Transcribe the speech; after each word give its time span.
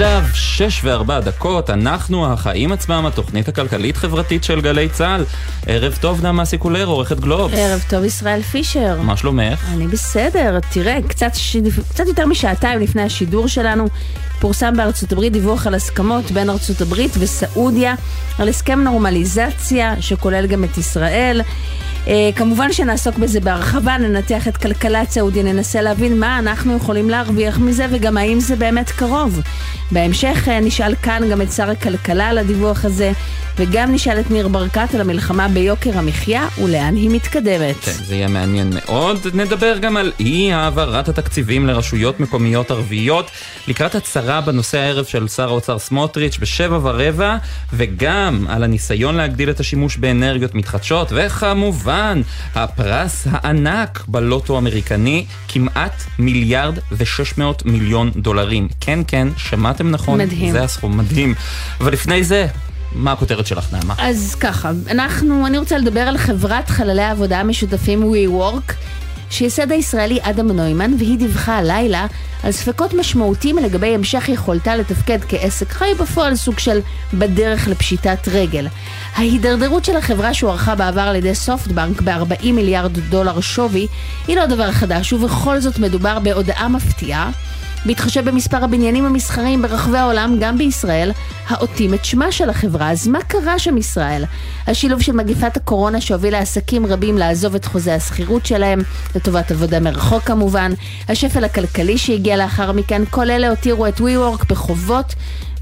עכשיו 0.00 0.24
שש 0.34 0.80
וארבע 0.84 1.20
דקות, 1.20 1.70
אנחנו 1.70 2.32
החיים 2.32 2.72
עצמם, 2.72 3.04
התוכנית 3.06 3.48
הכלכלית-חברתית 3.48 4.44
של 4.44 4.60
גלי 4.60 4.88
צה"ל. 4.88 5.24
ערב 5.66 5.98
טוב 6.00 6.22
נעמה 6.22 6.44
סיקולר, 6.44 6.86
עורכת 6.86 7.20
גלובס. 7.20 7.54
ערב 7.58 7.84
טוב 7.88 8.04
ישראל 8.04 8.42
פישר. 8.42 9.00
מה 9.02 9.16
שלומך? 9.16 9.64
אני 9.72 9.86
בסדר, 9.86 10.58
תראה, 10.72 10.98
קצת, 11.08 11.30
ש... 11.34 11.56
קצת 11.90 12.06
יותר 12.06 12.26
משעתיים 12.26 12.80
לפני 12.80 13.02
השידור 13.02 13.48
שלנו, 13.48 13.88
פורסם 14.40 14.76
בארצות 14.76 15.12
הברית 15.12 15.32
דיווח 15.32 15.66
על 15.66 15.74
הסכמות 15.74 16.30
בין 16.30 16.50
ארצות 16.50 16.80
הברית 16.80 17.10
וסעודיה, 17.18 17.94
על 18.38 18.48
הסכם 18.48 18.80
נורמליזציה 18.80 19.94
שכולל 20.00 20.46
גם 20.46 20.64
את 20.64 20.78
ישראל. 20.78 21.40
Uh, 22.04 22.10
כמובן 22.36 22.72
שנעסוק 22.72 23.18
בזה 23.18 23.40
בהרחבה, 23.40 23.98
ננתח 23.98 24.48
את 24.48 24.56
כלכלת 24.56 25.10
סעודיה, 25.10 25.42
ננסה 25.42 25.82
להבין 25.82 26.20
מה 26.20 26.38
אנחנו 26.38 26.76
יכולים 26.76 27.10
להרוויח 27.10 27.58
מזה 27.58 27.86
וגם 27.90 28.16
האם 28.16 28.40
זה 28.40 28.56
באמת 28.56 28.90
קרוב. 28.90 29.40
בהמשך 29.90 30.48
uh, 30.48 30.50
נשאל 30.50 30.94
כאן 30.94 31.22
גם 31.30 31.42
את 31.42 31.52
שר 31.52 31.70
הכלכלה 31.70 32.28
על 32.28 32.38
הדיווח 32.38 32.84
הזה, 32.84 33.12
וגם 33.58 33.92
נשאל 33.92 34.20
את 34.20 34.30
ניר 34.30 34.48
ברקת 34.48 34.94
על 34.94 35.00
המלחמה 35.00 35.48
ביוקר 35.48 35.98
המחיה 35.98 36.48
ולאן 36.64 36.94
היא 36.94 37.10
מתקדמת. 37.10 37.76
כן, 37.80 37.92
זה 37.92 38.14
יהיה 38.14 38.28
מעניין 38.28 38.70
מאוד. 38.74 39.26
נדבר 39.34 39.78
גם 39.78 39.96
על 39.96 40.12
אי 40.20 40.52
העברת 40.52 41.08
התקציבים 41.08 41.66
לרשויות 41.66 42.20
מקומיות 42.20 42.70
ערביות, 42.70 43.30
לקראת 43.68 43.94
הצהרה 43.94 44.27
בנושא 44.28 44.78
הערב 44.78 45.04
של 45.04 45.28
שר 45.28 45.48
האוצר 45.48 45.78
סמוטריץ' 45.78 46.38
בשבע 46.38 46.78
ורבע, 46.82 47.36
וגם 47.72 48.46
על 48.48 48.64
הניסיון 48.64 49.14
להגדיל 49.14 49.50
את 49.50 49.60
השימוש 49.60 49.96
באנרגיות 49.96 50.54
מתחדשות, 50.54 51.12
וכמובן, 51.14 52.22
הפרס 52.54 53.26
הענק 53.30 54.04
בלוטו 54.08 54.54
האמריקני, 54.54 55.26
כמעט 55.48 56.02
מיליארד 56.18 56.78
ושש 56.92 57.38
מאות 57.38 57.66
מיליון 57.66 58.10
דולרים. 58.16 58.68
כן, 58.80 59.00
כן, 59.06 59.28
שמעתם 59.36 59.90
נכון? 59.90 60.18
מדהים. 60.18 60.52
זה 60.52 60.62
הסכום, 60.62 60.98
מדהים. 60.98 61.34
אבל 61.80 61.92
לפני 61.92 62.24
זה, 62.24 62.46
מה 62.92 63.12
הכותרת 63.12 63.46
שלך, 63.46 63.72
נעמה? 63.72 63.94
אז 63.98 64.34
ככה, 64.40 64.70
אנחנו, 64.90 65.46
אני 65.46 65.58
רוצה 65.58 65.78
לדבר 65.78 66.00
על 66.00 66.18
חברת 66.18 66.68
חללי 66.68 67.02
העבודה 67.02 67.40
המשותפים 67.40 68.12
WeWork, 68.12 68.72
שייסד 69.30 69.72
הישראלי 69.72 70.18
אדם 70.22 70.50
נוימן, 70.50 70.94
והיא 70.98 71.18
דיווחה 71.18 71.58
הלילה 71.58 72.06
על 72.42 72.52
ספקות 72.52 72.94
משמעותיים 72.94 73.58
לגבי 73.58 73.94
המשך 73.94 74.28
יכולתה 74.28 74.76
לתפקד 74.76 75.18
כעסק 75.28 75.72
חי 75.72 75.90
בפועל, 76.00 76.36
סוג 76.36 76.58
של 76.58 76.80
בדרך 77.14 77.68
לפשיטת 77.68 78.28
רגל. 78.28 78.66
ההידרדרות 79.14 79.84
של 79.84 79.96
החברה 79.96 80.34
שהוערכה 80.34 80.74
בעבר 80.74 81.00
על 81.00 81.16
ידי 81.16 81.34
סופטבנק 81.34 82.00
ב-40 82.02 82.52
מיליארד 82.52 82.98
דולר 82.98 83.40
שווי, 83.40 83.86
היא 84.26 84.36
לא 84.36 84.46
דבר 84.46 84.72
חדש, 84.72 85.12
ובכל 85.12 85.60
זאת 85.60 85.78
מדובר 85.78 86.18
בהודעה 86.18 86.68
מפתיעה. 86.68 87.30
בהתחשב 87.86 88.28
במספר 88.28 88.64
הבניינים 88.64 89.04
המסחריים 89.04 89.62
ברחבי 89.62 89.98
העולם, 89.98 90.36
גם 90.40 90.58
בישראל, 90.58 91.12
העוטים 91.48 91.94
את 91.94 92.04
שמה 92.04 92.32
של 92.32 92.50
החברה. 92.50 92.90
אז 92.90 93.08
מה 93.08 93.22
קרה 93.22 93.58
שם 93.58 93.76
ישראל? 93.76 94.24
השילוב 94.66 95.02
של 95.02 95.12
מגיפת 95.12 95.56
הקורונה 95.56 96.00
שהובילה 96.00 96.38
עסקים 96.38 96.86
רבים 96.86 97.18
לעזוב 97.18 97.54
את 97.54 97.64
חוזה 97.64 97.94
השכירות 97.94 98.46
שלהם, 98.46 98.80
לטובת 99.14 99.50
עבודה 99.50 99.80
מרחוק 99.80 100.22
כמובן, 100.22 100.72
השפל 101.08 101.44
הכלכלי 101.44 101.98
שהגיע 101.98 102.36
לאחר 102.36 102.72
מכן, 102.72 103.02
כל 103.10 103.30
אלה 103.30 103.50
הותירו 103.50 103.86
את 103.86 104.00
WeWork 104.00 104.44
בחובות 104.48 105.14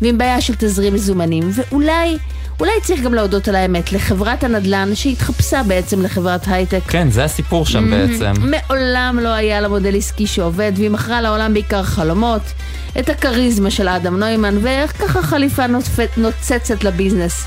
ועם 0.02 0.18
בעיה 0.18 0.40
של 0.40 0.54
תזרים 0.58 0.94
מזומנים, 0.94 1.50
ואולי... 1.54 2.18
אולי 2.60 2.70
צריך 2.82 3.00
גם 3.02 3.14
להודות 3.14 3.48
על 3.48 3.54
האמת, 3.56 3.92
לחברת 3.92 4.44
הנדל"ן 4.44 4.94
שהתחפשה 4.94 5.62
בעצם 5.62 6.02
לחברת 6.02 6.40
הייטק. 6.48 6.80
כן, 6.88 7.10
זה 7.10 7.24
הסיפור 7.24 7.66
שם 7.66 7.90
בעצם. 7.90 8.32
מעולם 8.38 9.18
לא 9.22 9.28
היה 9.28 9.60
לה 9.60 9.68
מודל 9.68 9.96
עסקי 9.96 10.26
שעובד, 10.26 10.72
והיא 10.76 10.90
מכרה 10.90 11.20
לעולם 11.20 11.54
בעיקר 11.54 11.82
חלומות, 11.82 12.42
את 12.98 13.08
הכריזמה 13.08 13.70
של 13.70 13.88
אדם 13.88 14.18
נוימן, 14.18 14.58
ואיך 14.62 14.92
ככה 15.02 15.22
חליפה 15.22 15.64
נוצפ- 15.66 16.16
נוצצת 16.20 16.84
לביזנס. 16.84 17.44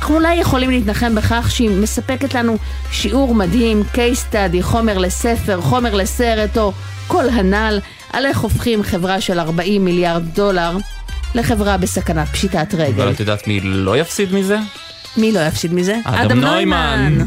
אנחנו 0.00 0.14
אולי 0.14 0.34
יכולים 0.34 0.70
להתנחם 0.70 1.14
בכך 1.14 1.46
שהיא 1.50 1.70
מספקת 1.70 2.34
לנו 2.34 2.56
שיעור 2.92 3.34
מדהים, 3.34 3.82
case 3.94 4.32
study, 4.32 4.62
חומר 4.62 4.98
לספר, 4.98 5.60
חומר 5.60 5.94
לסרט, 5.94 6.58
או 6.58 6.72
כל 7.06 7.28
הנ"ל, 7.28 7.80
על 8.12 8.26
איך 8.26 8.38
הופכים 8.38 8.82
חברה 8.82 9.20
של 9.20 9.40
40 9.40 9.84
מיליארד 9.84 10.22
דולר 10.34 10.76
לחברה 11.34 11.76
בסכנת 11.76 12.28
פשיטת 12.28 12.74
רגל. 12.74 13.02
אבל 13.02 13.12
את 13.12 13.20
יודעת 13.20 13.48
מי 13.48 13.60
לא 13.60 13.98
יפסיד 13.98 14.32
מזה? 14.34 14.58
מי 15.16 15.32
לא 15.32 15.40
יפסיד 15.40 15.72
מזה? 15.74 15.98
אדם 16.04 16.40
נוימן. 16.40 17.18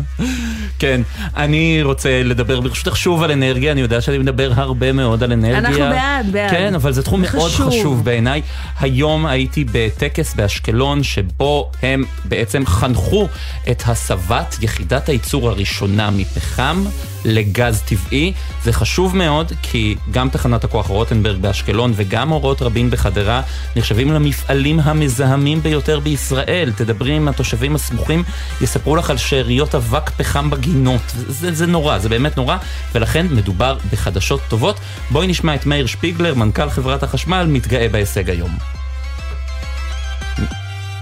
כן, 0.78 1.00
אני 1.36 1.82
רוצה 1.82 2.22
לדבר 2.22 2.60
ברשותך 2.60 2.96
שוב 2.96 3.22
על 3.22 3.30
אנרגיה, 3.30 3.72
אני 3.72 3.80
יודע 3.80 4.00
שאני 4.00 4.18
מדבר 4.18 4.52
הרבה 4.54 4.92
מאוד 4.92 5.22
על 5.22 5.32
אנרגיה. 5.32 5.58
אנחנו 5.58 5.78
בעד, 5.78 6.32
בעד. 6.32 6.50
כן, 6.50 6.74
אבל 6.74 6.92
זה 6.92 7.02
תחום 7.02 7.22
מאוד 7.22 7.50
חשוב. 7.50 7.68
חשוב 7.68 8.04
בעיניי. 8.04 8.42
היום 8.80 9.26
הייתי 9.26 9.64
בטקס 9.72 10.34
באשקלון, 10.34 11.02
שבו 11.02 11.70
הם 11.82 12.04
בעצם 12.24 12.66
חנכו 12.66 13.28
את 13.70 13.82
הסבת 13.86 14.56
יחידת 14.60 15.08
הייצור 15.08 15.48
הראשונה 15.48 16.10
מפחם 16.10 16.84
לגז 17.24 17.82
טבעי. 17.82 18.32
זה 18.64 18.72
חשוב 18.72 19.16
מאוד, 19.16 19.52
כי 19.62 19.96
גם 20.10 20.28
תחנת 20.28 20.64
הכוח 20.64 20.86
רוטנברג 20.86 21.40
באשקלון 21.40 21.92
וגם 21.96 22.32
אורות 22.32 22.62
רבין 22.62 22.90
בחדרה 22.90 23.42
נחשבים 23.76 24.12
למפעלים 24.12 24.80
המזהמים 24.80 25.62
ביותר 25.62 26.00
בישראל. 26.00 26.72
תדברי 26.76 27.12
עם 27.12 27.28
התושבים 27.28 27.74
הסמוכים, 27.74 28.24
יספרו 28.60 28.96
לך 28.96 29.10
על 29.10 29.16
שאריות 29.16 29.74
אבק 29.74 30.10
פחם 30.10 30.50
בגינות. 30.50 31.02
זה, 31.14 31.52
זה 31.54 31.66
נורא, 31.66 31.98
זה 31.98 32.08
באמת 32.08 32.36
נורא, 32.36 32.56
ולכן 32.94 33.26
מדובר 33.30 33.78
בחדשות 33.92 34.40
טובות. 34.48 34.80
בואי 35.10 35.26
נשמע 35.26 35.54
את 35.54 35.66
מאיר 35.66 35.86
שפיגלר, 35.86 36.34
מנכ"ל 36.34 36.70
חברת 36.70 37.02
החשמל, 37.02 37.46
מתגאה 37.48 37.88
בהישג 37.88 38.30
היום. 38.30 38.50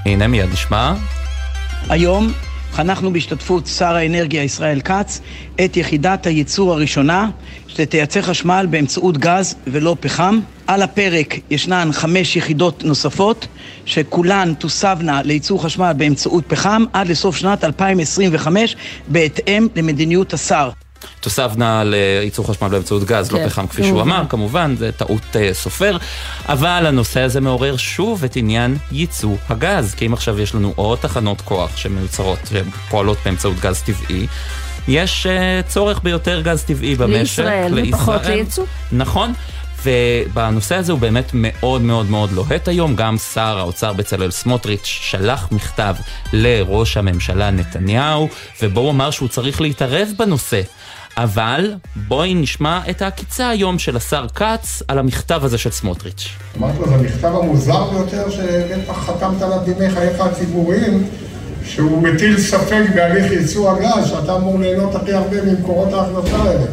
הנה, 0.07 0.27
מיד 0.27 0.53
נשמע. 0.53 0.95
היום 1.89 2.33
חנכנו 2.79 3.13
בהשתתפות 3.13 3.67
שר 3.67 3.95
האנרגיה 3.95 4.43
ישראל 4.43 4.81
כץ 4.81 5.21
את 5.65 5.77
יחידת 5.77 6.27
הייצור 6.27 6.73
הראשונה 6.73 7.31
שתייצר 7.67 8.23
חשמל 8.23 8.67
באמצעות 8.71 9.19
גז 9.19 9.55
ולא 9.67 9.97
פחם. 10.01 10.41
על 10.67 10.83
הפרק 10.83 11.39
ישנן 11.51 11.89
חמש 11.93 12.37
יחידות 12.37 12.85
נוספות 12.85 13.47
שכולן 13.85 14.55
תוסבנה 14.55 15.23
לייצור 15.23 15.63
חשמל 15.65 15.93
באמצעות 15.97 16.45
פחם 16.47 16.85
עד 16.93 17.09
לסוף 17.09 17.37
שנת 17.37 17.65
2025 17.65 18.77
בהתאם 19.09 19.69
למדיניות 19.77 20.35
השר. 20.35 20.71
תוסבנה 21.29 21.85
לייצור 21.85 22.47
חשמל 22.47 22.69
באמצעות 22.69 23.05
גז, 23.05 23.33
לא 23.33 23.39
כן, 23.39 23.49
פחם 23.49 23.67
כפי 23.67 23.85
שהוא. 23.85 24.01
אמר, 24.01 24.23
כמובן, 24.29 24.75
זה 24.79 24.93
טעות 24.93 25.37
אה, 25.37 25.55
סופר, 25.55 25.97
אבל 26.49 26.85
הנושא 26.87 27.21
הזה 27.21 27.41
מעורר 27.41 27.77
שוב 27.77 28.25
את 28.25 28.37
עניין 28.37 28.77
ייצוא 28.93 29.37
הגז, 29.49 29.95
כי 29.95 30.07
אם 30.07 30.13
עכשיו 30.13 30.41
יש 30.41 30.55
לנו 30.55 30.73
עוד 30.77 30.99
תחנות 30.99 31.41
כוח 31.41 31.77
שמיוצרות 31.77 32.39
ופועלות 32.53 33.19
באמצעות 33.25 33.57
גז 33.61 33.83
טבעי, 33.83 34.27
יש 34.89 35.27
אה, 35.27 35.61
צורך 35.69 36.01
ביותר 36.03 36.41
גז 36.41 36.63
טבעי 36.63 36.95
במשק. 36.95 37.39
לישראל, 37.39 37.89
ופחות 37.89 38.27
לייצוא. 38.27 38.65
נכון. 38.93 39.33
ובנושא 39.85 40.75
הזה 40.75 40.93
הוא 40.93 41.01
באמת 41.01 41.31
מאוד 41.35 41.83
מאוד 41.83 42.11
מאוד 42.11 42.33
לוהט 42.33 42.69
היום. 42.69 42.97
גם 42.97 43.19
שר 43.19 43.59
האוצר 43.59 43.93
בצלאל 43.93 44.31
סמוטריץ' 44.31 44.85
שלח 44.85 45.49
מכתב 45.53 45.95
לראש 46.33 46.97
הממשלה 46.97 47.51
נתניהו, 47.51 48.29
ובו 48.63 48.81
הוא 48.81 48.91
אמר 48.91 49.11
שהוא 49.11 49.29
צריך 49.29 49.61
להתערב 49.61 50.09
בנושא. 50.19 50.61
אבל 51.23 51.75
בואי 51.97 52.35
נשמע 52.35 52.81
את 52.91 53.03
העקיצה 53.03 53.49
היום 53.49 53.79
של 53.79 53.97
השר 53.97 54.27
כץ 54.35 54.83
על 54.89 54.99
המכתב 54.99 55.41
הזה 55.45 55.59
של 55.59 55.71
סמוטריץ'. 55.71 56.29
אמרתי 56.59 56.79
לו, 56.79 56.89
זה 56.89 56.95
המכתב 56.95 57.33
המוזר 57.43 57.91
ביותר 57.91 58.31
שבטח 58.31 58.93
חתמת 58.93 59.43
עליו 59.43 59.59
בימי 59.65 59.91
חייך 59.91 60.21
הציבוריים, 60.21 61.09
שהוא 61.65 62.03
מטיל 62.03 62.41
ספק 62.41 62.85
בהליך 62.95 63.33
ייצוא 63.33 63.73
הגז, 63.73 64.09
שאתה 64.09 64.37
אמור 64.37 64.59
ליהנות 64.59 64.95
הכי 64.95 65.13
הרבה 65.13 65.43
ממקורות 65.43 65.93
ההכנסה 65.93 66.37
האלה. 66.37 66.67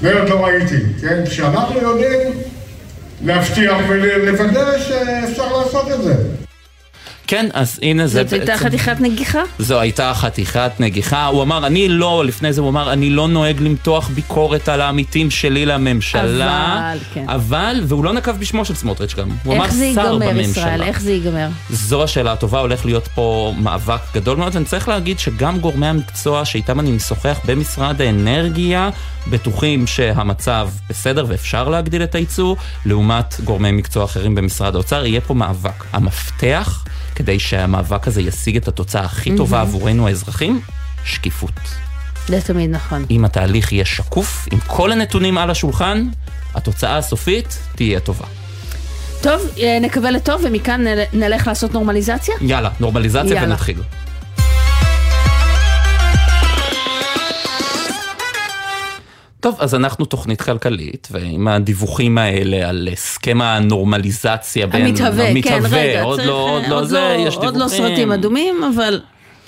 זה 0.00 0.20
עוד 0.20 0.28
לא 0.28 0.44
ראיתי, 0.44 0.78
כן? 1.00 1.24
כשאנחנו 1.26 1.80
יודעים 1.80 2.32
להבטיח 3.24 3.76
ולוודא 3.88 4.78
שאפשר 4.78 5.56
לעשות 5.56 5.90
את 5.94 6.02
זה. 6.02 6.43
כן, 7.34 7.46
אז 7.52 7.78
הנה 7.82 8.06
זה 8.06 8.22
זאת 8.22 8.32
הייתה 8.32 8.52
בעצם- 8.52 8.64
חתיכת 8.64 8.96
נגיחה? 9.00 9.42
זו 9.58 9.80
הייתה 9.80 10.12
חתיכת 10.14 10.70
נגיחה. 10.78 11.26
הוא 11.26 11.42
אמר, 11.42 11.66
אני 11.66 11.88
לא, 11.88 12.24
לפני 12.26 12.52
זה 12.52 12.60
הוא 12.60 12.70
אמר, 12.70 12.92
אני 12.92 13.10
לא 13.10 13.28
נוהג 13.28 13.60
למתוח 13.60 14.08
ביקורת 14.08 14.68
על 14.68 14.80
העמיתים 14.80 15.30
שלי 15.30 15.66
לממשלה. 15.66 16.90
אבל, 16.92 16.98
כן. 17.14 17.24
אבל, 17.28 17.80
והוא 17.84 18.04
לא 18.04 18.12
נקב 18.12 18.32
בשמו 18.38 18.64
של 18.64 18.74
סמוטריץ' 18.74 19.14
גם. 19.14 19.28
הוא 19.44 19.54
אמר 19.54 19.64
איך 19.64 19.72
זה 19.74 19.90
שר 19.94 20.00
ייגמר, 20.00 20.18
בממשלה. 20.28 20.42
ישראל? 20.42 20.82
איך 20.82 21.00
זה 21.00 21.12
ייגמר? 21.12 21.48
זו 21.70 22.02
השאלה 22.04 22.32
הטובה, 22.32 22.60
הולך 22.60 22.86
להיות 22.86 23.08
פה 23.14 23.54
מאבק 23.58 24.00
גדול 24.14 24.36
מאוד, 24.36 24.54
ואני 24.54 24.64
צריך 24.64 24.88
להגיד 24.88 25.18
שגם 25.18 25.58
גורמי 25.58 25.86
המקצוע 25.86 26.44
שאיתם 26.44 26.80
אני 26.80 26.90
משוחח 26.92 27.40
במשרד 27.44 28.00
האנרגיה, 28.00 28.90
בטוחים 29.30 29.86
שהמצב 29.86 30.68
בסדר 30.90 31.24
ואפשר 31.28 31.68
להגדיל 31.68 32.02
את 32.02 32.14
הייצוא, 32.14 32.56
לעומת 32.86 33.40
גורמי 33.44 33.72
מקצוע 33.72 34.04
אחרים 34.04 34.34
במשרד 34.34 34.74
האוצר, 34.74 35.06
יהיה 35.06 35.20
פה 35.20 35.34
מאבק. 35.34 35.84
המפתח, 35.92 36.84
כדי 37.14 37.38
שהמאבק 37.38 38.08
הזה 38.08 38.20
ישיג 38.22 38.56
את 38.56 38.68
התוצאה 38.68 39.02
הכי 39.04 39.36
טובה 39.36 39.60
עבורנו 39.60 40.06
האזרחים, 40.08 40.60
שקיפות. 41.04 41.50
זה 42.28 42.40
תמיד 42.40 42.70
נכון. 42.70 43.04
אם 43.10 43.24
התהליך 43.24 43.72
יהיה 43.72 43.84
שקוף, 43.84 44.48
עם 44.52 44.58
כל 44.66 44.92
הנתונים 44.92 45.38
על 45.38 45.50
השולחן, 45.50 46.08
התוצאה 46.54 46.96
הסופית 46.98 47.58
תהיה 47.74 48.00
טובה. 48.00 48.24
טוב, 49.22 49.40
אה, 49.58 49.78
נקווה 49.80 50.10
לטוב, 50.10 50.42
ומכאן 50.44 50.80
נל- 50.84 51.02
נלך 51.12 51.46
לעשות 51.46 51.72
נורמליזציה? 51.72 52.34
יאללה, 52.40 52.70
נורמליזציה 52.80 53.24
יאללה. 53.34 53.44
ונתחיל. 53.50 53.78
טוב, 59.44 59.56
אז 59.58 59.74
אנחנו 59.74 60.04
תוכנית 60.04 60.42
כלכלית, 60.42 61.08
ועם 61.10 61.48
הדיווחים 61.48 62.18
האלה 62.18 62.68
על 62.68 62.88
הסכם 62.92 63.42
הנורמליזציה 63.42 64.66
בין... 64.66 64.86
המתהווה, 64.86 65.42
כן, 65.42 65.60
רגע, 65.70 66.02
עוד 66.02 66.16
צריך, 66.16 66.28
לא, 66.28 66.50
עוד 66.50 66.62
אה, 66.62 66.68
לא 66.70 66.78
עוד 66.78 66.84
זה, 66.84 67.14
לא- 67.18 67.28
יש 67.28 67.34
עוד 67.36 67.54
דיווחים. 67.54 67.60
לא 67.60 67.68
סרטים 67.68 68.12
אדומים, 68.12 68.54
אבל... 68.74 69.00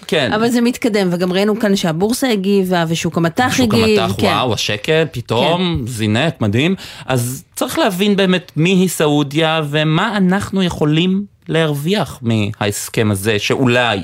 כן. 0.06 0.32
אבל 0.32 0.49
זה 0.49 0.61
מתקדם, 0.61 1.08
וגם 1.12 1.32
ראינו 1.32 1.61
כאן 1.61 1.76
שהבורסה 1.76 2.29
הגיבה, 2.29 2.85
ושוק 2.88 3.17
המטח 3.17 3.53
שוק 3.56 3.75
הגיב. 3.75 4.00
המטח, 4.00 4.14
כן. 4.19 4.26
וואו, 4.26 4.55
השקל 4.55 5.05
פתאום 5.12 5.82
זינק, 5.87 6.41
מדהים. 6.41 6.75
אז 7.06 7.44
צריך 7.55 7.79
להבין 7.79 8.17
באמת 8.17 8.53
מי 8.56 8.70
היא 8.70 8.88
סעודיה 8.88 9.61
ומה 9.70 10.17
אנחנו 10.17 10.62
יכולים 10.62 11.25
להרוויח 11.49 12.20
מההסכם 12.23 13.11
הזה, 13.11 13.38
שאולי 13.38 13.99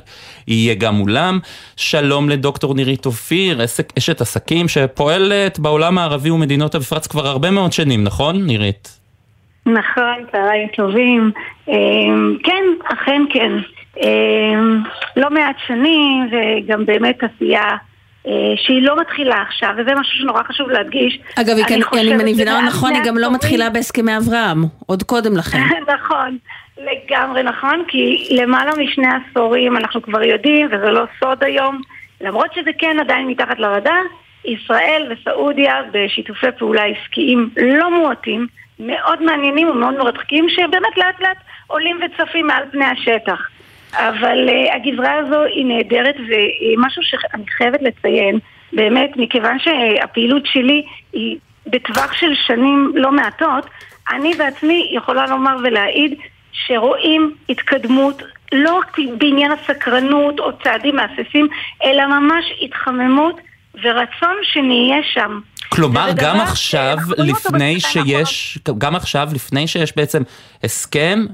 יהיה 0.48 0.74
גם 0.74 0.94
מולם. 0.94 1.38
שלום 1.76 2.28
לדוקטור 2.28 2.74
נירית 2.74 3.06
אופיר, 3.06 3.62
עסק, 3.62 3.92
אשת 3.98 4.20
עסקים 4.20 4.68
שפועלת 4.68 5.58
בעולם 5.58 5.98
הערבי 5.98 6.30
ומדינות 6.30 6.74
המפרץ 6.74 7.06
כבר 7.06 7.26
הרבה 7.26 7.50
מאוד 7.50 7.72
שנים, 7.72 8.04
נכון, 8.04 8.46
נירית? 8.46 8.98
נכון, 9.66 10.24
צהריים 10.32 10.68
טובים. 10.76 11.32
אמ, 11.68 12.36
כן, 12.44 12.64
אכן 12.84 13.22
כן. 13.32 13.52
אמ, 13.96 14.82
לא 15.16 15.30
מעט 15.30 15.56
שנים, 15.66 16.28
וגם 16.32 16.86
באמת 16.86 17.18
עשייה 17.22 17.70
אה, 18.26 18.32
שהיא 18.56 18.82
לא 18.82 19.00
מתחילה 19.00 19.42
עכשיו, 19.42 19.70
וזה 19.78 19.94
משהו 19.94 20.18
שנורא 20.18 20.42
חשוב 20.42 20.70
להדגיש. 20.70 21.18
אגב, 21.40 21.48
היא 21.56 21.64
אני 21.64 21.64
כן- 21.64 21.82
חושבת 21.82 22.04
אם 22.14 22.20
אני 22.20 22.32
מבינה 22.32 22.60
נכון, 22.66 22.90
היא 22.94 23.02
גם 23.04 23.18
לא 23.18 23.34
מתחילה 23.34 23.70
בהסכמי 23.70 24.16
אברהם, 24.16 24.58
עוד 24.86 25.02
קודם 25.02 25.36
לכן. 25.36 25.58
נכון, 25.94 26.38
לגמרי 26.78 27.42
נכון, 27.42 27.84
כי 27.88 28.28
למעלה 28.30 28.70
משני 28.78 29.06
עשורים 29.30 29.76
אנחנו 29.76 30.02
כבר 30.02 30.22
יודעים, 30.22 30.66
וזה 30.66 30.90
לא 30.90 31.04
סוד 31.20 31.44
היום, 31.44 31.80
למרות 32.20 32.54
שזה 32.54 32.70
כן 32.78 32.96
עדיין 33.00 33.26
מתחת 33.26 33.58
לרדאר, 33.58 34.02
ישראל 34.44 35.10
וסעודיה 35.12 35.74
בשיתופי 35.92 36.46
פעולה 36.58 36.82
עסקיים 36.84 37.50
לא 37.56 37.90
מועטים, 37.90 38.46
מאוד 38.80 39.22
מעניינים 39.22 39.68
ומאוד 39.68 39.94
מרתקים, 39.98 40.46
שבאמת 40.48 40.96
לאט 40.96 41.20
לאט 41.20 41.36
עולים 41.66 42.00
וצפים 42.04 42.46
מעל 42.46 42.62
פני 42.72 42.84
השטח. 42.84 43.40
אבל 43.94 44.48
uh, 44.48 44.74
הגזרה 44.76 45.14
הזו 45.18 45.42
היא 45.42 45.66
נהדרת 45.66 46.14
ומשהו 46.16 47.02
שאני 47.02 47.44
חייבת 47.56 47.82
לציין, 47.82 48.38
באמת, 48.72 49.10
מכיוון 49.16 49.58
שהפעילות 49.58 50.46
שלי 50.46 50.82
היא 51.12 51.36
בטווח 51.66 52.12
של 52.12 52.32
שנים 52.46 52.92
לא 52.94 53.12
מעטות, 53.12 53.66
אני 54.12 54.34
בעצמי 54.34 54.90
יכולה 54.94 55.26
לומר 55.26 55.56
ולהעיד 55.62 56.14
שרואים 56.52 57.34
התקדמות 57.48 58.22
לא 58.52 58.78
רק 58.78 58.98
בעניין 59.18 59.52
הסקרנות 59.52 60.40
או 60.40 60.50
צעדים 60.64 60.96
מהססים, 60.96 61.48
אלא 61.84 62.06
ממש 62.06 62.44
התחממות 62.62 63.40
ורצון 63.82 64.36
שנהיה 64.42 64.96
שם. 65.12 65.40
כלומר, 65.68 66.08
גם 66.16 66.40
עכשיו, 66.40 66.96
לפני 67.18 67.80
שיש, 67.80 68.58
גם 68.78 68.96
עכשיו, 68.96 69.28
לפני 69.34 69.66
שיש 69.68 69.96
בעצם 69.96 70.22
הסכם, 70.64 71.24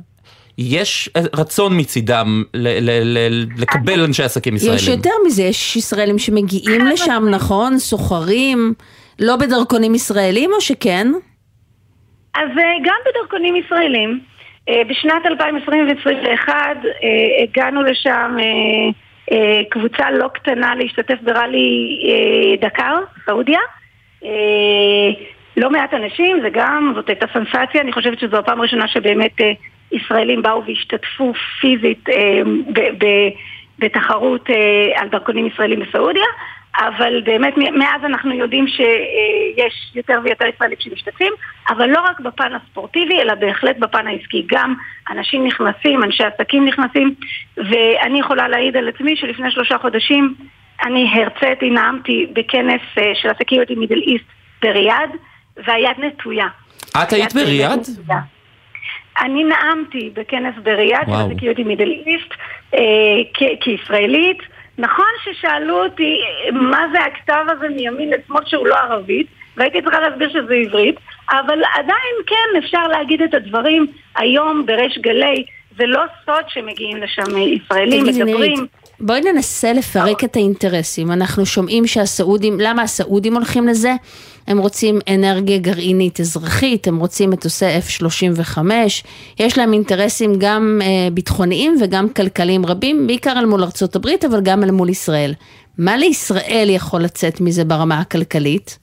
יש 0.59 1.11
רצון 1.37 1.81
מצידם 1.81 2.43
ל- 2.55 2.69
ל- 2.91 3.19
ל- 3.19 3.47
לקבל 3.59 4.05
אנשי 4.05 4.23
עסקים 4.23 4.55
ישראלים. 4.57 4.77
יש 4.79 4.89
יותר 4.89 5.11
מזה, 5.27 5.43
יש 5.43 5.77
ישראלים 5.77 6.19
שמגיעים 6.19 6.87
לשם, 6.87 7.25
נכון? 7.31 7.79
סוחרים, 7.79 8.73
לא 9.21 9.37
בדרכונים 9.37 9.95
ישראלים 9.95 10.51
או 10.53 10.61
שכן? 10.61 11.07
אז 12.35 12.49
אה, 12.59 12.65
גם 12.85 12.95
בדרכונים 13.07 13.57
ישראלים, 13.57 14.21
אה, 14.69 14.83
בשנת 14.91 15.27
2020 15.27 15.89
ו-2021 15.89 16.49
הגענו 17.43 17.83
לשם 17.83 18.37
אה, 18.39 18.45
אה, 19.33 19.61
קבוצה 19.71 20.11
לא 20.11 20.29
קטנה 20.35 20.75
להשתתף 20.75 21.19
בראלי 21.23 21.99
אה, 22.09 22.69
דקר, 22.69 22.95
סעודיה. 23.27 23.61
אה, 24.25 24.31
לא 25.57 25.71
מעט 25.71 25.95
אנשים, 25.95 26.41
זה 26.43 26.49
גם, 26.53 26.93
זאת 26.97 27.09
הייתה 27.09 27.27
סנסציה, 27.33 27.81
אני 27.81 27.93
חושבת 27.93 28.21
שזו 28.21 28.37
הפעם 28.37 28.61
הראשונה 28.61 28.89
שבאמת 28.89 29.41
אה, 29.41 29.53
ישראלים 29.93 30.43
באו 30.43 30.63
והשתתפו 30.67 31.33
פיזית 31.61 32.09
אה, 32.09 32.43
ב- 32.73 33.05
ב- 33.05 33.31
בתחרות 33.79 34.51
אה, 34.51 35.01
על 35.01 35.09
דרכונים 35.09 35.47
ישראלים 35.47 35.81
בסעודיה, 35.81 36.27
אבל 36.79 37.23
באמת 37.25 37.55
מאז 37.57 38.05
אנחנו 38.05 38.35
יודעים 38.35 38.69
שיש 38.69 39.93
יותר 39.95 40.19
ויותר 40.25 40.47
ישראלים 40.47 40.77
שמשתתפים, 40.81 41.33
אבל 41.71 41.87
לא 41.87 42.01
רק 42.01 42.21
בפן 42.21 42.53
הספורטיבי, 42.55 43.21
אלא 43.21 43.35
בהחלט 43.35 43.77
בפן 43.79 44.07
העסקי. 44.07 44.47
גם 44.47 44.75
אנשים 45.11 45.47
נכנסים, 45.47 46.05
אנשי 46.05 46.25
עסקים 46.25 46.69
נכנסים, 46.69 47.15
ואני 47.57 48.21
יכולה 48.21 48.49
להעיד 48.49 48.77
על 48.77 48.89
עצמי 48.89 49.17
שלפני 49.17 49.51
שלושה 49.51 49.79
חודשים 49.79 50.35
אני 50.85 51.11
הרציתי, 51.15 51.71
נאמתי 51.71 52.27
בכנס 52.33 52.81
אה, 52.99 53.13
של 53.15 53.29
ה-Security 53.29 53.73
Middle 53.73 54.09
East 54.09 54.25
בריאד, 54.63 55.11
והיד 55.67 55.97
נטויה. 55.99 56.47
את 57.03 57.13
היית 57.13 57.33
בריאד? 57.35 57.79
נטויה. 57.79 58.21
אני 59.23 59.45
נאמתי 59.45 60.11
בכנס 60.15 60.55
בריאד 60.63 61.07
של. 61.07 61.13
ה-Security 61.13 61.61
Middle 61.61 62.09
East 62.09 62.35
אה, 62.75 63.45
כישראלית. 63.61 64.39
נכון 64.79 65.07
ששאלו 65.25 65.85
אותי 65.85 66.21
מה 66.53 66.85
זה 66.93 66.99
הכתב 67.01 67.45
הזה 67.49 67.69
מימין 67.69 68.11
לשמאל 68.11 68.43
שהוא 68.47 68.67
לא 68.67 68.75
ערבית, 68.75 69.27
והייתי 69.57 69.83
צריכה 69.83 70.01
להסביר 70.01 70.29
שזה 70.29 70.55
עברית, 70.55 70.97
אבל 71.31 71.63
עדיין 71.75 72.15
כן 72.27 72.59
אפשר 72.59 72.89
להגיד 72.89 73.23
את 73.23 73.35
הדברים 73.35 73.87
היום 74.17 74.67
בריש 74.67 74.99
גלי. 74.99 75.45
זה 75.79 75.87
לא 75.87 76.01
סוד 76.25 76.45
שמגיעים 76.49 76.97
לשם 76.97 77.37
ישראלים, 77.39 78.07
מדברים. 78.07 78.67
בואי 79.01 79.21
ננסה 79.21 79.73
לפרק 79.73 80.25
את 80.25 80.37
האינטרסים. 80.37 81.13
אנחנו 81.13 81.47
שומעים 81.47 81.87
שהסעודים, 81.87 82.61
למה 82.61 82.83
הסעודים 82.83 83.35
הולכים 83.35 83.69
לזה? 83.69 83.93
הם 84.47 84.59
רוצים 84.59 84.99
אנרגיה 85.09 85.59
גרעינית 85.59 86.21
אזרחית, 86.21 86.89
הם 86.89 86.99
רוצים 86.99 87.31
מטוסי 87.31 87.65
F-35, 87.67 88.59
יש 89.39 89.59
להם 89.59 89.73
אינטרסים 89.73 90.33
גם 90.39 90.81
אה, 90.83 91.11
ביטחוניים 91.13 91.77
וגם 91.83 92.09
כלכליים 92.09 92.67
רבים, 92.67 93.07
בעיקר 93.07 93.39
אל 93.39 93.47
מול 93.47 93.63
ארצות 93.63 93.97
הברית, 93.97 94.25
אבל 94.25 94.41
גם 94.41 94.65
אל 94.65 94.71
מול 94.71 94.89
ישראל. 94.89 95.35
מה 95.79 95.97
לישראל 95.97 96.67
יכול 96.71 97.01
לצאת 97.01 97.41
מזה 97.41 97.65
ברמה 97.65 97.99
הכלכלית? 98.01 98.79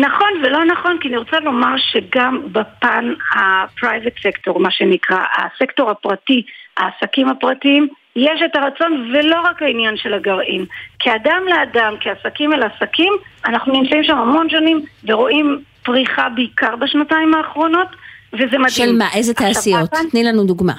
נכון 0.00 0.28
ולא 0.42 0.64
נכון, 0.64 0.98
כי 1.00 1.08
אני 1.08 1.16
רוצה 1.16 1.40
לומר 1.40 1.74
שגם 1.78 2.40
בפן 2.52 3.12
ה-private 3.34 4.18
sector, 4.26 4.58
מה 4.58 4.70
שנקרא, 4.70 5.18
הסקטור 5.36 5.90
הפרטי, 5.90 6.42
העסקים 6.76 7.28
הפרטיים, 7.28 7.88
יש 8.16 8.40
את 8.44 8.56
הרצון 8.56 9.10
ולא 9.14 9.40
רק 9.40 9.62
העניין 9.62 9.96
של 9.96 10.14
הגרעין. 10.14 10.64
כאדם 10.98 11.42
לאדם, 11.48 11.94
כעסקים 12.00 12.52
אל 12.52 12.62
עסקים, 12.62 13.12
אנחנו 13.44 13.72
נמצאים 13.72 14.04
שם 14.04 14.16
המון 14.18 14.50
שנים 14.50 14.80
ורואים 15.04 15.60
פריחה 15.84 16.28
בעיקר 16.28 16.76
בשנתיים 16.76 17.34
האחרונות, 17.34 17.88
וזה 18.32 18.44
מדהים. 18.46 18.68
של 18.68 18.92
מה? 18.98 19.08
איזה 19.14 19.34
תעשיות? 19.34 19.90
בפן- 19.90 20.08
תני 20.10 20.24
לנו 20.24 20.44
דוגמה. 20.44 20.72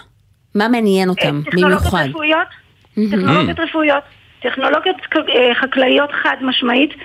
מה 0.56 0.68
מעניין 0.68 1.10
אותם 1.10 1.42
טכנולוגיות 1.46 1.82
במיוחד? 1.82 2.06
רפואיות, 2.10 2.48
טכנולוגיות 3.12 3.60
רפואיות, 3.60 4.04
טכנולוגיות 4.42 4.96
אה, 5.16 5.56
חקלאיות 5.56 6.10
חד 6.24 6.36
משמעית, 6.42 6.92
אה, 6.92 6.98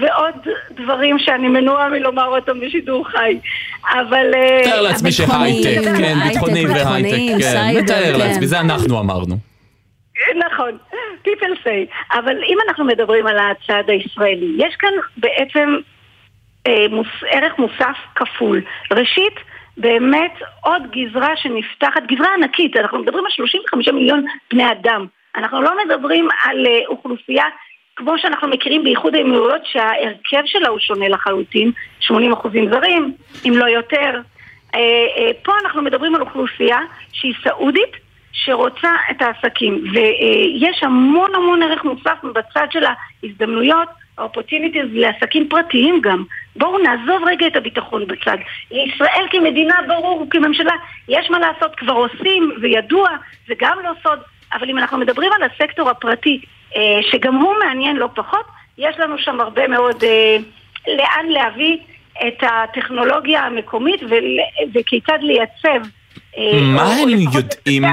ועוד 0.00 0.34
דברים 0.70 1.18
שאני 1.18 1.48
מנועה 1.48 1.88
מלומר 1.88 2.26
אותם 2.26 2.60
בשידור 2.60 3.08
חי. 3.08 3.38
אבל... 3.90 4.34
אה, 4.34 4.60
מתאר 4.60 4.80
לעצמי 4.82 5.12
שהייטק, 5.12 5.80
כן, 5.98 6.14
ביטחוני 6.28 6.66
והייטק, 6.66 7.44
כן, 7.44 7.82
מתאר 7.82 8.12
כן. 8.12 8.18
לעצמי, 8.18 8.46
זה 8.46 8.60
אנחנו 8.60 9.00
אמרנו. 9.00 9.36
נכון, 10.36 10.78
people 11.24 11.54
say. 11.64 12.14
אבל 12.18 12.36
אם 12.44 12.56
אנחנו 12.68 12.84
מדברים 12.84 13.26
על 13.26 13.36
הצד 13.38 13.90
הישראלי, 13.90 14.54
יש 14.56 14.76
כאן 14.78 14.92
בעצם 15.16 15.76
אה, 16.66 16.86
ערך 17.30 17.58
מוסף 17.58 17.96
כפול. 18.14 18.62
ראשית, 18.92 19.34
באמת 19.76 20.34
עוד 20.60 20.82
גזרה 20.90 21.36
שנפתחת, 21.36 22.02
גזרה 22.12 22.28
ענקית, 22.34 22.76
אנחנו 22.76 22.98
מדברים 22.98 23.24
על 23.24 23.30
35 23.30 23.88
מיליון 23.88 24.24
בני 24.52 24.72
אדם. 24.72 25.06
אנחנו 25.36 25.62
לא 25.62 25.70
מדברים 25.84 26.28
על 26.44 26.66
אה, 26.66 26.86
אוכלוסייה 26.86 27.44
כמו 27.96 28.18
שאנחנו 28.18 28.48
מכירים 28.48 28.84
באיחוד 28.84 29.14
האמירויות 29.14 29.60
שההרכב 29.64 30.42
שלה 30.46 30.68
הוא 30.68 30.78
שונה 30.78 31.08
לחלוטין, 31.08 31.72
80 32.00 32.32
אחוזים 32.32 32.70
זרים, 32.70 33.14
אם 33.48 33.52
לא 33.56 33.64
יותר. 33.64 34.20
אה, 34.74 34.80
אה, 35.16 35.30
פה 35.42 35.52
אנחנו 35.64 35.82
מדברים 35.82 36.14
על 36.14 36.20
אוכלוסייה 36.20 36.78
שהיא 37.12 37.34
סעודית, 37.44 38.02
שרוצה 38.32 38.90
את 39.10 39.22
העסקים, 39.22 39.84
ויש 39.92 40.82
המון 40.82 41.34
המון 41.34 41.62
ערך 41.62 41.84
מוסף 41.84 42.24
בצד 42.34 42.66
של 42.70 42.84
ההזדמנויות, 42.84 43.88
ה-opportunities 44.18 44.88
לעסקים 44.92 45.48
פרטיים 45.48 46.00
גם. 46.00 46.24
בואו 46.56 46.78
נעזוב 46.78 47.22
רגע 47.26 47.46
את 47.46 47.56
הביטחון 47.56 48.06
בצד. 48.06 48.36
ישראל 48.70 49.26
כמדינה, 49.30 49.74
ברור, 49.88 50.26
כממשלה, 50.30 50.72
יש 51.08 51.30
מה 51.30 51.38
לעשות, 51.38 51.74
כבר 51.76 51.92
עושים, 51.92 52.52
וידוע, 52.60 53.08
זה 53.48 53.54
גם 53.58 53.78
לא 53.84 53.90
סוד, 54.02 54.18
אבל 54.52 54.70
אם 54.70 54.78
אנחנו 54.78 54.98
מדברים 54.98 55.30
על 55.32 55.42
הסקטור 55.42 55.90
הפרטי, 55.90 56.40
שגם 57.10 57.34
הוא 57.34 57.54
מעניין 57.64 57.96
לא 57.96 58.08
פחות, 58.14 58.46
יש 58.78 58.96
לנו 58.98 59.18
שם 59.18 59.40
הרבה 59.40 59.68
מאוד 59.68 60.04
אה, 60.04 60.36
לאן 60.88 61.26
להביא. 61.28 61.76
את 62.26 62.42
הטכנולוגיה 62.42 63.40
המקומית 63.40 64.00
וכיצד 64.74 65.18
לייצב 65.20 65.88
אה, 66.38 66.60
מה 66.62 66.94
הם 66.94 67.08
יודעים, 67.08 67.84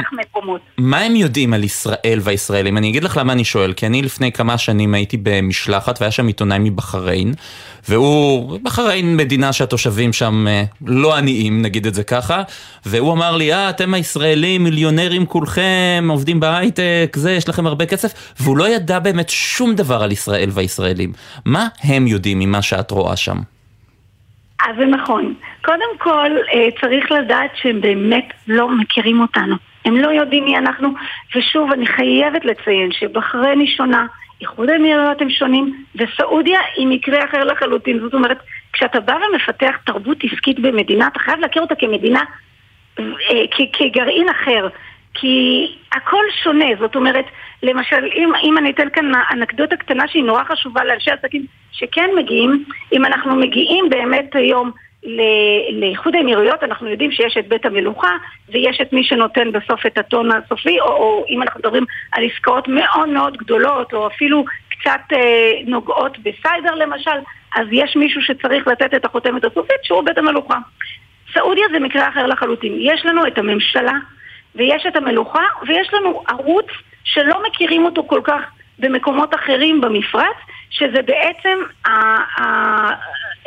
מה 0.78 1.00
הם 1.00 1.16
יודעים 1.16 1.54
על 1.54 1.64
ישראל 1.64 2.20
והישראלים? 2.22 2.78
אני 2.78 2.90
אגיד 2.90 3.04
לך 3.04 3.18
למה 3.18 3.34
אני 3.34 3.44
שואל, 3.44 3.74
כי 3.74 3.86
אני 3.86 4.02
לפני 4.02 4.32
כמה 4.32 4.58
שנים 4.58 4.94
הייתי 4.94 5.18
במשלחת 5.24 6.02
והיה 6.02 6.12
שם 6.12 6.28
עיתונאי 6.28 6.58
מבחריין, 6.60 7.34
והוא, 7.90 8.60
בחריין 8.64 9.18
מדינה 9.18 9.54
שהתושבים 9.54 10.14
שם 10.14 10.48
אה, 10.48 10.64
לא 10.88 11.18
עניים, 11.18 11.62
נגיד 11.62 11.86
את 11.86 11.94
זה 11.94 12.04
ככה, 12.04 12.42
והוא 12.86 13.14
אמר 13.14 13.38
לי, 13.38 13.54
אה, 13.54 13.70
אתם 13.70 13.94
הישראלים 13.94 14.64
מיליונרים 14.64 15.26
כולכם, 15.26 16.08
עובדים 16.10 16.40
בהייטק, 16.40 17.14
זה, 17.16 17.32
יש 17.32 17.50
לכם 17.50 17.68
הרבה 17.68 17.86
כסף, 17.86 18.34
והוא 18.40 18.58
לא 18.58 18.70
ידע 18.70 19.00
באמת 19.00 19.30
שום 19.30 19.76
דבר 19.76 20.04
על 20.04 20.12
ישראל 20.12 20.50
והישראלים. 20.52 21.14
מה 21.46 21.68
הם 21.84 22.08
יודעים 22.08 22.40
ממה 22.40 22.62
שאת 22.62 22.92
רואה 22.92 23.16
שם? 23.16 23.38
אז 24.62 24.76
זה 24.78 24.86
נכון. 24.86 25.34
קודם 25.66 25.98
כל, 25.98 26.32
אה, 26.54 26.68
צריך 26.82 27.12
לדעת 27.12 27.52
שהם 27.62 27.82
באמת 27.82 28.34
לא 28.48 28.70
מכירים 28.78 29.22
אותנו. 29.22 29.56
הם 29.86 29.98
לא 29.98 30.08
יודעים 30.08 30.46
מי 30.46 30.58
אנחנו, 30.58 30.90
ושוב, 31.36 31.72
אני 31.72 31.88
חייבת 31.88 32.46
לציין 32.46 32.92
שבחריין 32.92 33.60
היא 33.60 33.76
שונה, 33.78 34.06
איחוד 34.42 34.70
האמירויות 34.70 35.22
הם 35.22 35.30
שונים, 35.30 35.84
וסעודיה 35.96 36.60
היא 36.76 36.88
מקרה 36.88 37.26
אחר 37.26 37.44
לחלוטין. 37.44 38.00
זאת 38.00 38.14
אומרת, 38.14 38.38
כשאתה 38.74 39.00
בא 39.00 39.14
ומפתח 39.14 39.76
תרבות 39.86 40.18
עסקית 40.24 40.60
במדינה, 40.60 41.08
אתה 41.08 41.20
חייב 41.20 41.40
להכיר 41.40 41.62
אותה 41.62 41.76
כמדינה, 41.76 42.24
אה, 43.00 43.06
כגרעין 43.74 44.30
אחר. 44.30 44.68
כי 45.14 45.68
הכל 45.92 46.24
שונה, 46.44 46.66
זאת 46.80 46.96
אומרת, 46.96 47.26
למשל, 47.64 48.06
אם, 48.16 48.32
אם 48.44 48.58
אני 48.58 48.70
אתן 48.70 48.90
כאן 48.94 49.12
אנקדוטה 49.32 49.76
קטנה 49.76 50.08
שהיא 50.08 50.24
נורא 50.24 50.44
חשובה 50.44 50.84
לאנשי 50.84 51.12
עסקים 51.12 51.46
שכן 51.72 52.10
מגיעים, 52.18 52.64
אם 52.94 53.06
אנחנו 53.06 53.36
מגיעים 53.36 53.90
באמת 53.90 54.36
היום 54.36 54.72
לאיחוד 55.72 56.16
האמירויות, 56.16 56.64
אנחנו 56.64 56.90
יודעים 56.90 57.12
שיש 57.12 57.38
את 57.38 57.48
בית 57.48 57.66
המלוכה 57.66 58.12
ויש 58.50 58.82
את 58.82 58.94
מי 58.94 59.04
שנותן 59.04 59.52
בסוף 59.52 59.86
את 59.86 59.98
הטון 59.98 60.30
הסופי, 60.32 60.80
או, 60.80 60.86
או 60.86 61.26
אם 61.30 61.42
אנחנו 61.42 61.60
מדברים 61.60 61.86
על 62.12 62.24
עסקאות 62.24 62.68
מאוד 62.68 63.10
מאוד 63.10 63.38
גדולות, 63.38 63.94
או 63.94 64.08
אפילו 64.08 64.46
קצת 64.70 65.02
אה, 65.14 65.52
נוגעות 65.66 66.18
בסיידר 66.20 66.76
למשל, 66.76 67.20
אז 67.56 67.68
יש 67.72 67.96
מישהו 67.96 68.22
שצריך 68.22 68.68
לתת 68.68 68.94
את 68.94 69.06
החותמת 69.06 69.44
הסופית 69.44 69.84
שהוא 69.84 70.04
בית 70.04 70.18
המלוכה. 70.18 70.58
סעודיה 71.34 71.66
זה 71.72 71.80
מקרה 71.80 72.10
אחר 72.10 72.26
לחלוטין. 72.26 72.78
יש 72.80 73.06
לנו 73.06 73.28
את 73.28 73.38
הממשלה 73.38 73.94
ויש 74.56 74.86
את 74.88 74.96
המלוכה 74.96 75.44
ויש 75.68 75.94
לנו 75.94 76.24
ערוץ 76.28 76.66
שלא 77.04 77.44
מכירים 77.48 77.86
אותו 77.86 78.08
כל 78.08 78.22
כך 78.24 78.42
במקומות 78.80 79.36
אחרים 79.36 79.82
במפרץ, 79.82 80.38
שזה 80.70 81.02
בעצם, 81.02 81.58
ה, 81.86 81.90
ה, 81.90 82.44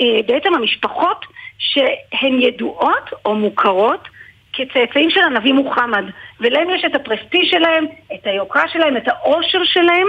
אה, 0.00 0.20
בעצם 0.26 0.54
המשפחות 0.54 1.26
שהן 1.70 2.40
ידועות 2.40 3.10
או 3.24 3.34
מוכרות 3.34 4.08
כצאצאים 4.52 5.10
של 5.10 5.20
הנביא 5.20 5.52
מוחמד, 5.52 6.04
ולהם 6.40 6.70
יש 6.70 6.84
את 6.86 6.94
הפרסטיז' 6.94 7.50
שלהם, 7.50 7.84
את 8.14 8.20
היוקרה 8.24 8.68
שלהם, 8.72 8.96
את 8.96 9.08
העושר 9.08 9.64
שלהם, 9.64 10.06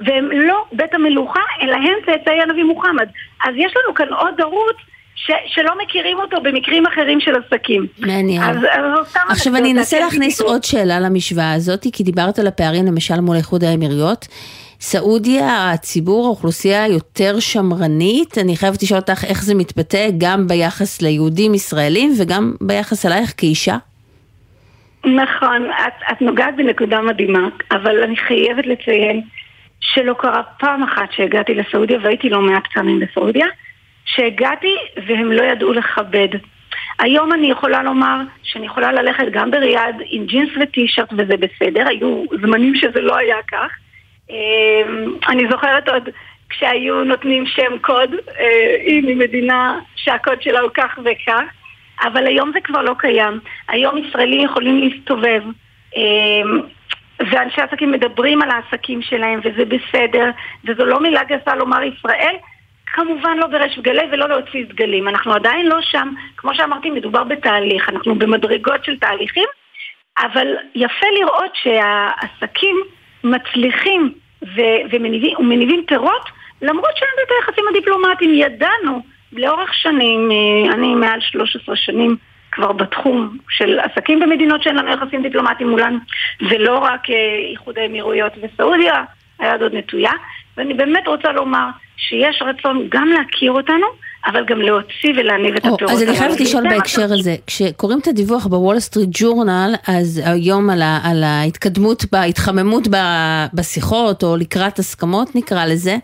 והם 0.00 0.30
לא 0.30 0.64
בית 0.72 0.94
המלוכה, 0.94 1.40
אלא 1.62 1.74
הם 1.74 1.94
צאצאי 2.06 2.42
הנביא 2.42 2.64
מוחמד. 2.64 3.08
אז 3.44 3.54
יש 3.56 3.72
לנו 3.76 3.94
כאן 3.94 4.08
עוד 4.12 4.40
ערוץ 4.40 4.76
ש, 5.14 5.30
שלא 5.46 5.72
מכירים 5.82 6.18
אותו 6.18 6.40
במקרים 6.40 6.86
אחרים 6.86 7.20
של 7.20 7.32
עסקים. 7.36 7.86
מעניין. 7.98 8.42
אז, 8.42 8.56
אז 8.56 9.16
עכשיו 9.28 9.56
אני 9.56 9.72
אנסה 9.72 10.00
להכניס 10.00 10.40
עוד 10.40 10.64
שאלה 10.64 11.00
למשוואה 11.00 11.52
הזאת, 11.52 11.86
כי 11.92 12.04
דיברת 12.04 12.38
על 12.38 12.46
הפערים 12.46 12.86
למשל 12.86 13.20
מול 13.20 13.36
איחוד 13.36 13.64
האמירויות. 13.64 14.28
סעודיה, 14.84 15.70
הציבור, 15.70 16.26
האוכלוסייה 16.26 16.86
יותר 16.86 17.40
שמרנית, 17.40 18.38
אני 18.38 18.56
חייבת 18.56 18.82
לשאול 18.82 19.00
אותך 19.00 19.24
איך 19.24 19.42
זה 19.42 19.54
מתבטא 19.54 20.08
גם 20.18 20.48
ביחס 20.48 21.02
ליהודים 21.02 21.54
ישראלים 21.54 22.10
וגם 22.20 22.52
ביחס 22.60 23.06
אלייך 23.06 23.34
כאישה. 23.36 23.76
נכון, 25.04 25.70
את, 25.86 25.92
את 26.12 26.22
נוגעת 26.22 26.56
בנקודה 26.56 27.00
מדהימה, 27.00 27.48
אבל 27.70 28.02
אני 28.02 28.16
חייבת 28.16 28.66
לציין 28.66 29.22
שלא 29.80 30.14
קרה 30.18 30.42
פעם 30.58 30.82
אחת 30.82 31.12
שהגעתי 31.12 31.54
לסעודיה, 31.54 31.98
והייתי 32.02 32.28
לא 32.28 32.40
מעט 32.40 32.66
פעמים 32.74 33.00
בסעודיה, 33.00 33.46
שהגעתי 34.04 34.74
והם 35.06 35.32
לא 35.32 35.42
ידעו 35.42 35.72
לכבד. 35.72 36.28
היום 36.98 37.32
אני 37.32 37.50
יכולה 37.50 37.82
לומר 37.82 38.20
שאני 38.42 38.66
יכולה 38.66 38.92
ללכת 38.92 39.24
גם 39.32 39.50
בריאד 39.50 39.96
עם 40.10 40.26
ג'ינס 40.26 40.50
וטישרט 40.62 41.12
וזה 41.12 41.34
בסדר, 41.36 41.88
היו 41.88 42.24
זמנים 42.40 42.74
שזה 42.74 43.00
לא 43.00 43.16
היה 43.16 43.36
כך. 43.50 43.81
אמ, 44.32 45.14
אני 45.28 45.42
זוכרת 45.50 45.88
עוד 45.88 46.08
כשהיו 46.48 47.04
נותנים 47.04 47.46
שם 47.46 47.78
קוד, 47.80 48.14
אה, 48.38 48.76
היא 48.86 49.16
מדינה 49.16 49.78
שהקוד 49.96 50.42
שלה 50.42 50.60
הוא 50.60 50.70
כך 50.74 50.98
וכך, 51.04 51.42
אבל 52.04 52.26
היום 52.26 52.50
זה 52.54 52.60
כבר 52.60 52.82
לא 52.82 52.94
קיים. 52.98 53.40
היום 53.68 53.98
ישראלים 53.98 54.40
יכולים 54.40 54.80
להסתובב, 54.80 55.42
אמ, 55.96 56.60
ואנשי 57.30 57.60
עסקים 57.60 57.90
מדברים 57.90 58.42
על 58.42 58.50
העסקים 58.50 59.02
שלהם, 59.02 59.40
וזה 59.44 59.64
בסדר, 59.64 60.30
וזו 60.64 60.84
לא 60.84 61.00
מילה 61.00 61.24
גסה 61.24 61.54
לומר 61.56 61.82
ישראל, 61.82 62.36
כמובן 62.86 63.36
לא 63.36 63.46
בריש 63.46 63.78
גלי 63.78 64.02
ולא 64.12 64.28
להוציא 64.28 64.64
סגלים. 64.72 65.08
אנחנו 65.08 65.32
עדיין 65.32 65.66
לא 65.66 65.76
שם, 65.80 66.08
כמו 66.36 66.54
שאמרתי, 66.54 66.90
מדובר 66.90 67.24
בתהליך, 67.24 67.88
אנחנו 67.88 68.14
במדרגות 68.14 68.84
של 68.84 68.98
תהליכים, 68.98 69.48
אבל 70.18 70.46
יפה 70.74 71.06
לראות 71.20 71.52
שהעסקים 71.54 72.76
מצליחים 73.24 74.12
ומניבים 74.90 75.84
פירות, 75.86 76.28
למרות 76.62 76.96
שאין 76.96 77.10
את 77.26 77.30
היחסים 77.38 77.64
הדיפלומטיים. 77.70 78.34
ידענו 78.34 79.00
לאורך 79.32 79.74
שנים, 79.74 80.30
אה, 80.30 80.72
אני 80.74 80.94
מעל 80.94 81.20
13 81.20 81.76
שנים 81.76 82.16
כבר 82.52 82.72
בתחום 82.72 83.36
של 83.48 83.78
עסקים 83.78 84.20
במדינות 84.20 84.62
שאין 84.62 84.76
לנו 84.76 84.90
יחסים 84.90 85.22
דיפלומטיים 85.22 85.70
מולן, 85.70 85.98
ולא 86.50 86.78
רק 86.78 87.10
אה, 87.10 87.14
איחוד 87.50 87.78
האמירויות 87.78 88.32
וסעודיה, 88.42 89.04
היד 89.38 89.62
עוד 89.62 89.74
נטויה. 89.74 90.12
ואני 90.56 90.74
באמת 90.74 91.06
רוצה 91.06 91.32
לומר 91.32 91.66
שיש 91.96 92.42
רצון 92.42 92.88
גם 92.90 93.08
להכיר 93.08 93.52
אותנו, 93.52 93.86
אבל 94.26 94.44
גם 94.46 94.60
להוציא 94.60 95.10
ולהניב 95.16 95.54
את 95.56 95.66
הפירות. 95.66 95.92
אז 95.92 96.02
אני 96.02 96.16
חייבת 96.16 96.40
לשאול 96.40 96.68
בהקשר 96.68 97.12
הזה, 97.12 97.36
כשקוראים 97.46 97.98
את 97.98 98.06
הדיווח 98.06 98.46
בוול 98.46 98.80
סטריט 98.80 99.08
ג'ורנל, 99.12 99.74
אז 99.88 100.20
היום 100.24 100.70
על, 100.70 100.82
ה, 100.82 100.98
על 101.04 101.24
ההתקדמות, 101.24 102.04
בהתחממות 102.12 102.88
בשיחות, 103.54 104.22
או 104.22 104.36
לקראת 104.36 104.78
הסכמות 104.78 105.36
נקרא 105.36 105.64
לזה, 105.64 105.96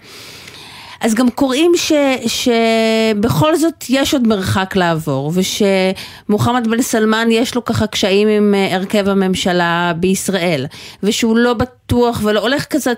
אז 1.00 1.14
גם 1.14 1.30
קוראים 1.30 1.72
ש, 1.76 1.92
שבכל 2.26 3.56
זאת 3.56 3.84
יש 3.88 4.14
עוד 4.14 4.26
מרחק 4.26 4.76
לעבור, 4.76 5.32
ושמוחמד 5.34 6.68
בן 6.70 6.82
סלמן 6.82 7.28
יש 7.30 7.54
לו 7.54 7.64
ככה 7.64 7.86
קשיים 7.86 8.28
עם 8.28 8.54
אה, 8.54 8.74
הרכב 8.74 9.08
הממשלה 9.08 9.92
בישראל, 9.96 10.66
ושהוא 11.02 11.36
לא 11.36 11.54
בטוח 11.54 12.20
ולא 12.24 12.40
הולך 12.40 12.64
כזה 12.64 12.92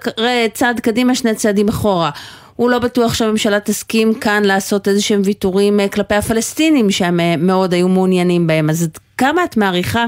צעד 0.54 0.80
קדימה 0.80 1.14
שני 1.14 1.34
צעדים 1.34 1.68
אחורה. 1.68 2.10
הוא 2.56 2.70
לא 2.70 2.78
בטוח 2.78 3.14
שהממשלה 3.14 3.60
תסכים 3.60 4.14
כאן 4.14 4.44
לעשות 4.44 4.88
איזה 4.88 5.02
שהם 5.02 5.22
ויתורים 5.24 5.80
אה, 5.80 5.88
כלפי 5.88 6.14
הפלסטינים 6.14 6.90
שהם 6.90 7.20
אה, 7.20 7.34
מאוד 7.38 7.74
היו 7.74 7.88
מעוניינים 7.88 8.46
בהם. 8.46 8.70
אז 8.70 8.88
כמה 9.18 9.44
את 9.44 9.56
מעריכה 9.56 10.04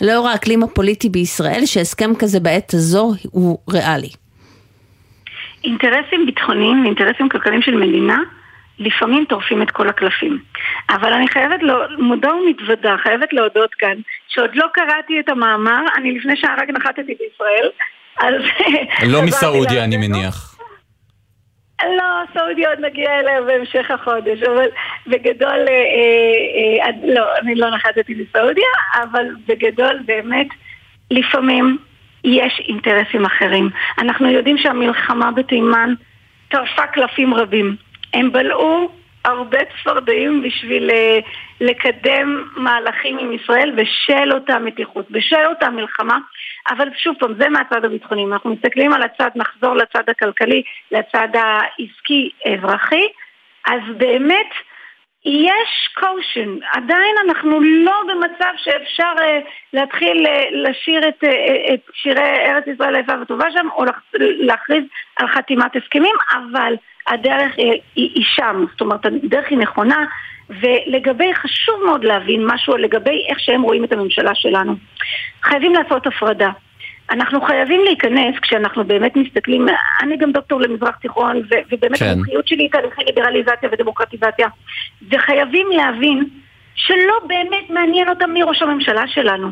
לאור 0.00 0.28
האקלים 0.28 0.62
הפוליטי 0.62 1.08
בישראל 1.08 1.66
שהסכם 1.66 2.12
כזה 2.18 2.40
בעת 2.40 2.74
הזו 2.74 3.12
הוא 3.30 3.58
ריאלי? 3.70 4.10
אינטרסים 5.64 6.26
ביטחוניים 6.26 6.82
ואינטרסים 6.82 7.28
כלכליים 7.28 7.62
של 7.62 7.74
מדינה 7.74 8.18
לפעמים 8.78 9.24
טורפים 9.24 9.62
את 9.62 9.70
כל 9.70 9.88
הקלפים. 9.88 10.38
אבל 10.90 11.12
אני 11.12 11.28
חייבת, 11.28 11.62
לא, 11.62 11.74
מודה 11.98 12.34
ומתוודה, 12.34 12.96
חייבת 13.02 13.32
להודות 13.32 13.74
כאן, 13.74 13.94
שעוד 14.28 14.50
לא 14.54 14.66
קראתי 14.74 15.20
את 15.20 15.28
המאמר, 15.28 15.80
אני 15.96 16.18
לפני 16.18 16.36
שעה 16.36 16.54
רק 16.58 16.70
נחתתי 16.70 17.14
בישראל, 17.14 17.70
אז... 18.18 18.34
לא 19.12 19.22
מסעודיה 19.22 19.84
אני 19.84 19.96
מניח. 19.96 20.50
לא, 21.84 22.04
סעודיה 22.34 22.70
עוד 22.70 22.78
נגיע 22.80 23.20
אליה 23.20 23.42
בהמשך 23.42 23.90
החודש, 23.90 24.42
אבל 24.42 24.66
בגדול, 25.06 25.50
אה, 25.50 25.66
אה, 25.68 26.86
אה, 26.86 27.14
לא, 27.14 27.24
אני 27.42 27.54
לא 27.54 27.70
נחתתי 27.70 28.14
לסעודיה, 28.14 28.68
אבל 28.94 29.26
בגדול 29.48 29.98
באמת, 30.06 30.46
לפעמים 31.10 31.78
יש 32.24 32.62
אינטרסים 32.68 33.24
אחרים. 33.24 33.70
אנחנו 33.98 34.30
יודעים 34.30 34.58
שהמלחמה 34.58 35.30
בתימן 35.30 35.94
טרפה 36.48 36.86
קלפים 36.86 37.34
רבים. 37.34 37.76
הם 38.14 38.32
בלעו 38.32 38.88
הרבה 39.24 39.58
צפרדעים 39.64 40.42
בשביל 40.42 40.90
אה, 40.90 41.18
לקדם 41.60 42.44
מהלכים 42.56 43.18
עם 43.18 43.32
ישראל 43.32 43.72
בשל 43.76 44.32
אותה 44.32 44.58
מתיחות, 44.58 45.10
בשל 45.10 45.46
אותה 45.46 45.70
מלחמה, 45.70 46.18
אבל 46.70 46.88
שוב 46.96 47.16
פעם, 47.18 47.34
זה 47.38 47.48
מהצד 47.48 47.84
הביטחוני. 47.84 48.24
אנחנו 48.32 48.50
מסתכלים 48.50 48.92
על 48.92 49.02
הצד, 49.02 49.30
נחזור 49.36 49.74
לצד 49.74 50.02
הכלכלי, 50.08 50.62
לצד 50.92 51.28
העסקי-אזרחי, 51.34 53.06
אז 53.66 53.80
באמת 53.96 54.50
יש 55.24 55.88
קושן, 55.94 56.56
עדיין 56.72 57.14
אנחנו 57.26 57.60
לא 57.60 58.02
במצב 58.08 58.52
שאפשר 58.56 59.12
uh, 59.16 59.48
להתחיל 59.72 60.26
uh, 60.26 60.30
לשיר 60.52 61.08
את, 61.08 61.24
uh, 61.24 61.74
את 61.74 61.80
שירי 61.94 62.46
ארץ 62.46 62.66
ישראל 62.66 62.94
היפה 62.94 63.12
וטובה 63.22 63.46
שם, 63.52 63.68
או 63.76 63.84
להכריז 64.14 64.84
על 65.16 65.28
חתימת 65.28 65.76
הסכמים, 65.76 66.14
אבל 66.32 66.74
הדרך 67.06 67.52
היא, 67.56 67.72
היא, 67.94 68.10
היא 68.14 68.24
שם, 68.24 68.64
זאת 68.72 68.80
אומרת 68.80 69.06
הדרך 69.06 69.50
היא 69.50 69.58
נכונה, 69.58 70.04
ולגבי, 70.50 71.34
חשוב 71.34 71.84
מאוד 71.84 72.04
להבין 72.04 72.46
משהו 72.46 72.76
לגבי 72.76 73.26
איך 73.28 73.40
שהם 73.40 73.62
רואים 73.62 73.84
את 73.84 73.92
הממשלה 73.92 74.34
שלנו. 74.34 74.74
חייבים 75.42 75.72
לעשות 75.74 76.06
הפרדה. 76.06 76.50
אנחנו 77.10 77.40
חייבים 77.40 77.84
להיכנס, 77.84 78.38
כשאנחנו 78.42 78.84
באמת 78.84 79.16
מסתכלים, 79.16 79.66
אני 80.02 80.16
גם 80.16 80.32
דוקטור 80.32 80.60
למזרח 80.60 80.96
תיכון, 80.96 81.42
ובאמת 81.70 81.98
כן. 81.98 82.06
המומחיות 82.06 82.48
שלי 82.48 82.62
היא 82.62 82.70
תהליכי 82.70 83.02
ליברליזציה 83.06 83.68
ודמוקרטיזציה, 83.72 84.48
וחייבים 85.10 85.66
להבין 85.70 86.24
שלא 86.74 87.14
באמת 87.26 87.70
מעניין 87.70 88.08
אותם 88.08 88.30
מי 88.30 88.42
ראש 88.42 88.62
הממשלה 88.62 89.08
שלנו. 89.08 89.48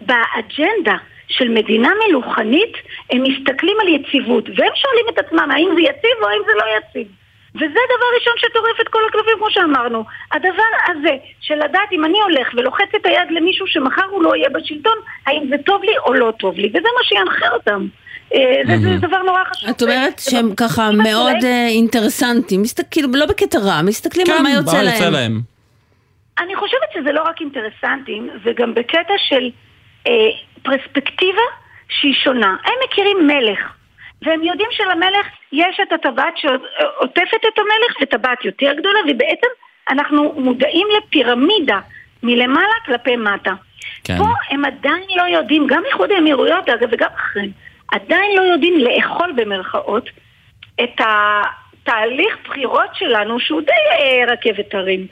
באג'נדה 0.00 0.96
של 1.28 1.48
מדינה 1.48 1.88
מלוכנית, 2.08 2.72
הם 3.10 3.22
מסתכלים 3.22 3.76
על 3.80 3.88
יציבות, 3.88 4.44
והם 4.48 4.72
שואלים 4.74 5.04
את 5.12 5.18
עצמם 5.18 5.50
האם 5.50 5.68
זה 5.74 5.80
יציב 5.80 6.16
או 6.22 6.28
האם 6.28 6.40
זה 6.46 6.52
לא 6.56 6.64
יציב. 6.78 7.21
וזה 7.54 7.80
דבר 7.96 8.08
ראשון 8.18 8.32
שטורף 8.36 8.80
את 8.80 8.88
כל 8.88 8.98
הכלבים, 9.08 9.36
כמו 9.38 9.50
שאמרנו. 9.50 10.04
הדבר 10.32 10.72
הזה, 10.86 11.16
של 11.40 11.54
לדעת 11.54 11.92
אם 11.92 12.04
אני 12.04 12.20
הולך 12.20 12.48
ולוחץ 12.56 12.88
את 12.96 13.06
היד 13.06 13.30
למישהו 13.30 13.66
שמחר 13.66 14.04
הוא 14.10 14.22
לא 14.22 14.36
יהיה 14.36 14.48
בשלטון, 14.48 14.98
האם 15.26 15.46
זה 15.50 15.56
טוב 15.66 15.84
לי 15.84 15.98
או 15.98 16.14
לא 16.14 16.32
טוב 16.38 16.58
לי, 16.58 16.68
וזה 16.68 16.88
מה 16.98 17.04
שינחה 17.04 17.48
אותם. 17.54 17.86
אה, 18.34 18.62
זה, 18.66 18.76
זה 18.78 19.06
דבר 19.06 19.22
נורא 19.22 19.44
חשוב. 19.44 19.70
את 19.70 19.82
אומרת 19.82 20.18
שהם 20.18 20.54
ככה 20.56 20.90
מאוד 20.90 21.36
אה, 21.44 21.66
אינטרסנטים, 21.68 22.62
כאילו 22.90 23.08
לא 23.14 23.26
בקטע 23.26 23.58
רע, 23.58 23.82
מסתכלים 23.82 24.26
על 24.30 24.36
כן, 24.36 24.42
מה 24.42 24.50
יוצא 24.50 24.82
להם. 24.82 25.40
אני 26.38 26.56
חושבת 26.56 26.88
שזה 26.94 27.12
לא 27.12 27.22
רק 27.22 27.40
אינטרסנטים, 27.40 28.30
זה 28.44 28.50
גם 28.56 28.74
בקטע 28.74 29.14
של 29.28 29.50
אה, 30.06 30.12
פרספקטיבה 30.62 31.42
שהיא 31.88 32.14
שונה. 32.24 32.56
הם 32.64 32.74
מכירים 32.84 33.26
מלך. 33.26 33.81
והם 34.22 34.42
יודעים 34.42 34.68
שלמלך 34.70 35.26
יש 35.52 35.80
את 35.82 35.92
הטבעת 35.92 36.36
שעוטפת 36.36 37.44
את 37.48 37.58
המלך 37.58 37.96
וטבעת 38.02 38.44
יותר 38.44 38.72
גדולה, 38.72 38.98
ובעצם 39.08 39.46
אנחנו 39.90 40.32
מודעים 40.36 40.86
לפירמידה 40.98 41.80
מלמעלה 42.22 42.74
כלפי 42.86 43.16
מטה. 43.16 43.52
כן. 44.04 44.18
פה 44.18 44.24
הם 44.50 44.64
עדיין 44.64 45.04
לא 45.16 45.22
יודעים, 45.22 45.66
גם 45.66 45.82
איחוד 45.86 46.10
האמירויות 46.10 46.68
אגב 46.68 46.88
וגם 46.92 47.08
אחרים, 47.16 47.50
עדיין 47.92 48.36
לא 48.36 48.42
יודעים 48.42 48.78
לאכול 48.78 49.32
במרכאות 49.36 50.08
את 50.84 51.00
התהליך 51.00 52.36
בחירות 52.44 52.88
שלנו 52.94 53.40
שהוא 53.40 53.60
די 53.60 53.72
אה, 53.72 54.32
רכבת 54.32 54.74
הרים. 54.74 55.06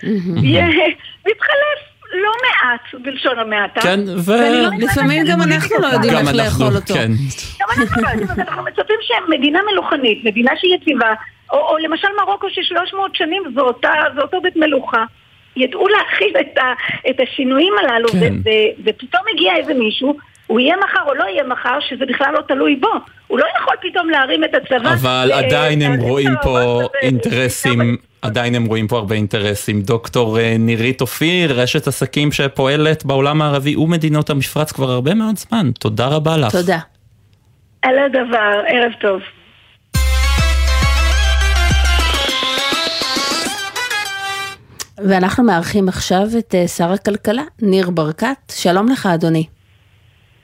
מתחלף. 1.29 1.90
לא 2.13 2.33
מעט, 2.45 3.03
בלשון 3.03 3.39
המעטה. 3.39 3.81
כן, 3.81 4.01
ולפעמים 4.25 5.27
לא 5.27 5.33
גם 5.33 5.43
אנחנו 5.43 5.77
לא 5.83 5.87
יודעים 5.87 6.19
איך 6.19 6.35
לאכול 6.35 6.77
אותו. 6.77 6.95
כן. 6.95 7.11
גם 7.61 7.69
אנחנו 7.81 8.03
לא 8.03 8.09
יודעים, 8.09 8.31
אנחנו 8.39 8.63
מצפים 8.63 8.97
שמדינה 9.03 9.61
מלוכנית, 9.73 10.25
מדינה 10.25 10.53
שהיא 10.57 10.75
יציבה, 10.75 11.15
או 11.53 11.77
למשל 11.79 12.09
מרוקו 12.21 12.51
ש-300 12.51 12.97
שנים 13.15 13.43
זה 14.15 14.21
אותו 14.23 14.41
בית 14.41 14.57
מלוכה. 14.57 15.05
ידעו 15.57 15.89
להכיל 15.89 16.35
את 17.11 17.21
השינויים 17.21 17.73
הללו, 17.79 18.09
כן. 18.09 18.35
ופתאום 18.85 19.23
הגיע 19.35 19.57
איזה 19.57 19.75
מישהו, 19.75 20.17
הוא 20.47 20.61
יהיה 20.61 20.77
מחר 20.77 21.03
או 21.07 21.15
לא 21.15 21.25
יהיה 21.25 21.45
מחר, 21.45 21.79
שזה 21.81 22.05
בכלל 22.07 22.33
לא 22.33 22.41
תלוי 22.49 22.77
בו. 22.77 22.89
הוא 23.27 23.39
לא 23.39 23.45
יכול 23.59 23.75
פתאום 23.83 24.11
להרים 24.11 24.45
את 24.45 24.55
הצבא. 24.55 24.93
אבל 24.93 25.31
עדיין 25.35 25.83
הם 25.83 26.01
רואים 26.01 26.31
פה 26.43 26.81
אינטרסים 27.03 27.97
עדיין 28.23 28.55
הם 28.55 28.65
רואים 28.65 28.89
פה 28.89 28.99
הרבה 28.99 29.15
אינטרסים. 29.15 29.83
דוקטור 29.83 30.39
אה, 30.39 30.57
נירית 30.59 31.01
אופיר, 31.01 31.61
רשת 31.61 31.87
עסקים 31.87 32.33
שפועלת 32.33 33.05
בעולם 33.05 33.43
הערבי 33.43 33.77
ומדינות 33.77 34.31
המפרץ 34.31 34.73
כבר 34.73 34.91
הרבה 34.91 35.15
מאוד 35.15 35.37
זמן. 35.39 35.71
תודה 35.79 36.07
רבה 36.07 36.37
לך. 36.37 36.53
תודה. 36.53 36.79
על 37.83 37.99
הדבר, 37.99 38.63
ערב 38.69 38.93
טוב. 39.01 39.21
ואנחנו 45.09 45.45
מארחים 45.45 45.89
עכשיו 45.89 46.23
את 46.39 46.55
אה, 46.55 46.69
שר 46.69 46.93
הכלכלה, 46.93 47.43
ניר 47.63 47.91
ברקת. 47.91 48.37
שלום 48.51 48.89
לך, 48.89 49.07
אדוני. 49.07 49.45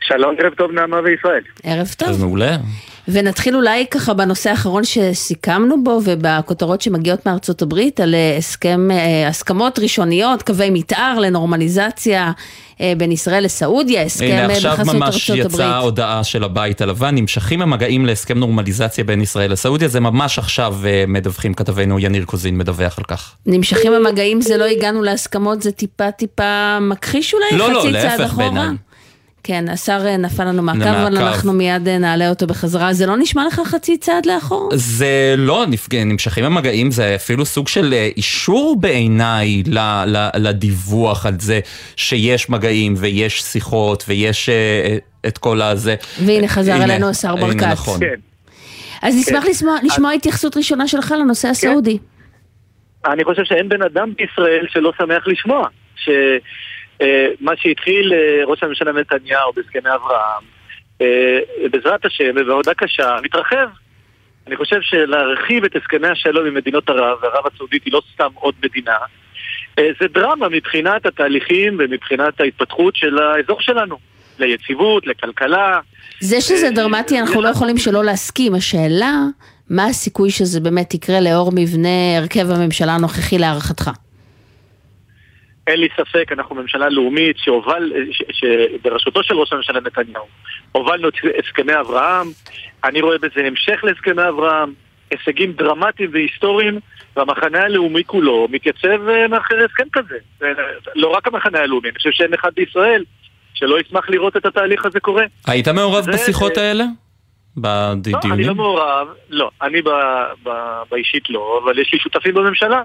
שלום, 0.00 0.34
ערב 0.38 0.54
טוב 0.54 0.70
נעמה 0.72 0.96
וישראל. 1.04 1.42
ערב 1.62 1.88
טוב. 1.98 2.08
אז 2.08 2.22
מעולה. 2.22 2.56
ונתחיל 3.08 3.56
אולי 3.56 3.86
ככה 3.90 4.14
בנושא 4.14 4.50
האחרון 4.50 4.84
שסיכמנו 4.84 5.84
בו 5.84 6.00
ובכותרות 6.04 6.80
שמגיעות 6.80 7.26
מארצות 7.26 7.62
הברית 7.62 8.00
על 8.00 8.14
אה, 8.14 8.36
הסכם, 8.36 8.88
אה, 8.90 9.28
הסכמות 9.28 9.78
ראשוניות, 9.78 10.42
קווי 10.42 10.70
מתאר 10.70 11.18
לנורמליזציה 11.18 12.32
אה, 12.80 12.92
בין 12.96 13.12
ישראל 13.12 13.44
לסעודיה, 13.44 14.02
הסכם 14.02 14.48
בחסות 14.48 14.64
ארצות 14.64 14.84
הברית. 14.84 14.94
הנה 14.94 15.08
עכשיו 15.08 15.10
ממש 15.10 15.30
יצאה 15.54 15.78
הודעה 15.78 16.24
של 16.24 16.44
הבית 16.44 16.80
הלבן, 16.80 17.14
נמשכים 17.14 17.62
המגעים 17.62 18.06
להסכם 18.06 18.38
נורמליזציה 18.38 19.04
בין 19.04 19.20
ישראל 19.20 19.52
לסעודיה, 19.52 19.88
זה 19.88 20.00
ממש 20.00 20.38
עכשיו 20.38 20.76
מדווחים 21.08 21.54
כתבנו 21.54 21.98
יניר 21.98 22.24
קוזין 22.24 22.58
מדווח 22.58 22.98
על 22.98 23.04
כך. 23.04 23.34
נמשכים 23.46 23.92
המגעים 23.92 24.40
זה 24.40 24.56
לא 24.56 24.64
הגענו 24.64 25.02
להסכמות, 25.02 25.62
זה 25.62 25.72
טיפה 25.72 26.10
טיפה 26.10 26.78
מכחיש 26.80 27.34
אולי 27.34 27.46
לא, 27.52 27.58
לא 27.58 27.72
לא? 27.72 27.84
לא, 27.84 27.84
לא, 27.84 27.90
להפך 27.90 28.34
בעיניי. 28.34 28.68
כן, 29.46 29.64
השר 29.68 30.02
אה, 30.06 30.16
נפל 30.16 30.44
לנו 30.44 30.62
מעקב, 30.62 30.82
אבל 30.82 31.16
אנחנו 31.16 31.52
מיד 31.52 31.88
אה, 31.88 31.98
נעלה 31.98 32.28
אותו 32.28 32.46
בחזרה. 32.46 32.92
זה 32.92 33.06
לא 33.06 33.16
נשמע 33.16 33.46
לך 33.46 33.60
חצי 33.64 33.98
צעד 33.98 34.26
לאחור? 34.26 34.68
זה 34.72 35.34
לא, 35.38 35.64
נמשכים 35.92 36.44
המגעים, 36.44 36.90
זה 36.90 37.14
אפילו 37.14 37.44
סוג 37.44 37.68
של 37.68 37.92
אה, 37.92 38.08
אישור 38.16 38.76
בעיניי 38.80 39.62
לדיווח 40.34 41.26
על 41.26 41.34
זה 41.40 41.60
שיש 41.96 42.50
מגעים 42.50 42.94
ויש 42.96 43.42
שיחות 43.42 44.04
ויש 44.08 44.48
את 45.26 45.38
כל 45.38 45.62
הזה. 45.62 45.94
והנה 46.24 46.48
חזר 46.48 46.84
אלינו 46.84 47.08
השר 47.08 47.36
ברקת. 47.36 47.62
הנה, 47.62 47.72
נכון. 47.72 48.00
כן. 48.00 48.20
אז 49.02 49.16
נשמח 49.16 49.44
כן. 49.44 49.50
לשמוע, 49.50 49.76
לשמוע 49.82 50.12
התייחסות 50.12 50.56
ראשונה 50.56 50.88
שלך 50.88 51.14
לנושא 51.20 51.48
הסעודי. 51.48 51.98
אני 53.06 53.24
חושב 53.24 53.42
שאין 53.44 53.68
בן 53.68 53.82
אדם 53.82 54.12
בישראל 54.16 54.66
שלא 54.68 54.92
שמח 54.98 55.26
לשמוע. 55.26 55.68
אה, 57.02 57.26
מה 57.40 57.52
שהתחיל 57.56 58.12
אה, 58.12 58.44
ראש 58.46 58.62
הממשלה 58.62 58.92
נתניהו 58.92 59.52
בהסכמי 59.52 59.94
אברהם, 59.94 60.42
אה, 61.00 61.38
בעזרת 61.70 62.04
השם 62.04 62.30
ובעבודה 62.36 62.74
קשה, 62.74 63.16
מתרחב. 63.22 63.68
אני 64.46 64.56
חושב 64.56 64.80
שלהרחיב 64.82 65.64
את 65.64 65.76
הסכמי 65.76 66.08
השלום 66.08 66.46
עם 66.46 66.54
מדינות 66.54 66.88
ערב, 66.90 67.18
וערב 67.22 67.44
הסעודית 67.54 67.84
היא 67.84 67.92
לא 67.92 68.02
סתם 68.14 68.28
עוד 68.34 68.54
מדינה, 68.64 68.96
זה 69.76 70.08
דרמה 70.14 70.48
מבחינת 70.48 71.06
התהליכים 71.06 71.76
ומבחינת 71.78 72.40
ההתפתחות 72.40 72.96
של 72.96 73.18
האזור 73.18 73.60
שלנו. 73.60 73.98
ליציבות, 74.38 75.06
לכלכלה. 75.06 75.80
זה 76.20 76.40
שזה 76.40 76.70
דרמטי, 76.70 77.20
אנחנו 77.20 77.42
לא 77.42 77.48
יכולים 77.48 77.78
שלא 77.78 78.04
להסכים. 78.04 78.54
השאלה, 78.54 79.14
מה 79.70 79.86
הסיכוי 79.86 80.30
שזה 80.30 80.60
באמת 80.60 80.94
יקרה 80.94 81.20
לאור 81.20 81.50
מבנה 81.54 82.18
הרכב 82.18 82.50
הממשלה 82.50 82.94
הנוכחי 82.94 83.38
להערכתך? 83.38 83.90
אין 85.66 85.80
לי 85.80 85.88
ספק, 85.96 86.32
אנחנו 86.32 86.54
ממשלה 86.54 86.88
לאומית 86.88 87.38
שהובל, 87.38 87.92
שבראשותו 88.32 89.22
של 89.22 89.34
ראש 89.34 89.52
הממשלה 89.52 89.80
נתניהו 89.80 90.24
הובלנו 90.72 91.08
את 91.08 91.14
הסכמי 91.44 91.80
אברהם, 91.80 92.26
אני 92.84 93.00
רואה 93.00 93.18
בזה 93.18 93.46
המשך 93.46 93.84
להסכמי 93.84 94.28
אברהם, 94.28 94.72
הישגים 95.10 95.52
דרמטיים 95.52 96.10
והיסטוריים, 96.12 96.78
והמחנה 97.16 97.60
הלאומי 97.62 98.04
כולו 98.04 98.48
מתייצב 98.50 99.08
אה, 99.08 99.28
מאחורי 99.28 99.64
הסכם 99.64 99.88
כזה. 99.92 100.16
אה, 100.42 100.48
לא 100.94 101.08
רק 101.08 101.26
המחנה 101.26 101.58
הלאומי, 101.58 101.88
אני 101.88 101.96
חושב 101.98 102.10
שאין 102.12 102.34
אחד 102.34 102.50
בישראל 102.56 103.04
שלא 103.54 103.80
ישמח 103.80 104.10
לראות 104.10 104.36
את 104.36 104.46
התהליך 104.46 104.86
הזה 104.86 105.00
קורה. 105.00 105.24
היית 105.46 105.68
מעורב 105.68 106.04
זה, 106.04 106.12
בשיחות 106.12 106.56
האלה? 106.56 106.84
בדיונים? 107.56 108.30
לא, 108.30 108.34
אני 108.34 108.44
לא 108.44 108.54
מעורב, 108.54 109.08
לא, 109.30 109.50
אני 109.62 109.82
ב, 109.82 109.88
ב, 110.42 110.50
באישית 110.90 111.30
לא, 111.30 111.60
אבל 111.64 111.78
יש 111.78 111.92
לי 111.92 111.98
שותפים 111.98 112.34
בממשלה. 112.34 112.82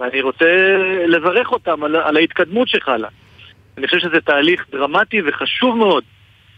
ואני 0.00 0.20
רוצה 0.20 0.76
לברך 1.06 1.52
אותם 1.52 1.84
על, 1.84 1.96
על 1.96 2.16
ההתקדמות 2.16 2.68
שחלה. 2.68 3.08
אני 3.78 3.86
חושב 3.86 3.98
שזה 3.98 4.20
תהליך 4.20 4.64
דרמטי 4.72 5.20
וחשוב 5.26 5.76
מאוד 5.76 6.04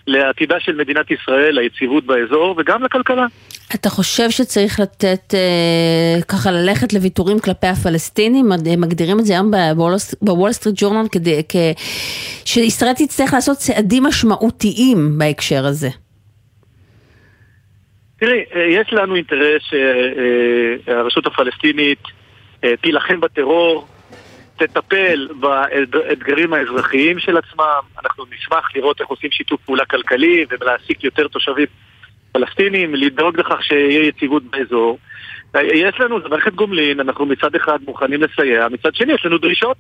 לעתידה 0.07 0.61
של 0.61 0.77
מדינת 0.77 1.11
ישראל, 1.11 1.55
ליציבות 1.61 2.07
באזור 2.07 2.55
וגם 2.59 2.83
לכלכלה. 2.83 3.27
אתה 3.75 3.89
חושב 3.89 4.31
שצריך 4.31 4.81
לתת, 4.81 5.35
אה, 5.35 6.23
ככה 6.29 6.51
ללכת 6.51 6.93
לוויתורים 6.93 7.39
כלפי 7.39 7.67
הפלסטינים? 7.67 8.53
הם 8.53 8.81
מגדירים 8.81 9.19
את 9.19 9.25
זה 9.25 9.33
היום 9.33 9.51
בוול 10.23 10.53
סטריט 10.53 10.75
ג'ורנל 10.79 11.07
כדי, 11.13 11.43
כ, 11.49 11.57
שישראל 12.45 12.93
תצטרך 12.93 13.35
לעשות 13.35 13.57
צעדים 13.57 14.03
משמעותיים 14.03 15.19
בהקשר 15.19 15.67
הזה. 15.67 15.89
תראי, 18.21 18.45
אה, 18.55 18.63
יש 18.63 18.93
לנו 18.93 19.15
אינטרס 19.15 19.63
שהרשות 20.87 21.27
הפלסטינית 21.27 21.99
אה, 22.05 22.11
תילחם 22.81 23.21
בטרור, 23.21 23.87
תטפל 24.57 25.29
באתגרים 25.91 26.53
האזרחיים 26.53 27.19
של 27.19 27.37
עצמם. 27.37 27.81
אנחנו 28.05 28.25
נשמח 28.35 28.77
לראות 28.77 29.01
איך 29.01 29.09
עושים 29.09 29.31
שיתוף 29.31 29.61
פעולה 29.61 29.85
כלכלי 29.85 30.45
ולהעסיק 30.51 31.05
יותר 31.05 31.29
תושבים 31.29 31.67
פלסטינים, 32.33 32.95
לדאוג 32.95 33.41
לכך 33.41 33.65
שיהיה 33.65 34.07
יציבות 34.09 34.43
באזור. 34.43 34.99
יש 35.63 36.01
לנו, 36.01 36.21
זה 36.23 36.29
מערכת 36.29 36.55
גומלין, 36.55 37.01
אנחנו 37.01 37.27
מצד 37.27 37.55
אחד 37.55 37.79
מוכנים 37.87 38.23
לסייע, 38.23 38.69
מצד 38.69 38.95
שני 38.95 39.13
יש 39.13 39.27
לנו 39.27 39.39
דרישות. 39.39 39.77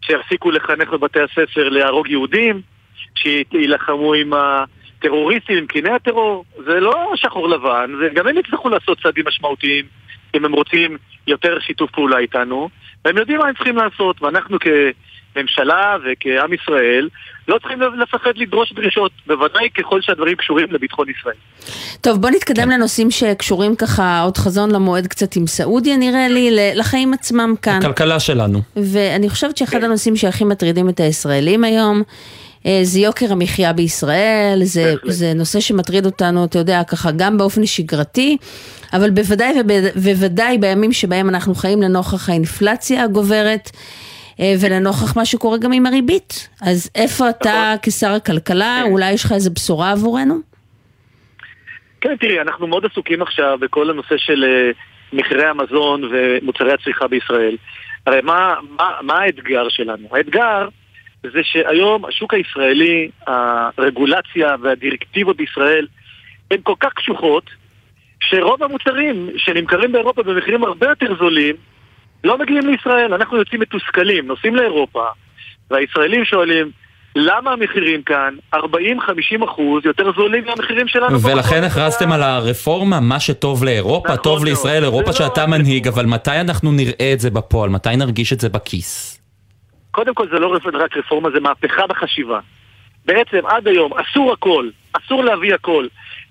שיפסיקו 0.00 0.50
לחנך 0.50 0.88
בבתי 0.88 1.20
הספר 1.20 1.68
להרוג 1.68 2.08
יהודים, 2.08 2.60
שיילחמו 3.14 4.14
עם 4.14 4.32
הטרוריסטים, 4.32 5.58
עם 5.58 5.66
קיני 5.66 5.90
הטרור, 5.90 6.44
זה 6.66 6.80
לא 6.80 7.12
שחור 7.14 7.48
לבן, 7.48 7.90
זה, 8.00 8.08
גם 8.14 8.28
הם 8.28 8.38
יצטרכו 8.38 8.68
לעשות 8.68 8.98
צעדים 9.02 9.24
משמעותיים 9.28 9.84
אם 10.36 10.44
הם 10.44 10.52
רוצים 10.52 10.96
יותר 11.26 11.58
שיתוף 11.60 11.90
פעולה 11.90 12.18
איתנו, 12.18 12.68
והם 13.04 13.16
יודעים 13.16 13.38
מה 13.38 13.48
הם 13.48 13.54
צריכים 13.54 13.76
לעשות, 13.76 14.22
ואנחנו 14.22 14.58
כממשלה 15.34 15.96
וכעם 16.04 16.52
ישראל 16.52 17.08
לא 17.48 17.58
צריכים 17.58 17.80
לפחד 17.80 18.30
לדרוש 18.36 18.72
דרישות, 18.72 19.12
בוודאי 19.26 19.70
ככל 19.70 20.00
שהדברים 20.02 20.36
קשורים 20.36 20.66
לביטחון 20.70 21.06
ישראל. 21.20 21.34
טוב, 22.00 22.20
בוא 22.20 22.30
נתקדם 22.30 22.70
לנושאים 22.70 23.10
שקשורים 23.10 23.76
ככה 23.76 24.20
עוד 24.20 24.36
חזון 24.36 24.70
למועד 24.70 25.06
קצת 25.06 25.36
עם 25.36 25.46
סעודיה 25.46 25.96
נראה 25.96 26.28
לי, 26.28 26.74
לחיים 26.74 27.12
עצמם 27.12 27.54
כאן. 27.62 27.78
הכלכלה 27.78 28.20
שלנו. 28.20 28.60
ואני 28.76 29.28
חושבת 29.28 29.56
שאחד 29.56 29.84
הנושאים 29.84 30.16
שהכי 30.16 30.44
מטרידים 30.44 30.88
את 30.88 31.00
הישראלים 31.00 31.64
היום 31.64 32.02
זה 32.82 33.00
יוקר 33.00 33.32
המחיה 33.32 33.72
בישראל, 33.72 34.58
זה, 34.62 34.94
זה 35.04 35.32
נושא 35.34 35.60
שמטריד 35.60 36.06
אותנו, 36.06 36.44
אתה 36.44 36.58
יודע, 36.58 36.82
ככה 36.84 37.10
גם 37.16 37.38
באופן 37.38 37.66
שגרתי, 37.66 38.36
אבל 38.92 39.10
בוודאי 39.10 39.54
ובוודאי 39.96 40.58
בימים 40.58 40.92
שבהם 40.92 41.28
אנחנו 41.28 41.54
חיים 41.54 41.82
לנוכח 41.82 42.28
האינפלציה 42.28 43.04
הגוברת. 43.04 43.70
אה, 44.40 44.54
ולנוכח 44.60 45.16
מה 45.16 45.24
שקורה 45.24 45.58
גם 45.58 45.72
עם 45.72 45.86
הריבית. 45.86 46.48
אז 46.62 46.90
איפה 46.94 47.30
אתה 47.30 47.74
נכון. 47.74 47.78
כשר 47.82 48.10
הכלכלה, 48.10 48.80
כן. 48.84 48.92
אולי 48.92 49.12
יש 49.12 49.24
לך 49.24 49.32
איזה 49.32 49.50
בשורה 49.50 49.92
עבורנו? 49.92 50.34
כן, 52.00 52.16
תראי, 52.16 52.40
אנחנו 52.40 52.66
מאוד 52.66 52.84
עסוקים 52.84 53.22
עכשיו 53.22 53.58
בכל 53.60 53.90
הנושא 53.90 54.16
של 54.16 54.44
אה, 54.44 54.70
מחירי 55.12 55.44
המזון 55.44 56.02
ומוצרי 56.12 56.72
הצריכה 56.72 57.08
בישראל. 57.08 57.56
הרי 58.06 58.20
מה, 58.22 58.54
מה, 58.78 58.90
מה 59.02 59.18
האתגר 59.20 59.68
שלנו? 59.68 60.08
האתגר 60.12 60.68
זה 61.32 61.40
שהיום 61.42 62.04
השוק 62.04 62.34
הישראלי, 62.34 63.08
הרגולציה 63.76 64.56
והדירקטיבות 64.62 65.36
בישראל 65.36 65.86
הן 66.50 66.58
כל 66.62 66.74
כך 66.80 66.92
קשוחות, 66.92 67.50
שרוב 68.20 68.62
המוצרים 68.62 69.30
שנמכרים 69.36 69.92
באירופה 69.92 70.22
במחירים 70.22 70.64
הרבה 70.64 70.86
יותר 70.88 71.14
זולים, 71.18 71.56
לא 72.24 72.38
מגיעים 72.38 72.66
לישראל. 72.66 73.14
אנחנו 73.14 73.36
יוצאים 73.36 73.60
מתוסכלים, 73.60 74.26
נוסעים 74.26 74.56
לאירופה, 74.56 75.04
והישראלים 75.70 76.24
שואלים, 76.24 76.70
למה 77.16 77.50
המחירים 77.52 78.02
כאן 78.02 78.34
40-50 78.54 78.58
אחוז 79.44 79.82
יותר 79.84 80.12
זולים 80.16 80.44
מהמחירים 80.44 80.88
שלנו? 80.88 81.20
ולכן 81.20 81.64
הכרזתם 81.64 82.12
על 82.12 82.22
הרפורמה, 82.22 83.00
מה 83.00 83.20
שטוב 83.20 83.64
לאירופה, 83.64 84.08
נכון 84.08 84.22
טוב 84.22 84.44
לישראל, 84.44 84.82
אירופה 84.82 85.12
שאתה 85.12 85.40
לא 85.40 85.46
מנהיג, 85.46 85.88
אבל 85.88 86.06
מתי 86.06 86.40
אנחנו 86.40 86.72
נראה 86.72 87.12
את 87.12 87.20
זה 87.20 87.30
בפועל? 87.30 87.70
מתי 87.70 87.96
נרגיש 87.96 88.32
את 88.32 88.40
זה 88.40 88.48
בכיס? 88.48 89.15
קודם 89.96 90.14
כל 90.14 90.28
זה 90.28 90.38
לא 90.38 90.56
רק 90.74 90.96
רפורמה, 90.96 91.30
זה 91.30 91.40
מהפכה 91.40 91.86
בחשיבה. 91.86 92.40
בעצם 93.06 93.46
עד 93.46 93.68
היום 93.68 93.92
אסור 93.94 94.32
הכל, 94.32 94.68
אסור 94.92 95.24
להביא 95.24 95.54
הכל, 95.54 95.86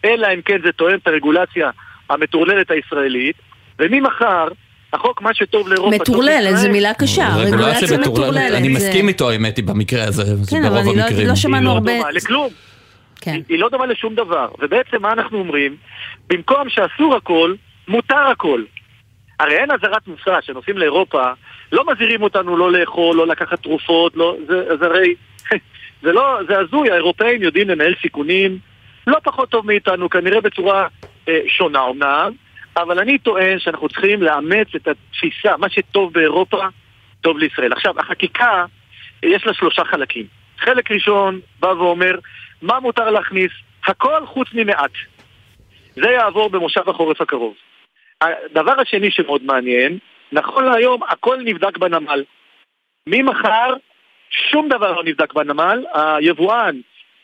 אלא 0.05 0.27
אם 0.33 0.41
כן 0.41 0.57
זה 0.63 0.71
תואם 0.71 0.95
את 0.95 1.07
הרגולציה 1.07 1.69
המטורללת 2.09 2.71
הישראלית, 2.71 3.35
וממחר 3.79 4.47
החוק, 4.93 5.21
מה 5.21 5.33
שטוב 5.33 5.67
לאירופה... 5.67 5.95
מטורלל, 5.95 6.43
איזו 6.47 6.69
מילה 6.69 6.93
קשה, 6.93 7.27
רגולציה 7.35 7.97
מטורללת. 7.97 8.53
אני 8.53 8.69
מסכים 8.69 9.07
איתו, 9.07 9.29
האמת 9.29 9.57
היא, 9.57 9.65
במקרה 9.65 10.03
הזה, 10.03 10.23
כן, 10.49 10.61
ברוב 10.61 10.77
המקרים. 10.77 11.07
כן, 11.07 11.15
אבל 11.15 11.27
לא 11.27 11.35
שמענו 11.35 11.71
הרבה... 11.71 11.91
היא 11.91 11.99
לא 11.99 12.03
דומה 12.03 12.11
לכלום. 12.11 12.49
כן. 13.21 13.39
היא 13.49 13.59
לא 13.59 13.69
דומה 13.69 13.85
לשום 13.85 14.15
דבר. 14.15 14.47
ובעצם 14.59 15.01
מה 15.01 15.11
אנחנו 15.11 15.37
אומרים? 15.37 15.75
במקום 16.29 16.69
שאסור 16.69 17.15
הכל, 17.15 17.53
מותר 17.87 18.27
הכל. 18.31 18.63
הרי 19.39 19.57
אין 19.57 19.71
אזהרת 19.71 20.07
מוסע 20.07 20.41
שנוסעים 20.41 20.77
לאירופה, 20.77 21.23
לא 21.71 21.83
מזהירים 21.91 22.21
אותנו 22.21 22.57
לא 22.57 22.71
לאכול, 22.71 23.17
לא 23.17 23.27
לקחת 23.27 23.63
תרופות, 23.63 24.15
לא, 24.15 24.37
זה, 24.47 24.77
זה 24.77 24.85
הרי, 24.85 25.15
זה 26.03 26.11
לא, 26.11 26.39
זה 26.47 26.59
הזוי, 26.59 26.91
האירופאים 26.91 27.41
יודעים 27.41 27.69
לנהל 27.69 27.93
סיכונים 28.01 28.57
לא 29.07 29.17
פחות 29.23 29.49
טוב 29.49 29.65
מאיתנו, 29.65 30.09
כנראה 30.09 30.41
בצורה 30.41 30.87
אה, 31.29 31.39
שונה 31.47 31.79
אומנם, 31.79 32.31
אבל 32.77 32.99
אני 32.99 33.17
טוען 33.17 33.59
שאנחנו 33.59 33.89
צריכים 33.89 34.23
לאמץ 34.23 34.67
את 34.75 34.87
התפיסה, 34.87 35.57
מה 35.57 35.69
שטוב 35.69 36.13
באירופה, 36.13 36.65
טוב 37.21 37.37
לישראל. 37.37 37.73
עכשיו, 37.73 37.99
החקיקה, 37.99 38.65
יש 39.23 39.45
לה 39.45 39.53
שלושה 39.53 39.83
חלקים. 39.83 40.25
חלק 40.57 40.91
ראשון 40.91 41.39
בא 41.59 41.67
ואומר, 41.67 42.15
מה 42.61 42.79
מותר 42.79 43.09
להכניס? 43.09 43.51
הכל 43.87 44.25
חוץ 44.25 44.47
ממעט. 44.53 44.91
זה 45.95 46.09
יעבור 46.09 46.49
במושב 46.49 46.89
החורף 46.89 47.21
הקרוב. 47.21 47.53
הדבר 48.21 48.79
השני 48.81 49.11
שמאוד 49.11 49.43
מעניין, 49.43 49.97
נכון 50.31 50.65
להיום 50.65 51.03
הכל 51.03 51.37
נבדק 51.45 51.77
בנמל. 51.77 52.23
ממחר 53.07 53.73
שום 54.29 54.69
דבר 54.69 54.91
לא 54.91 55.03
נבדק 55.03 55.33
בנמל, 55.33 55.85
היבואן 55.93 56.75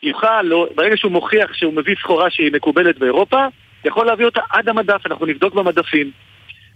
יוכל, 0.02 0.42
לא, 0.42 0.68
ברגע 0.74 0.96
שהוא 0.96 1.12
מוכיח 1.12 1.54
שהוא 1.54 1.74
מביא 1.74 1.94
סחורה 2.00 2.30
שהיא 2.30 2.52
מקובלת 2.52 2.98
באירופה, 2.98 3.46
יכול 3.84 4.06
להביא 4.06 4.26
אותה 4.26 4.40
עד 4.50 4.68
המדף, 4.68 5.06
אנחנו 5.06 5.26
נבדוק 5.26 5.54
במדפים. 5.54 6.10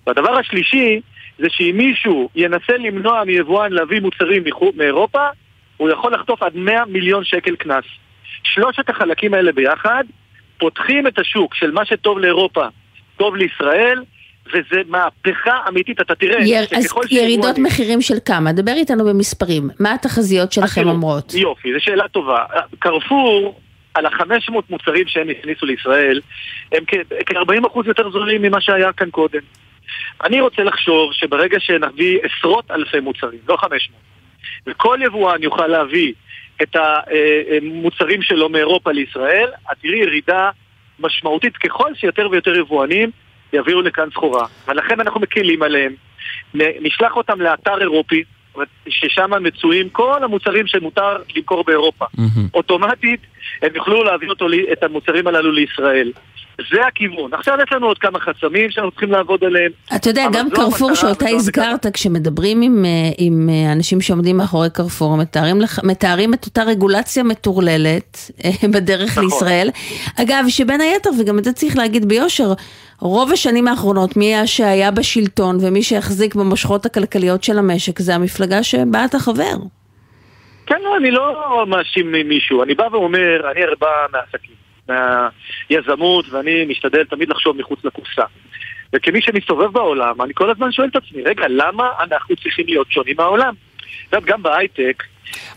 והדבר 0.06 0.38
השלישי, 0.38 1.00
זה 1.38 1.46
שאם 1.50 1.74
מישהו 1.76 2.30
ינסה 2.34 2.76
למנוע 2.76 3.24
מיבואן 3.24 3.72
להביא 3.72 4.00
מוצרים 4.00 4.44
מאירופה, 4.76 5.26
הוא 5.76 5.90
יכול 5.90 6.14
לחטוף 6.14 6.42
עד 6.42 6.52
100 6.56 6.84
מיליון 6.84 7.24
שקל 7.24 7.56
קנס. 7.56 7.84
שלושת 8.42 8.90
החלקים 8.90 9.34
האלה 9.34 9.52
ביחד 9.52 10.04
פותחים 10.58 11.06
את 11.06 11.18
השוק 11.18 11.54
של 11.54 11.70
מה 11.70 11.84
שטוב 11.84 12.18
לאירופה, 12.18 12.66
טוב 13.16 13.36
לישראל, 13.36 14.02
וזה 14.48 14.82
מהפכה 14.88 15.58
אמיתית, 15.68 16.00
אתה 16.00 16.14
תראה, 16.14 16.44
יר, 16.44 16.64
אז 16.76 16.94
ירידות 17.10 17.56
אני... 17.56 17.64
מחירים 17.64 18.00
של 18.00 18.14
כמה? 18.24 18.52
דבר 18.52 18.72
איתנו 18.72 19.04
במספרים. 19.04 19.68
מה 19.80 19.94
התחזיות 19.94 20.52
שלכם 20.52 20.88
אומרות? 20.88 21.34
יופי, 21.34 21.72
זו 21.72 21.80
שאלה 21.80 22.08
טובה. 22.08 22.44
קרפור 22.78 23.60
על 23.94 24.06
ה-500 24.06 24.52
מוצרים 24.70 25.06
שהם 25.06 25.28
הכניסו 25.28 25.66
לישראל, 25.66 26.20
הם 26.72 26.84
כ-40% 27.26 27.80
יותר 27.86 28.10
זולים 28.10 28.42
ממה 28.42 28.60
שהיה 28.60 28.92
כאן 28.92 29.10
קודם. 29.10 29.40
אני 30.24 30.40
רוצה 30.40 30.62
לחשוב 30.62 31.12
שברגע 31.12 31.60
שנביא 31.60 32.18
עשרות 32.22 32.70
אלפי 32.70 33.00
מוצרים, 33.00 33.38
לא 33.48 33.56
500, 33.56 34.00
וכל 34.66 34.98
יבואן 35.02 35.42
יוכל 35.42 35.66
להביא 35.66 36.12
את 36.62 36.76
המוצרים 36.76 38.22
שלו 38.22 38.48
מאירופה 38.48 38.92
לישראל, 38.92 39.48
את 39.72 39.76
תראי 39.82 39.98
ירידה 39.98 40.50
משמעותית 40.98 41.56
ככל 41.56 41.94
שיותר 41.94 42.28
ויותר 42.30 42.56
יבואנים 42.56 43.10
יביאו 43.56 43.82
לכאן 43.82 44.08
סחורה. 44.12 44.46
ולכן 44.68 45.00
אנחנו 45.00 45.20
מקלים 45.20 45.62
עליהם, 45.62 45.94
נשלח 46.54 47.16
אותם 47.16 47.40
לאתר 47.40 47.80
אירופי, 47.80 48.22
ששם 48.88 49.30
מצויים 49.40 49.88
כל 49.88 50.24
המוצרים 50.24 50.66
שמותר 50.66 51.16
למכור 51.36 51.64
באירופה. 51.64 52.04
Mm-hmm. 52.04 52.54
אוטומטית 52.54 53.20
הם 53.62 53.70
יוכלו 53.74 54.04
להביא 54.04 54.28
אותו, 54.28 54.46
את 54.72 54.82
המוצרים 54.82 55.26
הללו 55.26 55.52
לישראל. 55.52 56.12
זה 56.72 56.86
הכיוון. 56.86 57.34
עכשיו 57.34 57.54
יש 57.66 57.72
לנו 57.72 57.86
עוד 57.86 57.98
כמה 57.98 58.20
חסמים 58.20 58.70
שאנחנו 58.70 58.90
צריכים 58.90 59.10
לעבוד 59.10 59.44
עליהם. 59.44 59.70
אתה 59.96 60.10
יודע, 60.10 60.26
גם 60.32 60.50
קרפור 60.50 60.94
שאותה 60.94 61.28
הזכרת, 61.28 61.86
כשמדברים 61.92 62.62
עם, 62.62 62.84
אה, 62.84 62.90
עם 63.18 63.48
אה, 63.48 63.72
אנשים 63.72 64.00
שעומדים 64.00 64.36
מאחורי 64.36 64.70
קרפור, 64.70 65.16
מתארים, 65.16 65.56
מתארים 65.84 66.34
את 66.34 66.46
אותה 66.46 66.62
רגולציה 66.62 67.22
מטורללת 67.22 68.18
אה, 68.44 68.50
בדרך 68.74 69.10
נכון. 69.10 69.24
לישראל. 69.24 69.68
אגב, 70.20 70.44
שבין 70.48 70.80
היתר, 70.80 71.10
וגם 71.20 71.38
את 71.38 71.44
זה 71.44 71.52
צריך 71.52 71.76
להגיד 71.76 72.08
ביושר, 72.08 72.52
רוב 73.00 73.32
השנים 73.32 73.68
האחרונות, 73.68 74.16
מי 74.16 74.34
שהיה 74.46 74.90
בשלטון 74.90 75.58
ומי 75.60 75.82
שהחזיק 75.82 76.34
במושכות 76.34 76.86
הכלכליות 76.86 77.44
של 77.44 77.58
המשק, 77.58 77.98
זה 77.98 78.14
המפלגה 78.14 78.62
שבה 78.62 79.04
אתה 79.04 79.18
חבר. 79.18 79.56
כן, 80.66 80.80
לא, 80.82 80.96
אני 80.96 81.10
לא 81.10 81.64
מאשים 81.66 82.12
מישהו. 82.12 82.62
אני 82.62 82.74
בא 82.74 82.84
ואומר, 82.92 83.50
אני 83.50 83.62
הרי 83.62 83.74
בא 83.80 83.86
מהעסקים, 84.12 84.65
מהיזמות, 84.88 86.24
ואני 86.30 86.64
משתדל 86.64 87.04
תמיד 87.04 87.28
לחשוב 87.28 87.56
מחוץ 87.56 87.84
לקופסה. 87.84 88.24
וכמי 88.92 89.22
שמסתובב 89.22 89.72
בעולם, 89.72 90.22
אני 90.22 90.32
כל 90.34 90.50
הזמן 90.50 90.72
שואל 90.72 90.88
את 90.88 90.96
עצמי, 90.96 91.22
רגע, 91.22 91.44
למה 91.48 91.90
אנחנו 92.00 92.36
צריכים 92.36 92.66
להיות 92.66 92.92
שונים 92.92 93.14
מהעולם? 93.18 93.54
את 94.08 94.12
יודעת, 94.12 94.24
גם 94.24 94.42
בהייטק, 94.42 95.02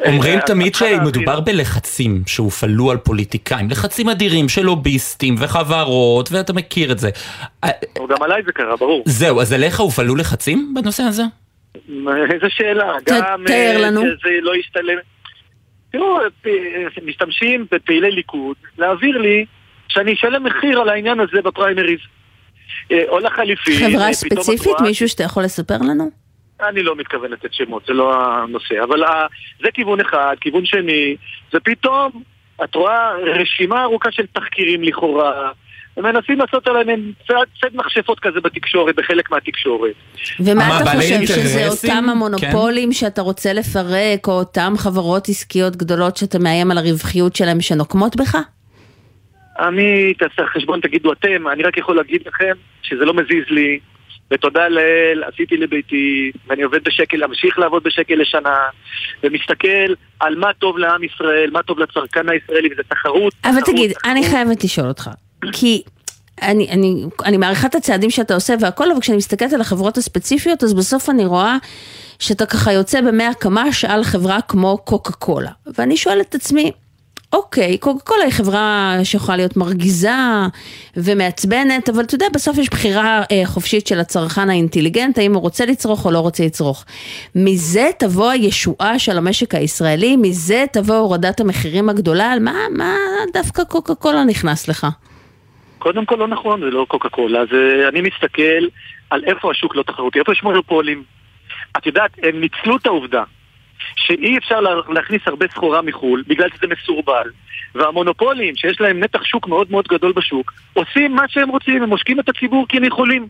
אומרים 0.06 0.40
אה, 0.40 0.46
תמיד 0.46 0.76
שמדובר 0.76 1.40
בלחצים 1.40 2.22
שהופעלו 2.28 2.92
על 2.92 2.98
פוליטיקאים, 2.98 3.70
לחצים 3.70 4.10
אדירים 4.10 4.50
של 4.50 4.62
לוביסטים 4.62 5.36
וחברות, 5.40 6.30
ואתה 6.32 6.54
מכיר 6.54 6.92
את 6.92 7.00
זה. 7.00 7.10
גם 8.10 8.24
עליי 8.24 8.44
זה 8.46 8.52
קרה, 8.52 8.76
ברור. 8.76 9.04
זהו, 9.06 9.42
אז 9.42 9.54
עליך 9.54 9.80
הופעלו 9.80 10.16
לחצים 10.16 10.74
בנושא 10.76 11.04
הזה? 11.04 11.24
איזה 12.34 12.50
שאלה. 12.50 12.94
תאר 13.06 13.36
אה, 13.50 13.78
לנו. 13.78 14.02
זה 14.02 14.30
לא 14.42 14.56
ישתלם. 14.56 14.98
תראו, 15.92 16.20
משתמשים 17.06 17.66
בפעילי 17.72 18.12
ליכוד 18.12 18.58
להעביר 18.78 19.18
לי 19.18 19.46
שאני 19.88 20.14
אשלם 20.14 20.44
מחיר 20.44 20.82
על 20.82 20.90
העניין 20.90 21.20
הזה 21.20 21.42
בפריימריז. 21.42 22.00
אה, 22.92 23.04
או 23.08 23.20
לחליפין. 23.20 23.92
חברה 23.92 24.14
ספציפית? 24.14 24.82
מישהו 24.82 25.10
שאתה 25.10 25.24
יכול 25.24 25.44
לספר 25.44 25.78
לנו? 25.78 26.12
אני 26.62 26.84
לא 26.84 26.96
מתכוון 26.96 27.32
לתת 27.32 27.54
שמות, 27.54 27.86
זה 27.88 27.94
לא 27.94 28.14
הנושא. 28.16 28.84
אבל 28.84 29.04
זה 29.64 29.72
כיוון 29.74 30.00
אחד. 30.00 30.36
כיוון 30.42 30.66
שני, 30.66 31.16
זה 31.52 31.60
פתאום, 31.60 32.24
את 32.64 32.76
רואה 32.76 33.12
רשימה 33.16 33.84
ארוכה 33.84 34.12
של 34.12 34.26
תחקירים 34.34 34.84
לכאורה, 34.84 35.52
ומנסים 36.00 36.40
לעשות 36.40 36.68
עליהם 36.68 37.12
צד 37.28 37.70
מכשפות 37.74 38.20
כזה 38.20 38.42
בתקשורת, 38.42 38.96
בחלק 38.96 39.32
מהתקשורת. 39.32 39.92
ומה 40.40 40.82
אתה 40.82 40.92
חושב, 40.92 41.26
שזה 41.26 41.68
אותם 41.68 41.88
כן. 41.88 42.10
המונופולים 42.10 42.90
כן. 42.90 42.94
שאתה 42.94 43.22
רוצה 43.22 43.54
לפרק, 43.54 44.28
או 44.28 44.32
אותם 44.32 44.74
חברות 44.78 45.30
עסקיות 45.30 45.76
גדולות 45.76 46.18
שאתה 46.18 46.40
מאיים 46.40 46.72
על 46.72 46.78
הרווחיות 46.78 47.36
שלהם 47.36 47.62
שנוקמות 47.62 48.16
בך? 48.16 48.38
אני, 49.60 50.14
תעשה 50.14 50.50
חשבון, 50.54 50.80
תגידו 50.80 51.14
אתם, 51.14 51.48
אני 51.48 51.64
רק 51.64 51.78
יכול 51.78 51.96
להגיד 51.96 52.22
לכם 52.28 52.54
שזה 52.82 53.06
לא 53.06 53.14
מזיז 53.14 53.44
לי, 53.50 53.80
ותודה 54.32 54.68
לאל, 54.68 55.24
עשיתי 55.34 55.58
לביתי, 55.58 56.32
ואני 56.48 56.64
עובד 56.64 56.84
בשקל, 56.84 57.24
אמשיך 57.24 57.60
לעבוד 57.60 57.84
בשקל 57.84 58.16
לשנה, 58.16 58.58
ומסתכל 59.24 59.94
על 60.20 60.36
מה 60.36 60.54
טוב 60.54 60.78
לעם 60.78 61.04
ישראל, 61.04 61.50
מה 61.52 61.64
טוב 61.64 61.80
לצרכן 61.80 62.30
הישראלי, 62.30 62.70
וזה 62.72 62.84
תחרות. 62.90 63.34
אבל 63.44 63.52
תחרות, 63.52 63.66
תגיד, 63.66 63.92
תחרות. 63.92 64.06
אני 64.06 64.24
חייבת 64.30 64.64
לשאול 64.64 64.88
אותך, 64.88 65.10
כי... 65.52 65.84
אני, 66.42 66.70
אני, 66.70 67.06
אני 67.26 67.38
מעריכה 67.38 67.68
את 67.68 67.76
הצעדים 67.76 68.10
שאתה 68.10 68.34
עושה 68.34 68.54
והכל, 68.60 68.92
אבל 68.92 69.02
כשאני 69.02 69.18
מסתכלת 69.18 69.54
על 69.54 69.62
החברות 69.62 69.98
הספציפיות, 69.98 70.64
אז 70.64 70.74
בסוף 70.74 71.10
אני 71.10 71.26
רואה 71.26 71.58
שאתה 72.20 72.46
ככה 72.46 72.74
יוצא 72.74 73.02
במאה 73.02 73.34
קמ"ש 73.34 73.86
על 73.86 74.04
חברה 74.04 74.42
כמו 74.42 74.78
קוקה 74.78 75.14
קולה. 75.14 75.52
ואני 75.78 75.98
שואלת 75.98 76.30
את 76.30 76.36
עצמי, 76.36 76.72
אוקיי, 77.34 77.78
קוקה 77.78 78.06
קולה 78.06 78.24
היא 78.24 78.32
חברה 78.32 78.98
שיכולה 79.04 79.38
להיות 79.38 79.58
מרגיזה 79.58 80.12
ומעצבנת, 80.98 81.90
אבל 81.90 82.04
אתה 82.04 82.16
יודע, 82.16 82.26
בסוף 82.34 82.58
יש 82.58 82.70
בחירה 82.70 83.24
אה, 83.32 83.42
חופשית 83.46 83.88
של 83.88 84.00
הצרכן 84.00 84.50
האינטליגנט, 84.50 85.18
האם 85.18 85.34
הוא 85.34 85.42
רוצה 85.42 85.66
לצרוך 85.66 86.06
או 86.06 86.12
לא 86.12 86.20
רוצה 86.20 86.46
לצרוך. 86.46 86.86
מזה 87.36 87.90
תבוא 88.00 88.30
הישועה 88.30 89.00
של 89.00 89.18
המשק 89.18 89.56
הישראלי, 89.56 90.16
מזה 90.16 90.66
תבוא 90.72 90.96
הורדת 90.96 91.40
המחירים 91.40 91.90
הגדולה, 91.90 92.32
על 92.32 92.40
מה, 92.40 92.54
מה 92.72 92.96
דווקא 93.34 93.64
קוקה 93.64 93.96
קולה 93.96 94.24
נכנס 94.24 94.68
לך? 94.68 94.88
קודם 95.80 96.06
כל 96.06 96.16
לא 96.16 96.28
נכון, 96.28 96.60
זה 96.60 96.66
לא 96.66 96.86
קוקה 96.90 97.10
קולה, 97.10 97.46
זה, 97.52 97.86
אני 97.90 98.02
מסתכל 98.02 98.68
על 99.10 99.24
איפה 99.24 99.52
השוק 99.52 99.76
לא 99.76 99.84
תחרותי, 99.84 100.20
איפה 100.20 100.32
יש 100.32 100.44
מונופולים. 100.44 101.04
את 101.78 101.86
יודעת, 101.86 102.12
הם 102.24 102.42
ניצלו 102.42 102.78
את 102.78 102.86
העובדה 102.86 103.24
שאי 103.96 104.38
אפשר 104.38 104.60
להכניס 104.90 105.22
הרבה 105.26 105.46
סחורה 105.48 105.82
מחו"ל 105.82 106.24
בגלל 106.28 106.50
שזה 106.56 106.68
מסורבל 106.68 107.30
והמונופולים 107.76 108.56
שיש 108.56 108.82
להם 108.82 109.00
נתח 109.00 109.24
שוק 109.24 109.48
מאוד 109.48 109.72
מאוד 109.72 109.88
גדול 109.88 110.12
בשוק 110.12 110.54
עושים 110.74 111.16
מה 111.16 111.24
שהם 111.28 111.50
רוצים, 111.50 111.84
הם 111.84 111.90
מושקים 111.90 112.20
את 112.20 112.30
הציבור 112.30 112.66
כי 112.70 112.78
הם 112.78 112.84
יכולים 112.84 113.28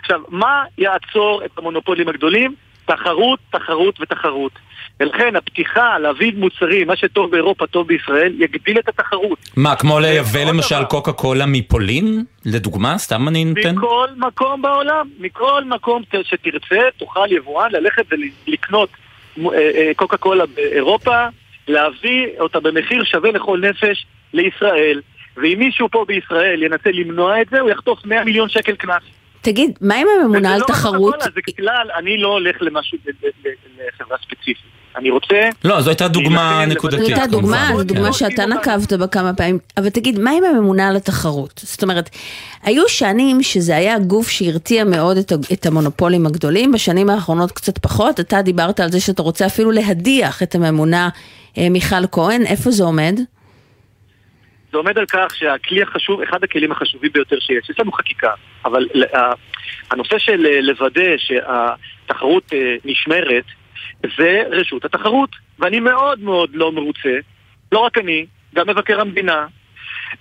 עכשיו, 0.00 0.20
מה 0.28 0.64
יעצור 0.78 1.44
את 1.44 1.50
המונופולים 1.58 2.08
הגדולים? 2.08 2.54
תחרות, 2.84 3.40
תחרות 3.50 4.00
ותחרות 4.00 4.52
ולכן 5.00 5.36
הפתיחה 5.36 5.98
להביא 5.98 6.32
מוצרים, 6.36 6.86
מה 6.86 6.96
שטוב 6.96 7.30
באירופה 7.30 7.66
טוב 7.66 7.88
בישראל, 7.88 8.32
יגדיל 8.38 8.78
את 8.78 8.88
התחרות. 8.88 9.38
מה, 9.56 9.76
כמו 9.76 10.00
לייבא 10.00 10.44
למשל 10.44 10.84
קוקה 10.84 11.12
קולה 11.12 11.46
מפולין? 11.46 12.24
לדוגמה, 12.46 12.98
סתם 12.98 13.28
אני 13.28 13.44
נותן? 13.44 13.74
מכל 13.74 14.08
מקום 14.16 14.62
בעולם, 14.62 15.08
מכל 15.18 15.64
מקום 15.64 16.02
שתרצה, 16.22 16.80
תוכל 16.96 17.32
יבואן 17.32 17.72
ללכת 17.72 18.04
ולקנות 18.46 18.88
אה, 19.38 19.44
אה, 19.54 19.90
קוקה 19.96 20.16
קולה 20.16 20.44
באירופה, 20.46 21.26
להביא 21.68 22.26
אותה 22.40 22.60
במחיר 22.60 23.04
שווה 23.04 23.30
לכל 23.30 23.60
נפש 23.60 24.06
לישראל. 24.32 25.00
ואם 25.36 25.58
מישהו 25.58 25.88
פה 25.90 26.04
בישראל 26.08 26.62
ינסה 26.62 26.90
למנוע 26.92 27.42
את 27.42 27.46
זה, 27.50 27.60
הוא 27.60 27.70
יחטוף 27.70 27.98
100 28.04 28.24
מיליון 28.24 28.48
שקל 28.48 28.74
קנס. 28.74 29.02
תגיד, 29.40 29.78
מה 29.80 29.94
עם 29.94 30.06
הממונה 30.20 30.54
על 30.54 30.60
תחרות? 30.60 31.20
זה 31.20 31.40
כלל, 31.56 31.88
אני 31.96 32.18
לא 32.18 32.28
הולך 32.28 32.56
למשהו, 32.60 32.98
לחברה 33.78 34.18
ספציפית. 34.18 34.83
אני 34.96 35.10
רוצה... 35.10 35.48
לא, 35.64 35.80
זו 35.80 35.90
הייתה 35.90 36.08
דוגמה 36.08 36.64
נקודתית. 36.66 37.00
זו 37.00 37.06
הייתה 37.06 37.26
דוגמה, 37.26 37.70
זו 37.76 37.84
דוגמה 37.84 38.12
שאתה 38.12 38.46
נקבת 38.46 38.92
בה 38.92 39.06
כמה 39.06 39.34
פעמים. 39.34 39.58
אבל 39.76 39.88
תגיד, 39.88 40.18
מה 40.18 40.30
עם 40.30 40.44
הממונה 40.44 40.88
על 40.88 40.96
התחרות? 40.96 41.60
זאת 41.64 41.82
אומרת, 41.82 42.10
היו 42.62 42.88
שנים 42.88 43.42
שזה 43.42 43.76
היה 43.76 43.98
גוף 43.98 44.28
שהרתיע 44.28 44.84
מאוד 44.84 45.16
את 45.52 45.66
המונופולים 45.66 46.26
הגדולים, 46.26 46.72
בשנים 46.72 47.10
האחרונות 47.10 47.52
קצת 47.52 47.78
פחות. 47.78 48.20
אתה 48.20 48.42
דיברת 48.42 48.80
על 48.80 48.90
זה 48.90 49.00
שאתה 49.00 49.22
רוצה 49.22 49.46
אפילו 49.46 49.70
להדיח 49.70 50.42
את 50.42 50.54
הממונה 50.54 51.08
אה, 51.58 51.68
מיכל 51.70 52.06
כהן, 52.12 52.42
איפה 52.46 52.70
זה 52.70 52.84
עומד? 52.84 53.14
זה 54.72 54.78
עומד 54.78 54.98
על 54.98 55.06
כך 55.06 55.34
שהכלי 55.36 55.82
החשוב, 55.82 56.20
אחד 56.22 56.44
הכלים 56.44 56.72
החשובים 56.72 57.10
ביותר 57.12 57.36
שיש, 57.40 57.70
יש 57.70 57.80
לנו 57.80 57.92
חקיקה, 57.92 58.30
אבל 58.64 58.86
הנושא 59.90 60.18
של 60.18 60.46
אה, 60.46 60.60
לוודא 60.60 61.16
שהתחרות 61.16 62.52
אה, 62.52 62.76
נשמרת, 62.84 63.44
זה 64.18 64.42
רשות 64.50 64.84
התחרות. 64.84 65.30
ואני 65.58 65.80
מאוד 65.80 66.20
מאוד 66.20 66.50
לא 66.52 66.72
מרוצה, 66.72 67.18
לא 67.72 67.78
רק 67.78 67.98
אני, 67.98 68.26
גם 68.54 68.68
מבקר 68.68 69.00
המדינה, 69.00 69.46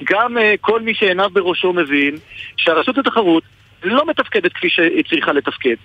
גם 0.04 0.38
uh, 0.38 0.42
כל 0.62 0.82
מי 0.82 0.94
שעיניו 0.96 1.30
בראשו 1.34 1.74
מבין 1.74 2.16
שהרשות 2.58 2.98
התחרות 2.98 3.44
לא 3.84 4.06
מתפקדת 4.08 4.54
כפי 4.54 4.70
שהיא 4.70 5.04
צריכה 5.10 5.34
לתפקד. 5.34 5.76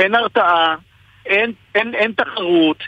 אין 0.00 0.14
הרתעה, 0.14 0.74
אין, 1.26 1.52
אין, 1.74 1.94
אין 1.94 2.12
תחרות, 2.12 2.82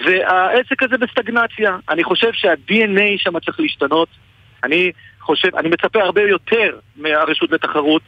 והעסק 0.00 0.82
הזה 0.82 0.98
בסטגנציה. 0.98 1.76
אני 1.88 2.04
חושב 2.04 2.32
שה-DNA 2.32 3.18
שם 3.18 3.40
צריך 3.40 3.60
להשתנות. 3.60 4.08
אני 4.64 4.92
חושב, 5.20 5.56
אני 5.56 5.68
מצפה 5.68 6.02
הרבה 6.02 6.22
יותר 6.22 6.78
מהרשות 6.96 7.52
לתחרות, 7.52 8.02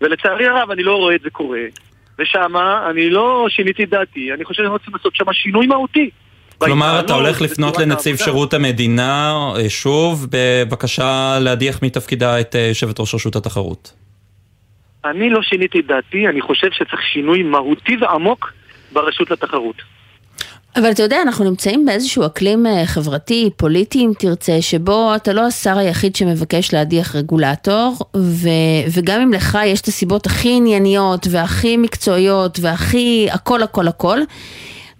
ולצערי 0.00 0.46
הרב 0.46 0.70
אני 0.70 0.82
לא 0.82 0.96
רואה 0.96 1.14
את 1.14 1.20
זה 1.20 1.30
קורה. 1.30 1.60
ושמה 2.18 2.90
אני 2.90 3.10
לא 3.10 3.46
שיניתי 3.48 3.86
דעתי, 3.86 4.32
אני 4.32 4.44
חושב 4.44 4.62
שאנחנו 4.62 4.78
צריכים 4.78 4.94
לעשות 4.94 5.14
שם 5.14 5.32
שינוי 5.32 5.66
מהותי. 5.66 6.10
כלומר, 6.58 7.00
אתה 7.00 7.14
הולך 7.14 7.40
לפנות 7.40 7.78
לנציב 7.78 8.16
שירות 8.16 8.54
המדינה 8.54 9.32
אה, 9.56 9.70
שוב 9.70 10.26
בבקשה 10.30 11.38
להדיח 11.40 11.82
מתפקידה 11.82 12.40
את 12.40 12.56
אה, 12.56 12.60
יושבת 12.60 13.00
ראש 13.00 13.14
רשות 13.14 13.36
התחרות. 13.36 13.92
אני 15.04 15.30
לא 15.30 15.42
שיניתי 15.42 15.80
את 15.80 15.86
דעתי, 15.86 16.28
אני 16.28 16.40
חושב 16.40 16.68
שצריך 16.72 17.02
שינוי 17.12 17.42
מהותי 17.42 17.96
ועמוק 18.00 18.52
ברשות 18.92 19.30
לתחרות. 19.30 19.76
אבל 20.76 20.90
אתה 20.90 21.02
יודע, 21.02 21.22
אנחנו 21.22 21.44
נמצאים 21.44 21.86
באיזשהו 21.86 22.26
אקלים 22.26 22.66
אה, 22.66 22.86
חברתי, 22.86 23.50
פוליטי 23.56 23.98
אם 23.98 24.12
תרצה, 24.18 24.62
שבו 24.62 25.14
אתה 25.16 25.32
לא 25.32 25.46
השר 25.46 25.78
היחיד 25.78 26.16
שמבקש 26.16 26.74
להדיח 26.74 27.16
רגולטור, 27.16 27.96
ו, 28.16 28.48
וגם 28.94 29.20
אם 29.20 29.32
לך 29.32 29.58
יש 29.66 29.80
את 29.80 29.86
הסיבות 29.86 30.26
הכי 30.26 30.52
ענייניות 30.56 31.26
והכי 31.30 31.76
מקצועיות 31.76 32.58
והכי 32.60 33.28
הכל 33.30 33.62
הכל 33.62 33.88
הכל, 33.88 34.18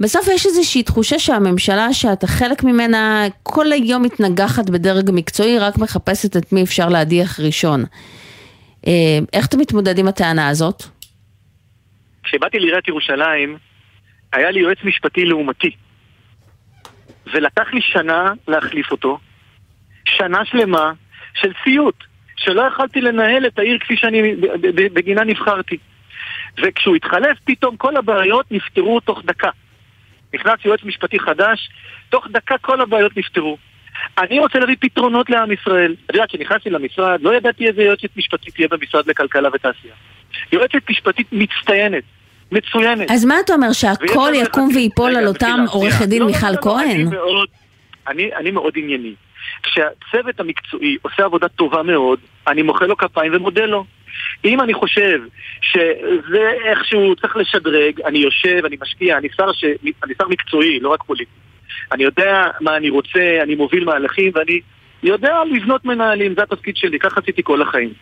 בסוף 0.00 0.28
יש 0.28 0.46
איזושהי 0.46 0.82
תחושה 0.82 1.18
שהממשלה 1.18 1.92
שאתה 1.92 2.26
חלק 2.26 2.64
ממנה 2.64 3.26
כל 3.42 3.72
היום 3.72 4.02
מתנגחת 4.02 4.70
בדרג 4.70 5.10
מקצועי, 5.12 5.58
רק 5.58 5.78
מחפשת 5.78 6.36
את 6.36 6.52
מי 6.52 6.62
אפשר 6.62 6.88
להדיח 6.88 7.40
ראשון. 7.40 7.84
אה, 8.86 9.18
איך 9.32 9.46
אתה 9.46 9.56
מתמודד 9.56 9.98
עם 9.98 10.08
הטענה 10.08 10.48
הזאת? 10.48 10.82
כשבאתי 12.22 12.58
לעיריית 12.58 12.88
ירושלים, 12.88 13.58
היה 14.32 14.50
לי 14.50 14.60
יועץ 14.60 14.78
משפטי 14.84 15.24
לעומתי. 15.24 15.70
ולקח 17.32 17.72
לי 17.72 17.80
שנה 17.82 18.32
להחליף 18.48 18.90
אותו, 18.90 19.18
שנה 20.04 20.44
שלמה 20.44 20.92
של 21.34 21.52
סיוט, 21.64 22.04
שלא 22.36 22.62
יכלתי 22.62 23.00
לנהל 23.00 23.46
את 23.46 23.58
העיר 23.58 23.78
כפי 23.78 23.96
שאני 23.96 24.34
בגינה 24.92 25.24
נבחרתי. 25.24 25.76
וכשהוא 26.58 26.96
התחלף, 26.96 27.38
פתאום 27.44 27.76
כל 27.76 27.96
הבעיות 27.96 28.52
נפתרו 28.52 29.00
תוך 29.00 29.22
דקה. 29.24 29.50
נכנס 30.34 30.64
יועץ 30.64 30.80
משפטי 30.84 31.20
חדש, 31.20 31.70
תוך 32.08 32.26
דקה 32.30 32.58
כל 32.58 32.80
הבעיות 32.80 33.16
נפתרו. 33.16 33.58
אני 34.18 34.38
רוצה 34.38 34.58
להביא 34.58 34.76
פתרונות 34.80 35.30
לעם 35.30 35.52
ישראל. 35.52 35.94
את 36.06 36.14
יודעת, 36.14 36.28
כשנכנסתי 36.28 36.70
למשרד, 36.70 37.20
לא 37.22 37.34
ידעתי 37.34 37.66
איזה 37.66 37.82
יועצת 37.82 38.16
משפטית 38.16 38.54
תהיה 38.54 38.68
במשרד 38.68 39.06
לכלכלה 39.06 39.48
ותעשייה. 39.52 39.94
יועצת 40.52 40.90
משפטית 40.90 41.26
מצטיינת. 41.32 42.04
מצוינת. 42.52 43.10
אז 43.10 43.24
מה 43.24 43.34
אתה 43.44 43.54
אומר, 43.54 43.72
שהכל 43.72 44.32
יקום 44.34 44.68
ויפול 44.74 45.16
על 45.16 45.26
אותם 45.26 45.64
עורכת 45.68 46.06
דין 46.06 46.22
לא, 46.22 46.26
לא, 46.26 46.32
מיכל 46.32 46.50
לא, 46.50 46.56
כהן? 46.56 47.08
אני 48.36 48.50
מאוד 48.50 48.72
ענייני. 48.76 49.14
כשהצוות 49.62 50.40
המקצועי 50.40 50.96
עושה 51.02 51.24
עבודה 51.24 51.48
טובה 51.48 51.82
מאוד, 51.82 52.18
אני 52.46 52.62
מוחא 52.62 52.84
לו 52.84 52.96
כפיים 52.96 53.34
ומודה 53.34 53.66
לו. 53.66 53.84
אם 54.44 54.60
אני 54.60 54.74
חושב 54.74 55.20
שזה 55.62 56.50
איכשהו 56.64 57.16
צריך 57.16 57.36
לשדרג, 57.36 58.00
אני 58.00 58.18
יושב, 58.18 58.64
אני 58.64 58.76
משקיע, 58.82 59.18
אני 59.18 59.28
שר, 59.36 59.52
ש... 59.52 59.64
אני 60.04 60.14
שר 60.18 60.28
מקצועי, 60.28 60.80
לא 60.80 60.88
רק 60.88 61.02
פוליטי. 61.02 61.30
אני 61.92 62.04
יודע 62.04 62.46
מה 62.60 62.76
אני 62.76 62.90
רוצה, 62.90 63.38
אני 63.42 63.54
מוביל 63.54 63.84
מהלכים 63.84 64.32
ואני 64.34 64.60
יודע 65.02 65.42
לבנות 65.50 65.84
מנהלים, 65.84 66.34
זה 66.34 66.42
התפקיד 66.42 66.76
שלי, 66.76 66.98
ככה 66.98 67.20
עשיתי 67.20 67.42
כל 67.44 67.62
החיים. 67.62 67.92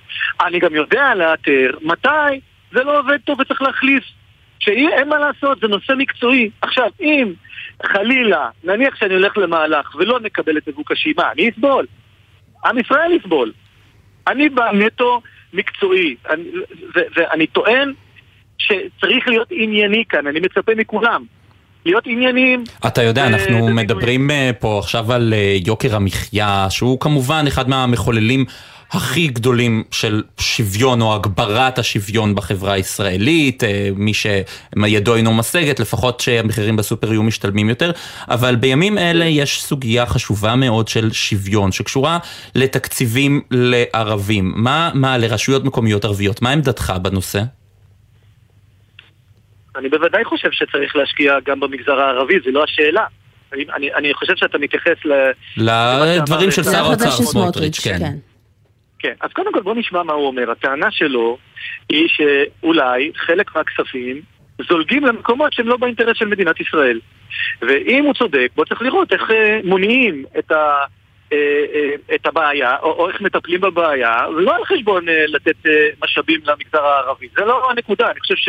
אני 0.46 0.58
גם 0.58 0.74
יודע 0.74 1.14
לאתר 1.14 1.70
מתי 1.82 2.40
זה 2.72 2.82
לא 2.84 2.98
עובד 2.98 3.18
טוב 3.24 3.40
וצריך 3.40 3.62
להחליף. 3.62 4.04
שאין 4.60 5.08
מה 5.08 5.18
לעשות, 5.18 5.58
זה 5.60 5.68
נושא 5.68 5.92
מקצועי. 5.96 6.50
עכשיו, 6.62 6.90
אם 7.00 7.32
חלילה, 7.86 8.48
נניח 8.64 8.96
שאני 8.96 9.14
הולך 9.14 9.38
למהלך 9.38 9.94
ולא 9.94 10.20
נקבל 10.20 10.58
את 10.58 10.68
מבוקשי, 10.68 11.12
מה, 11.16 11.32
אני 11.32 11.50
אסבול? 11.50 11.86
עם 12.66 12.78
ישראל 12.78 13.12
יסבול. 13.12 13.52
אני 14.28 14.48
בא 14.48 14.72
נטו 14.72 15.20
מקצועי, 15.52 16.16
ואני 17.16 17.46
טוען 17.46 17.92
שצריך 18.58 19.28
להיות 19.28 19.48
ענייני 19.50 20.04
כאן, 20.08 20.26
אני 20.26 20.40
מצפה 20.40 20.72
מכולם. 20.76 21.24
להיות 21.86 22.06
ענייניים. 22.06 22.64
אתה 22.86 23.02
יודע, 23.02 23.26
אנחנו 23.26 23.68
מדברים 23.68 24.30
אה, 24.30 24.50
פה 24.58 24.78
עכשיו 24.78 25.12
על 25.12 25.34
אה, 25.36 25.56
יוקר 25.66 25.96
המחיה, 25.96 26.66
שהוא 26.70 27.00
כמובן 27.00 27.44
אחד 27.48 27.68
מהמחוללים 27.68 28.44
הכי 28.92 29.29
גדולים 29.29 29.85
של 29.90 30.22
שוויון 30.40 31.00
או 31.00 31.14
הגברת 31.14 31.79
השוויון 31.79 32.35
בחברה 32.35 32.72
הישראלית, 32.72 33.64
אה, 33.64 33.88
מי 33.96 34.12
שידו 34.14 35.14
אינו 35.14 35.35
משגת, 35.35 35.81
לפחות 35.81 36.20
שהמחירים 36.20 36.76
בסופר 36.76 37.12
יהיו 37.12 37.22
משתלמים 37.22 37.68
יותר, 37.68 37.90
אבל 38.31 38.57
בימים 38.57 38.98
אלה 38.98 39.24
יש 39.24 39.62
סוגיה 39.62 40.07
חשובה 40.07 40.57
מאוד 40.57 40.88
של 40.88 41.12
שוויון, 41.12 41.72
שקשורה 41.72 42.18
לתקציבים 42.55 43.40
לערבים. 43.50 44.53
מה, 44.57 44.90
מה 44.94 45.18
לרשויות 45.18 45.64
מקומיות 45.64 46.05
ערביות, 46.05 46.42
מה 46.42 46.50
עמדתך 46.50 46.92
בנושא? 47.03 47.40
אני 49.76 49.88
בוודאי 49.88 50.24
חושב 50.24 50.48
שצריך 50.53 50.96
להשקיע 50.96 51.35
גם 51.46 51.61
במגזר 51.61 52.00
הערבי, 52.00 52.35
זו 52.44 52.50
לא 52.50 52.64
השאלה. 52.64 53.05
אני, 53.53 53.94
אני 53.94 54.14
חושב 54.14 54.33
שאתה 54.37 54.59
מתייחס 54.59 55.05
ל... 55.05 55.12
לדברים 55.57 56.50
של 56.50 56.62
שר 56.62 56.85
האוצר 56.85 57.11
סמוטריץ', 57.11 57.81
כן. 57.85 57.98
כן. 57.98 58.29
כן, 59.02 59.12
אז 59.20 59.32
קודם 59.32 59.52
כל 59.52 59.60
בוא 59.60 59.74
נשמע 59.74 60.02
מה 60.02 60.12
הוא 60.12 60.26
אומר. 60.26 60.50
הטענה 60.50 60.90
שלו 60.90 61.38
היא 61.88 62.08
שאולי 62.08 63.12
חלק 63.16 63.56
מהכספים 63.56 64.20
זולגים 64.68 65.04
למקומות 65.04 65.52
שהם 65.52 65.68
לא 65.68 65.76
באינטרס 65.76 66.16
של 66.16 66.26
מדינת 66.26 66.60
ישראל. 66.60 67.00
ואם 67.62 68.04
הוא 68.04 68.14
צודק, 68.14 68.48
בוא 68.54 68.64
צריך 68.64 68.82
לראות 68.82 69.12
איך 69.12 69.30
אה, 69.30 69.60
מונעים 69.64 70.24
את, 70.38 70.52
ה, 70.52 70.78
אה, 71.32 71.64
אה, 71.74 72.14
את 72.14 72.26
הבעיה, 72.26 72.76
או, 72.82 72.92
או 72.92 73.08
איך 73.08 73.20
מטפלים 73.20 73.60
בבעיה, 73.60 74.26
ולא 74.36 74.56
על 74.56 74.64
חשבון 74.64 75.04
לתת 75.08 75.56
משאבים 76.04 76.40
למגזר 76.44 76.84
הערבי. 76.84 77.28
זה 77.36 77.44
לא 77.44 77.70
הנקודה, 77.70 78.10
אני 78.10 78.20
חושב 78.20 78.36
ש... 78.36 78.48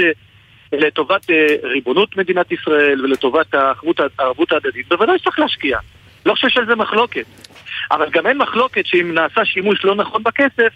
לטובת 0.74 1.26
ריבונות 1.64 2.18
מדינת 2.18 2.52
ישראל 2.52 3.06
ולטובת 3.06 3.54
הערבות 3.54 4.52
ההדדית, 4.52 4.88
בוודאי 4.90 5.20
שצריך 5.20 5.40
להשקיע. 5.40 5.78
לא 6.26 6.34
חושב 6.34 6.50
שעל 6.50 6.66
זה 6.66 6.76
מחלוקת. 6.76 7.26
אבל 7.91 8.10
גם 8.10 8.28
אין 8.28 8.38
מחלוקת 8.38 8.86
שאם 8.86 9.13
נעשה 9.13 9.46
שימוש 9.46 9.86
לא 9.86 9.96
נכון 9.96 10.24
בכסף, 10.24 10.74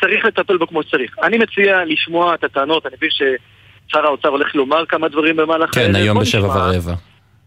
צריך 0.00 0.24
לטפל 0.24 0.56
בו 0.56 0.66
כמו 0.66 0.82
שצריך. 0.82 1.16
אני 1.22 1.38
מציע 1.38 1.84
לשמוע 1.84 2.34
את 2.34 2.44
הטענות, 2.44 2.86
אני 2.86 2.94
מבין 2.96 3.10
ששר 3.10 4.06
האוצר 4.06 4.28
הולך 4.28 4.54
לומר 4.54 4.86
כמה 4.86 5.08
דברים 5.08 5.36
במהלך... 5.36 5.74
כן, 5.74 5.94
היום 5.94 6.20
בשבע 6.20 6.46
ורבע. 6.46 6.94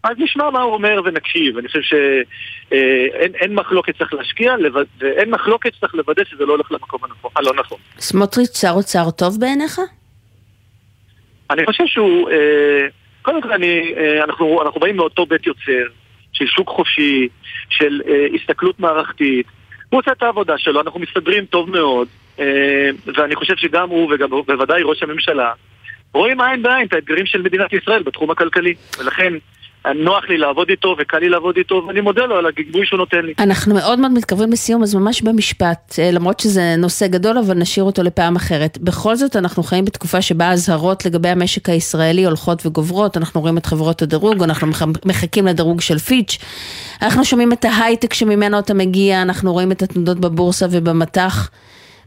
אז 0.04 0.16
נשמע 0.18 0.50
מה 0.50 0.62
הוא 0.62 0.74
אומר 0.74 1.00
ונקשיב. 1.04 1.58
אני 1.58 1.68
חושב 1.68 1.80
שאין 1.80 3.32
אה, 3.42 3.62
מחלוקת 3.62 3.94
שצריך 3.94 4.14
להשקיע, 4.14 4.54
ואין 5.00 5.30
מחלוקת 5.30 5.74
שצריך 5.74 5.94
לוודא 5.94 6.24
שזה 6.24 6.44
לא 6.44 6.52
הולך 6.52 6.72
למקום 6.72 7.00
הלא 7.36 7.52
נכון. 7.54 7.78
סמוטריץ' 7.98 8.56
שר 8.60 8.70
אוצר 8.70 9.10
טוב 9.10 9.40
בעיניך? 9.40 9.80
אני 11.50 11.66
חושב 11.66 11.84
שהוא... 11.86 12.30
אה, 12.30 12.86
קודם 13.22 13.42
כל, 13.42 13.52
אני, 13.52 13.94
אה, 13.96 14.24
אנחנו, 14.24 14.62
אנחנו 14.62 14.80
באים 14.80 14.96
מאותו 14.96 15.26
בית 15.26 15.46
יוצר, 15.46 15.86
של 16.34 16.46
שוק 16.46 16.68
חופשי, 16.68 17.28
של 17.70 18.02
אה, 18.08 18.26
הסתכלות 18.34 18.80
מערכתית. 18.80 19.46
הוא 19.90 20.00
עושה 20.00 20.12
את 20.12 20.22
העבודה 20.22 20.58
שלו, 20.58 20.80
אנחנו 20.80 21.00
מסתדרים 21.00 21.46
טוב 21.46 21.70
מאוד, 21.70 22.08
אה, 22.38 22.90
ואני 23.14 23.34
חושב 23.34 23.56
שגם 23.56 23.88
הוא 23.88 24.14
וגם 24.14 24.30
בוודאי 24.30 24.82
ראש 24.82 25.02
הממשלה 25.02 25.52
רואים 26.14 26.40
עין 26.40 26.62
בעין 26.62 26.86
את 26.86 26.92
האתגרים 26.92 27.26
של 27.26 27.42
מדינת 27.42 27.72
ישראל 27.72 28.02
בתחום 28.02 28.30
הכלכלי, 28.30 28.74
ולכן 28.98 29.32
נוח 29.92 30.24
לי 30.28 30.38
לעבוד 30.38 30.70
איתו 30.70 30.96
וקל 30.98 31.18
לי 31.18 31.28
לעבוד 31.28 31.56
איתו, 31.56 31.82
ואני 31.88 32.00
מודה 32.00 32.24
לו 32.24 32.36
על 32.36 32.46
הגיבוי 32.46 32.86
שהוא 32.86 32.98
נותן 32.98 33.24
לי. 33.24 33.34
אנחנו 33.38 33.74
מאוד 33.74 33.98
מאוד 33.98 34.12
מתקרבים 34.12 34.52
לסיום, 34.52 34.82
אז 34.82 34.94
ממש 34.94 35.22
במשפט, 35.22 35.94
אה, 35.98 36.10
למרות 36.10 36.40
שזה 36.40 36.74
נושא 36.78 37.06
גדול, 37.06 37.38
אבל 37.38 37.54
נשאיר 37.54 37.84
אותו 37.84 38.02
לפעם 38.02 38.36
אחרת. 38.36 38.78
בכל 38.78 39.16
זאת, 39.16 39.36
אנחנו 39.36 39.62
חיים 39.62 39.84
בתקופה 39.84 40.22
שבה 40.22 40.44
האזהרות 40.44 41.06
לגבי 41.06 41.28
המשק 41.28 41.68
הישראלי 41.68 42.24
הולכות 42.24 42.66
וגוברות, 42.66 43.16
אנחנו 43.16 43.40
רואים 43.40 43.58
את 43.58 43.66
חברות 43.66 44.02
הדירוג, 44.02 44.42
אנחנו 44.42 44.68
מחכים 45.04 45.46
לדירוג 45.46 45.80
של 45.80 45.98
פיץ', 45.98 46.38
אנחנו 47.02 47.24
שומעים 47.24 47.52
את 47.52 47.64
ההייטק 47.64 48.14
שממנו 48.14 48.58
אתה 48.58 48.74
מגיע, 48.74 49.22
אנחנו 49.22 49.52
רואים 49.52 49.72
את 49.72 49.82
התנודות 49.82 50.20
בבורסה 50.20 50.66
ובמטח. 50.70 51.50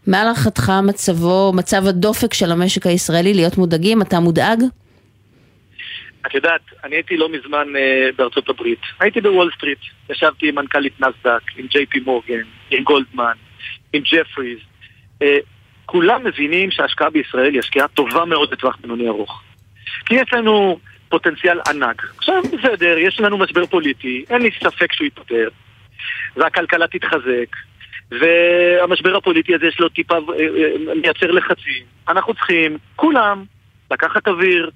מה 0.08 0.24
להערכתך 0.24 0.74
מצבו, 0.84 1.52
מצב 1.56 1.88
הדופק 1.88 2.34
של 2.34 2.52
המשק 2.52 2.88
הישראלי, 2.88 3.34
להיות 3.34 3.58
מודאגים? 3.58 4.02
אתה 4.02 4.20
מודאג? 4.20 4.64
את 6.26 6.34
יודעת, 6.34 6.62
אני 6.84 6.96
הייתי 6.96 7.18
לא 7.18 7.30
מזמן 7.30 7.68
uh, 7.76 8.16
בארצות 8.16 8.50
הברית. 8.50 8.80
הייתי 9.00 9.22
בוול 9.22 9.52
סטריט, 9.58 9.80
ישבתי 10.10 10.50
עם 10.50 10.56
מנכ"לית 10.56 11.02
נאסד"ק, 11.02 11.42
עם 11.58 11.68
ג'יי 11.68 11.86
פי 11.86 12.00
מורגן, 12.00 12.44
עם 12.72 12.84
גולדמן, 12.84 13.36
עם 13.94 14.02
ג'פריז. 14.02 14.60
Uh, 15.24 15.26
כולם 15.86 16.24
מבינים 16.24 16.72
שההשקעה 16.72 17.10
בישראל 17.10 17.52
היא 17.52 17.60
השקעה 17.60 17.88
טובה 17.88 18.26
מאוד 18.26 18.54
לטווח 18.54 18.78
בינוני 18.82 19.08
ארוך. 19.08 19.44
כי 20.06 20.16
יש 20.16 20.34
לנו 20.34 20.80
פוטנציאל 21.10 21.60
ענק. 21.68 22.04
עכשיו, 22.18 22.42
בסדר, 22.44 22.98
יש 22.98 23.20
לנו 23.20 23.38
משבר 23.38 23.66
פוליטי, 23.66 24.26
אין 24.30 24.42
לי 24.42 24.50
ספק 24.64 24.94
שהוא 24.94 25.08
יתפטר, 25.08 25.50
והכלכלה 26.36 26.88
תתחזק, 26.88 27.56
והמשבר 28.12 29.16
הפוליטי 29.16 29.56
הזה 29.56 29.66
יש 29.66 29.80
לו 29.80 29.90
טיפה, 29.90 30.16
אה, 30.16 30.96
מייצר 31.02 31.32
לחצים. 31.32 31.84
אנחנו 32.10 32.34
צריכים, 32.34 32.78
כולם, 32.96 33.44
לקחת 33.92 34.28
אוויר, 34.28 34.70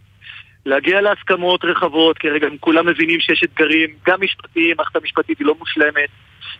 להגיע 0.65 1.01
להסכמות 1.01 1.65
רחבות, 1.65 2.17
כי 2.17 2.29
רגע 2.29 2.47
כולם 2.59 2.87
מבינים 2.87 3.19
שיש 3.19 3.43
אתגרים, 3.43 3.89
גם 4.07 4.21
משפטיים, 4.21 4.77
מערכת 4.77 4.95
המשפטית 4.95 5.39
היא 5.39 5.47
לא 5.47 5.55
מושלמת. 5.59 6.09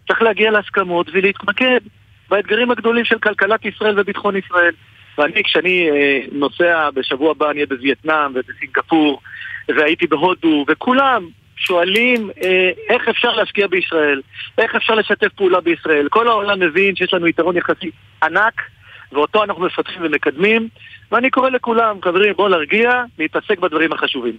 צריך 0.07 0.21
להגיע 0.21 0.51
להסכמות 0.51 1.07
ולהתמקד 1.13 1.79
באתגרים 2.29 2.71
הגדולים 2.71 3.05
של 3.05 3.19
כלכלת 3.19 3.65
ישראל 3.65 3.99
וביטחון 3.99 4.35
ישראל. 4.35 4.73
ואני, 5.17 5.43
כשאני 5.43 5.89
אה, 5.89 6.19
נוסע, 6.31 6.89
בשבוע 6.93 7.31
הבא 7.31 7.45
אני 7.45 7.55
אהיה 7.55 7.65
בווייטנאם 7.65 8.31
ובסינגפור, 8.35 9.21
והייתי 9.67 10.07
בהודו, 10.07 10.65
וכולם 10.67 11.27
שואלים 11.55 12.29
אה, 12.43 12.69
איך 12.89 13.09
אפשר 13.09 13.35
להשקיע 13.35 13.67
בישראל, 13.67 14.21
איך 14.57 14.75
אפשר 14.75 14.95
לשתף 14.95 15.33
פעולה 15.35 15.61
בישראל. 15.61 16.07
כל 16.09 16.27
העולם 16.27 16.59
מבין 16.59 16.95
שיש 16.95 17.13
לנו 17.13 17.27
יתרון 17.27 17.57
יחסי 17.57 17.91
ענק, 18.23 18.61
ואותו 19.11 19.43
אנחנו 19.43 19.65
מפתחים 19.65 20.01
ומקדמים, 20.05 20.67
ואני 21.11 21.29
קורא 21.29 21.49
לכולם, 21.49 21.97
חברים, 22.01 22.33
בואו 22.33 22.47
להרגיע, 22.47 23.03
להתעסק 23.19 23.59
בדברים 23.59 23.93
החשובים. 23.93 24.37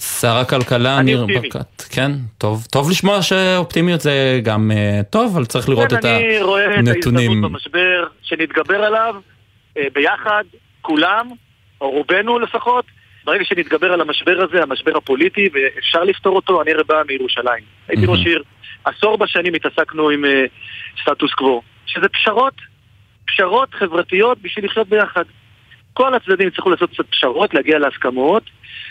שר 0.00 0.36
הכלכלה 0.36 1.02
ניר 1.02 1.26
ברקת, 1.26 1.82
כן, 1.90 2.10
טוב, 2.38 2.66
טוב 2.70 2.90
לשמוע 2.90 3.22
שאופטימיות 3.22 4.00
זה 4.00 4.40
גם 4.42 4.70
uh, 4.70 5.04
טוב, 5.04 5.32
אבל 5.36 5.44
צריך 5.44 5.68
לראות 5.68 5.90
כן, 5.90 5.98
את 5.98 6.04
הנתונים. 6.04 6.30
אני 6.30 6.42
רואה 6.42 6.80
את 6.80 6.88
ההזדמנות 6.88 7.52
במשבר, 7.52 8.04
שנתגבר 8.22 8.84
עליו 8.84 9.14
uh, 9.78 9.80
ביחד, 9.92 10.44
כולם, 10.80 11.30
או 11.80 11.90
רובנו 11.90 12.38
לפחות, 12.38 12.84
ברגע 13.24 13.44
שנתגבר 13.44 13.92
על 13.92 14.00
המשבר 14.00 14.46
הזה, 14.48 14.62
המשבר 14.62 14.96
הפוליטי, 14.96 15.48
ואפשר 15.52 16.04
לפתור 16.04 16.36
אותו, 16.36 16.62
אני 16.62 16.70
בא 16.88 17.02
מירושלים. 17.08 17.64
הייתי 17.88 18.06
ראש 18.06 18.26
עיר, 18.26 18.42
עשור 18.84 19.18
בשנים 19.18 19.54
התעסקנו 19.54 20.10
עם 20.10 20.24
uh, 20.24 20.28
סטטוס 21.02 21.32
קוו, 21.32 21.62
שזה 21.86 22.08
פשרות, 22.08 22.54
פשרות 23.26 23.74
חברתיות 23.74 24.38
בשביל 24.42 24.64
לחיות 24.64 24.88
ביחד. 24.88 25.24
כל 25.92 26.14
הצדדים 26.14 26.48
יצטרכו 26.48 26.70
לעשות 26.70 26.90
קצת 26.90 27.06
פשרות, 27.10 27.54
להגיע 27.54 27.78
להסכמות, 27.78 28.42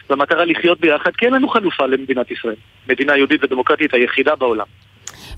והמטרה 0.10 0.46
לחיות 0.46 0.80
ביחד, 0.80 1.12
כי 1.16 1.26
אין 1.26 1.34
לנו 1.34 1.50
חלופה 1.50 1.86
למדינת 1.86 2.32
ישראל. 2.32 2.56
מדינה 2.88 3.18
יהודית 3.18 3.44
ודמוקרטית 3.44 3.94
היחידה 3.94 4.36
בעולם. 4.36 4.66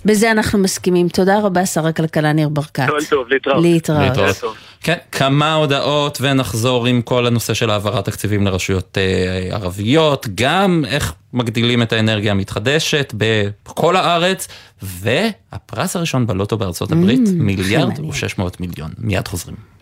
בזה 0.06 0.32
אנחנו 0.32 0.60
מסכימים. 0.60 1.10
תודה 1.10 1.40
רבה, 1.40 1.66
שר 1.66 1.88
הכלכלה 1.88 2.34
ניר 2.34 2.50
ברקת. 2.50 2.88
כל 2.90 3.06
טוב, 3.10 3.28
להתראות. 3.30 3.64
להתראות. 3.64 4.02
להתראות. 4.02 4.56
כן, 4.82 4.98
כמה 5.12 5.54
הודעות 5.54 6.18
ונחזור 6.22 6.86
עם 6.86 7.02
כל 7.02 7.26
הנושא 7.26 7.54
של 7.54 7.70
העברת 7.70 8.06
תקציבים 8.06 8.46
לרשויות 8.46 8.98
אה, 8.98 9.56
ערביות, 9.56 10.28
גם 10.36 10.84
איך 10.88 11.14
מגדילים 11.34 11.82
את 11.82 11.94
האנרגיה 11.94 12.32
המתחדשת 12.32 13.14
בכל 13.18 13.96
הארץ, 13.96 14.48
והפרס 14.82 15.96
הראשון 15.96 16.28
בלוטו 16.28 16.58
בארצות 16.58 16.92
הברית, 16.92 17.28
mm, 17.28 17.32
מיליארד 17.34 18.00
ו-600 18.00 18.44
מיליון. 18.60 18.92
מיד 18.98 19.28
חוזרים. 19.28 19.75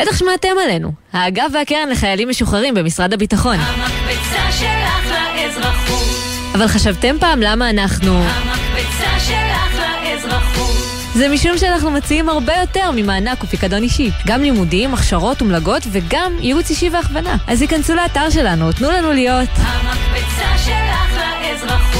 בטח 0.00 0.16
שמעתם 0.16 0.48
עלינו. 0.64 0.92
האגף 1.12 1.46
והקרן 1.54 1.88
לחיילים 1.90 2.28
משוחררים 2.28 2.74
במשרד 2.74 3.12
הביטחון. 3.12 3.56
המקפצה 3.60 4.52
שלך 4.52 5.14
לאזרחות. 5.36 6.06
אבל 6.54 6.68
חשבתם 6.68 7.16
פעם 7.20 7.40
למה 7.40 7.70
אנחנו... 7.70 8.22
המקפצה 8.22 9.20
שלך 9.20 9.80
לאזרחות. 10.04 10.70
זה 11.14 11.28
משום 11.28 11.58
שאנחנו 11.58 11.90
מציעים 11.90 12.28
הרבה 12.28 12.52
יותר 12.60 12.90
ממענק 12.90 13.44
ופיקדון 13.44 13.82
אישי. 13.82 14.10
גם 14.26 14.42
לימודים, 14.42 14.94
הכשרות 14.94 15.42
ומלגות 15.42 15.82
וגם 15.92 16.32
ייעוץ 16.40 16.70
אישי 16.70 16.90
והכוונה. 16.90 17.36
אז 17.46 17.62
היכנסו 17.62 17.94
לאתר 17.94 18.30
שלנו, 18.30 18.72
תנו 18.72 18.90
לנו 18.90 19.12
להיות... 19.12 19.48
המקפצה 19.56 20.58
שלך 20.64 21.20
לאזרחות. 21.42 21.99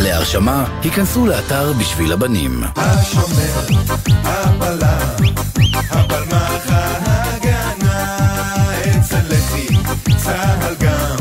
להרשמה, 0.00 0.64
היכנסו 0.82 1.26
לאתר 1.26 1.72
בשביל 1.72 2.12
הבנים. 2.12 2.62
השומר, 2.76 3.76
הבלם, 4.24 5.34
הבלמח 5.90 6.66
ההגנה, 6.70 8.16
אצל 8.80 9.20
לחי, 9.28 9.66
צהל 10.16 10.74
גם, 10.80 11.16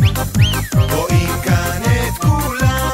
רואים 0.91 1.29
כאן 1.43 1.81
את 1.85 2.23
כולם. 2.23 2.89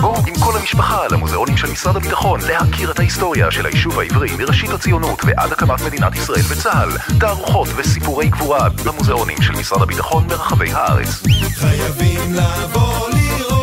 בואו 0.00 0.16
עם 0.26 0.34
כל 0.34 0.58
המשפחה 0.60 1.06
למוזיאונים 1.10 1.56
של 1.56 1.70
משרד 1.70 1.96
הביטחון 1.96 2.40
להכיר 2.40 2.90
את 2.90 2.98
ההיסטוריה 2.98 3.50
של 3.50 3.66
היישוב 3.66 3.98
העברי 3.98 4.36
מראשית 4.38 4.70
הציונות 4.70 5.24
ועד 5.24 5.52
הקמת 5.52 5.80
מדינת 5.86 6.14
ישראל 6.14 6.42
וצה"ל, 6.48 7.18
תערוכות 7.20 7.68
וסיפורי 7.76 8.28
גבורה 8.28 8.68
במוזיאונים 8.84 9.42
של 9.42 9.52
משרד 9.52 9.82
הביטחון 9.82 10.28
ברחבי 10.28 10.72
הארץ. 10.72 11.22
חייבים 11.54 12.34
לבוא 12.34 13.08
לראות. 13.08 13.21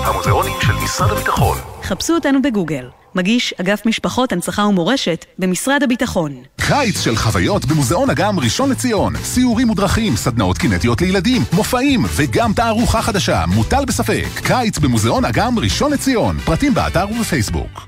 המוזיאונים 0.09 0.53
של 0.61 0.73
משרד 0.83 1.11
הביטחון. 1.11 1.57
חפשו 1.83 2.13
אותנו 2.13 2.41
בגוגל. 2.41 2.89
מגיש 3.15 3.53
אגף 3.61 3.85
משפחות, 3.85 4.31
הנצחה 4.31 4.65
ומורשת 4.65 5.25
במשרד 5.39 5.83
הביטחון. 5.83 6.35
קיץ 6.67 7.01
של 7.01 7.15
חוויות 7.15 7.65
במוזיאון 7.65 8.09
אגם 8.09 8.39
ראשון 8.39 8.69
לציון. 8.69 9.13
סיורים 9.23 9.69
ודרכים, 9.69 10.15
סדנאות 10.15 10.57
קינטיות 10.57 11.01
לילדים, 11.01 11.41
מופעים 11.53 12.05
וגם 12.15 12.53
תערוכה 12.53 13.01
חדשה, 13.01 13.45
מוטל 13.47 13.85
בספק. 13.85 14.27
קיץ 14.43 14.77
במוזיאון 14.77 15.25
אגם 15.25 15.59
ראשון 15.59 15.91
לציון. 15.93 16.37
פרטים 16.39 16.73
באתר 16.73 17.05
ובפייסבוק. 17.11 17.87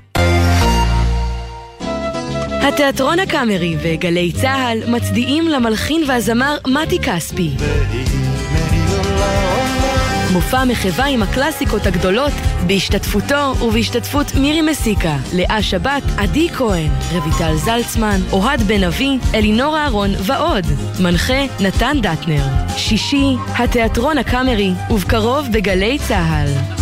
התיאטרון 2.62 3.18
הקאמרי 3.18 3.76
וגלי 3.82 4.32
צה"ל 4.32 4.90
מצדיעים 4.90 5.48
למלחין 5.48 6.04
והזמר 6.08 6.56
מתי 6.66 6.98
כספי. 6.98 7.50
מופע 10.32 10.64
מחווה 10.64 11.06
עם 11.06 11.22
הקלאסיקות 11.22 11.86
הגדולות 11.86 12.32
בהשתתפותו 12.66 13.54
ובהשתתפות 13.62 14.34
מירי 14.34 14.62
מסיקה, 14.62 15.16
לאה 15.34 15.62
שבת, 15.62 16.02
עדי 16.18 16.48
כהן, 16.48 16.90
רויטל 17.12 17.56
זלצמן, 17.56 18.20
אוהד 18.32 18.62
בן 18.62 18.84
אבי, 18.84 19.18
אלינור 19.34 19.78
אהרון 19.78 20.10
ועוד. 20.18 20.66
מנחה 21.00 21.46
נתן 21.60 21.96
דטנר. 22.02 22.44
שישי, 22.76 23.36
התיאטרון 23.58 24.18
הקאמרי, 24.18 24.72
ובקרוב 24.90 25.46
בגלי 25.52 25.98
צה"ל. 26.08 26.81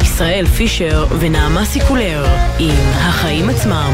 ישראל 0.21 0.45
פישר 0.45 1.05
ונעמה 1.19 1.65
סיקולר 1.65 2.25
עם 2.59 2.75
החיים 2.93 3.49
עצמם. 3.49 3.93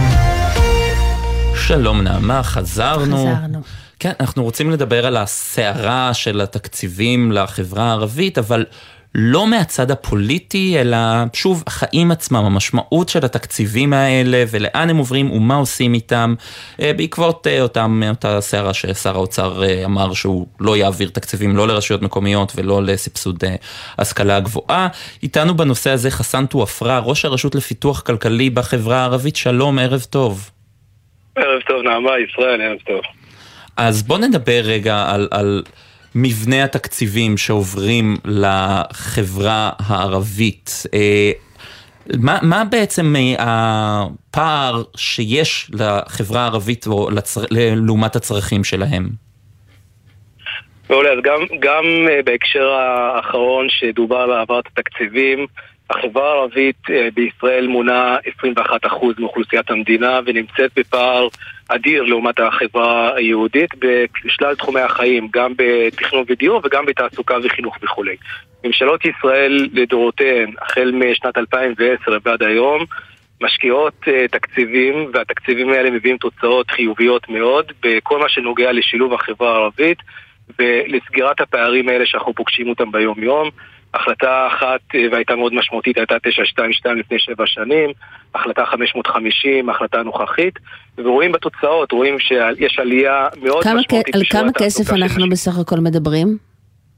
שלום 1.56 2.02
נעמה, 2.02 2.44
חזרנו. 2.44 3.18
חזרנו. 3.18 3.62
כן, 4.00 4.12
אנחנו 4.20 4.44
רוצים 4.44 4.72
לדבר 4.72 5.06
על 5.06 5.18
הסערה 5.18 6.14
של 6.14 6.42
התקציבים 6.42 7.32
לחברה 7.32 7.84
הערבית, 7.84 8.38
אבל 8.38 8.66
לא 9.16 9.48
מהצד 9.48 9.92
הפוליטי, 9.92 10.82
אלא 10.82 10.98
שוב, 11.34 11.64
החיים 11.68 12.12
עצמם, 12.12 12.46
המשמעות 12.46 13.10
של 13.10 13.26
התקציבים 13.26 13.94
האלה, 13.94 14.44
ולאן 14.52 14.90
הם 14.90 14.98
עוברים 14.98 15.32
ומה 15.32 15.56
עושים 15.56 15.94
איתם, 15.94 16.36
אה, 16.82 16.92
בעקבות 16.94 17.48
אה, 17.48 17.62
אותם, 17.62 18.02
אותה 18.10 18.42
סערה 18.42 18.74
ששר 18.74 19.16
האוצר 19.16 19.64
אה, 19.64 19.86
אמר 19.86 20.14
שהוא 20.14 20.48
לא 20.60 20.78
יעביר 20.78 21.10
תקציבים 21.10 21.56
לא 21.56 21.68
לרשויות 21.68 22.02
מקומיות 22.02 22.54
ולא 22.56 22.84
לסבסוד 22.84 23.44
השכלה 23.98 24.40
גבוהה. 24.40 24.88
איתנו 25.24 25.58
בנושא 25.58 25.90
הזה 25.90 26.12
חסן 26.12 26.46
טואפרה, 26.46 27.00
ראש 27.00 27.26
הרשות 27.26 27.56
לפיתוח 27.56 28.02
כלכלי 28.02 28.50
בחברה 28.50 28.98
הערבית, 28.98 29.36
שלום, 29.36 29.80
ערב 29.80 30.06
טוב. 30.10 30.50
ערב 31.36 31.62
טוב, 31.68 31.82
נעמה, 31.84 32.12
ישראל, 32.30 32.62
ערב 32.62 32.80
טוב. 32.86 33.02
אז 33.78 34.04
בוא 34.04 34.18
נדבר 34.18 34.62
רגע 34.64 35.06
על... 35.10 35.28
על 35.32 35.64
מבנה 36.16 36.64
התקציבים 36.64 37.38
שעוברים 37.38 38.16
לחברה 38.26 39.72
הערבית. 39.80 40.84
מה, 42.20 42.38
מה 42.42 42.64
בעצם 42.66 43.16
הפער 43.40 44.84
שיש 44.98 45.72
לחברה 45.74 46.42
הערבית 46.42 46.88
או 46.88 47.10
לצר... 47.10 47.42
לעומת 47.52 48.16
הצרכים 48.16 48.64
שלהם? 48.64 49.08
מעולה, 50.90 51.10
אז 51.10 51.18
גם, 51.24 51.40
גם 51.60 51.84
בהקשר 52.26 52.68
האחרון 52.68 53.68
שדובר 53.70 54.18
על 54.18 54.32
העברת 54.32 54.68
התקציבים, 54.68 55.48
החברה 55.90 56.32
הערבית 56.32 56.82
בישראל 57.14 57.68
מונה 57.68 58.18
21% 58.46 58.50
מאוכלוסיית 59.18 59.72
המדינה 59.72 60.20
ונמצאת 60.26 60.72
בפער 60.76 61.28
אדיר 61.68 62.04
לעומת 62.04 62.40
החברה 62.40 63.16
היהודית 63.16 63.70
בשלל 63.80 64.56
תחומי 64.56 64.82
החיים, 64.82 65.28
גם 65.32 65.54
בתכנון 65.56 66.24
ודיור 66.28 66.62
וגם 66.64 66.86
בתעסוקה 66.86 67.38
וחינוך 67.44 67.78
וכולי. 67.82 68.16
ממשלות 68.64 69.06
ישראל 69.06 69.70
לדורותיהן, 69.74 70.54
החל 70.62 70.92
משנת 70.92 71.38
2010 71.38 72.18
ועד 72.24 72.44
היום, 72.44 72.86
משקיעות 73.42 73.94
uh, 74.04 74.32
תקציבים, 74.32 75.12
והתקציבים 75.14 75.70
האלה 75.70 75.92
מביאים 75.92 76.18
תוצאות 76.18 76.72
חיוביות 76.72 77.30
מאוד 77.30 77.72
בכל 77.84 78.20
מה 78.20 78.30
שנוגע 78.30 78.72
לשילוב 78.72 79.14
החברה 79.14 79.52
הערבית 79.52 79.98
ולסגירת 80.60 81.42
הפערים 81.42 81.90
האלה 81.90 82.06
שאנחנו 82.06 82.34
פוגשים 82.34 82.70
אותם 82.70 82.92
ביום-יום. 82.92 83.50
החלטה 84.02 84.48
אחת, 84.48 84.82
והייתה 85.12 85.36
מאוד 85.36 85.54
משמעותית, 85.54 85.98
הייתה 85.98 86.16
922 86.24 86.98
לפני 86.98 87.20
שבע 87.20 87.44
שנים, 87.46 87.90
החלטה 88.36 88.66
550, 88.66 89.70
החלטה 89.70 90.04
נוכחית, 90.04 90.60
ורואים 90.98 91.32
בתוצאות, 91.32 91.92
רואים 91.92 92.20
שיש 92.20 92.80
עלייה 92.80 93.28
מאוד 93.42 93.64
כמה 93.64 93.80
משמעותית. 93.80 94.16
על 94.16 94.22
כמה 94.30 94.52
כסף 94.54 94.94
אנחנו 94.94 95.22
של... 95.22 95.30
בסך 95.30 95.60
הכל 95.60 95.80
מדברים 95.80 96.38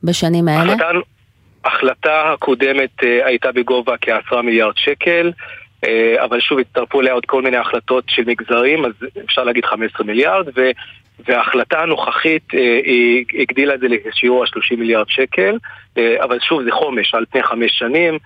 בשנים 0.03 0.47
האלה? 0.47 0.73
החלטה, 0.73 0.91
החלטה 1.65 2.33
הקודמת 2.33 2.99
הייתה 3.25 3.51
בגובה 3.51 3.95
כעשרה 4.01 4.41
מיליארד 4.41 4.77
שקל. 4.77 5.31
אבל 6.23 6.39
שוב 6.39 6.59
הצטרפו 6.59 7.01
אליה 7.01 7.13
עוד 7.13 7.25
כל 7.25 7.41
מיני 7.41 7.57
החלטות 7.57 8.03
של 8.07 8.23
מגזרים, 8.25 8.85
אז 8.85 8.91
אפשר 9.25 9.43
להגיד 9.43 9.65
15 9.65 10.05
מיליארד, 10.05 10.47
ו, 10.55 10.69
וההחלטה 11.27 11.81
הנוכחית 11.81 12.43
היא 12.83 13.25
הגדילה 13.39 13.73
את 13.73 13.79
זה 13.79 13.87
לשיעור 13.89 14.43
ה-30 14.43 14.75
מיליארד 14.77 15.09
שקל, 15.09 15.57
אבל 15.97 16.39
שוב 16.39 16.63
זה 16.63 16.71
חומש 16.71 17.13
על 17.13 17.25
פני 17.31 17.43
חמש 17.43 17.71
שנים. 17.79 18.17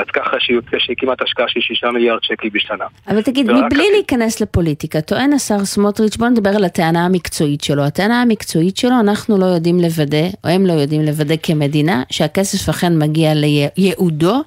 אז 0.00 0.06
ככה 0.12 0.40
שיוצא 0.40 0.78
שהיא 0.78 0.96
כמעט 0.98 1.22
השקעה 1.22 1.48
של 1.48 1.60
שישה 1.60 1.90
מיליארד 1.90 2.18
שקל 2.22 2.48
בשנה. 2.48 2.84
אבל 3.08 3.22
תגיד, 3.22 3.50
מבלי 3.50 3.84
להיכנס 3.92 4.40
לפוליטיקה, 4.40 5.00
טוען 5.00 5.32
השר 5.32 5.64
סמוטריץ', 5.64 6.16
בוא 6.16 6.28
נדבר 6.28 6.50
על 6.50 6.64
הטענה 6.64 7.04
המקצועית 7.04 7.60
שלו. 7.60 7.84
הטענה 7.84 8.22
המקצועית 8.22 8.76
שלו, 8.76 9.00
אנחנו 9.00 9.38
לא 9.38 9.44
יודעים 9.44 9.80
לוודא, 9.80 10.26
או 10.44 10.48
הם 10.48 10.66
לא 10.66 10.72
יודעים 10.72 11.02
לוודא 11.02 11.34
כמדינה, 11.42 12.02
שהכסף 12.10 12.68
אכן 12.68 12.98
מגיע 12.98 13.32
לייעודו, 13.34 14.42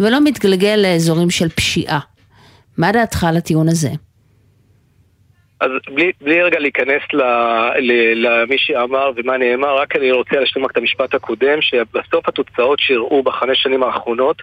ולא 0.00 0.24
מתגלגל 0.24 0.76
לאזורים 0.82 1.30
של 1.30 1.48
פשיעה. 1.48 1.98
מה 2.78 2.92
דעתך 2.92 3.24
על 3.24 3.36
הטיעון 3.36 3.68
הזה? 3.68 3.88
אז 5.60 5.70
בלי, 5.94 6.12
בלי 6.20 6.42
רגע 6.42 6.58
להיכנס 6.58 7.02
ל- 7.12 7.22
ל- 7.80 8.26
למי 8.26 8.58
שאמר 8.58 9.10
ומה 9.16 9.36
נאמר, 9.36 9.76
רק 9.76 9.96
אני 9.96 10.12
רוצה 10.12 10.40
להשלים 10.40 10.64
רק 10.64 10.70
את 10.70 10.76
המשפט 10.76 11.14
הקודם, 11.14 11.60
שבסוף 11.60 12.28
התוצאות 12.28 12.78
שהראו 12.80 13.22
בחמש 13.22 13.62
שנים 13.62 13.82
האחרונות 13.82 14.42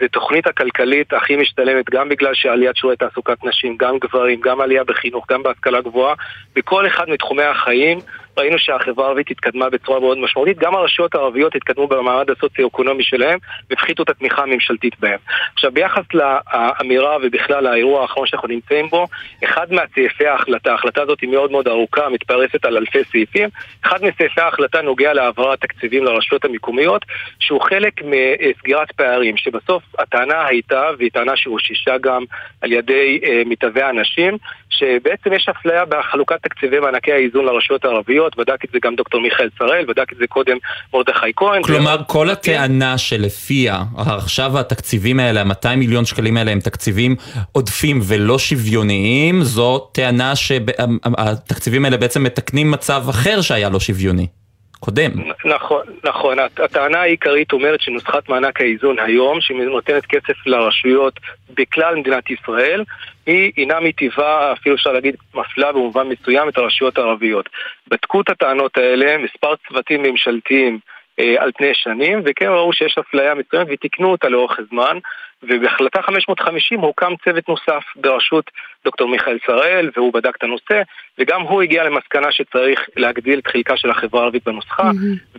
זה 0.00 0.08
תוכנית 0.08 0.46
הכלכלית 0.46 1.12
הכי 1.12 1.36
משתלמת 1.36 1.90
גם 1.90 2.08
בגלל 2.08 2.34
שעליית 2.34 2.76
שיעורי 2.76 2.96
תעסוקת 2.96 3.44
נשים, 3.44 3.76
גם 3.76 3.98
גברים, 3.98 4.40
גם 4.40 4.60
עלייה 4.60 4.84
בחינוך, 4.84 5.26
גם 5.30 5.42
בהשכלה 5.42 5.80
גבוהה, 5.80 6.14
בכל 6.54 6.86
אחד 6.86 7.04
מתחומי 7.08 7.42
החיים 7.42 7.98
ראינו 8.36 8.58
שהחברה 8.58 9.06
הערבית 9.06 9.30
התקדמה 9.30 9.70
בצורה 9.70 10.00
מאוד 10.00 10.18
משמעותית, 10.18 10.58
גם 10.58 10.74
הרשויות 10.74 11.14
הערביות 11.14 11.54
התקדמו 11.54 11.86
במעמד 11.86 12.30
הסוציו-אקונומי 12.30 13.02
שלהם 13.04 13.38
והפחיתו 13.70 14.02
את 14.02 14.08
התמיכה 14.08 14.42
הממשלתית 14.42 15.00
בהם. 15.00 15.18
עכשיו 15.54 15.72
ביחס 15.72 16.04
לאמירה 16.14 17.16
ובכלל 17.22 17.66
האירוע 17.66 18.02
האחרון 18.02 18.26
שאנחנו 18.26 18.48
נמצאים 18.48 18.88
בו, 18.88 19.06
אחד 19.44 19.72
מהסעיפי 19.72 20.26
ההחלטה, 20.26 20.70
ההחלטה 20.70 21.02
הזאת 21.02 21.20
היא 21.20 21.30
מאוד 21.30 21.50
מאוד 21.50 21.68
ארוכה, 21.68 22.08
מתפרסת 22.08 22.64
על 22.64 22.76
אלפי 22.76 23.04
סעיפים, 23.12 23.48
אחד 23.82 24.04
מסעיפי 24.04 24.40
ההחלטה 24.40 24.82
נוגע 24.82 25.12
להעברת 25.12 25.60
תקציבים 25.60 26.04
לרשויות 26.04 26.44
המקומיות, 26.44 27.04
שהוא 27.40 27.60
חלק 27.60 28.00
מסגירת 28.02 28.92
פערים, 28.92 29.36
שבסוף 29.36 29.82
הטענה 29.98 30.46
הייתה, 30.46 30.82
והיא 30.98 31.10
טענה 31.10 31.36
שאוששה 31.36 31.98
גם 31.98 32.24
על 32.60 32.72
ידי 32.72 33.20
אה, 33.24 33.42
מתהווי 33.46 33.82
האנשים, 33.82 34.38
שבעצם 34.78 35.32
יש 35.32 35.48
אפליה 35.48 35.84
בחלוקת 35.84 36.42
תקציבי 36.42 36.78
מענקי 36.78 37.12
האיזון 37.12 37.44
לרשויות 37.44 37.84
הערביות, 37.84 38.36
בדק 38.36 38.64
את 38.64 38.70
זה 38.72 38.78
גם 38.82 38.94
דוקטור 38.94 39.20
מיכאל 39.20 39.48
שראל, 39.58 39.84
בדק 39.84 40.12
את 40.12 40.18
זה 40.18 40.26
קודם 40.26 40.56
מרדכי 40.94 41.32
כהן. 41.36 41.62
כלומר, 41.62 41.96
כל 42.06 42.30
הטענה 42.30 42.98
שלפיה 42.98 43.82
עכשיו 43.96 44.58
התקציבים 44.58 45.20
האלה, 45.20 45.40
ה-200 45.40 45.76
מיליון 45.76 46.04
שקלים 46.04 46.36
האלה 46.36 46.50
הם 46.50 46.60
תקציבים 46.60 47.16
עודפים 47.52 48.00
ולא 48.02 48.38
שוויוניים, 48.38 49.42
זו 49.42 49.78
טענה 49.78 50.36
שהתקציבים 50.36 51.84
האלה 51.84 51.96
בעצם 51.96 52.22
מתקנים 52.22 52.70
מצב 52.70 53.04
אחר 53.10 53.40
שהיה 53.40 53.68
לא 53.68 53.80
שוויוני. 53.80 54.41
קודם. 54.84 55.10
נכון, 55.44 55.82
נכון. 56.04 56.38
הט- 56.38 56.60
הטענה 56.60 57.00
העיקרית 57.00 57.52
אומרת 57.52 57.80
שנוסחת 57.80 58.28
מענק 58.28 58.60
האיזון 58.60 58.98
היום, 58.98 59.40
שנותנת 59.40 60.06
כסף 60.06 60.46
לרשויות 60.46 61.20
בכלל 61.54 61.96
מדינת 61.96 62.30
ישראל, 62.30 62.84
היא 63.26 63.52
אינה 63.56 63.80
מטבעה, 63.80 64.52
אפילו 64.52 64.74
אפשר 64.74 64.92
להגיד, 64.92 65.16
מפלה 65.34 65.72
במובן 65.72 66.08
מסוים 66.08 66.48
את 66.48 66.58
הרשויות 66.58 66.98
הערביות. 66.98 67.48
בדקו 67.88 68.20
את 68.20 68.28
הטענות 68.28 68.76
האלה, 68.76 69.18
מספר 69.18 69.54
צוותים 69.68 70.02
ממשלתיים 70.02 70.78
אה, 71.18 71.34
על 71.38 71.50
פני 71.56 71.70
שנים, 71.74 72.22
וכן 72.24 72.48
ראו 72.48 72.72
שיש 72.72 72.98
אפליה 72.98 73.34
מסוימת 73.34 73.66
ותיקנו 73.70 74.10
אותה 74.10 74.28
לאורך 74.28 74.58
הזמן, 74.58 74.98
ובהחלטה 75.42 76.02
550 76.02 76.80
הוקם 76.80 77.12
צוות 77.24 77.48
נוסף 77.48 77.82
בראשות 77.96 78.50
דוקטור 78.84 79.08
מיכאל 79.08 79.38
שראל, 79.46 79.90
והוא 79.96 80.12
בדק 80.12 80.36
את 80.36 80.42
הנושא, 80.42 80.82
וגם 81.18 81.40
הוא 81.40 81.62
הגיע 81.62 81.84
למסקנה 81.84 82.26
שצריך 82.30 82.80
להגדיל 82.96 83.38
את 83.38 83.46
חלקה 83.46 83.76
של 83.76 83.90
החברה 83.90 84.20
הערבית 84.20 84.44
בנוסחה, 84.46 84.90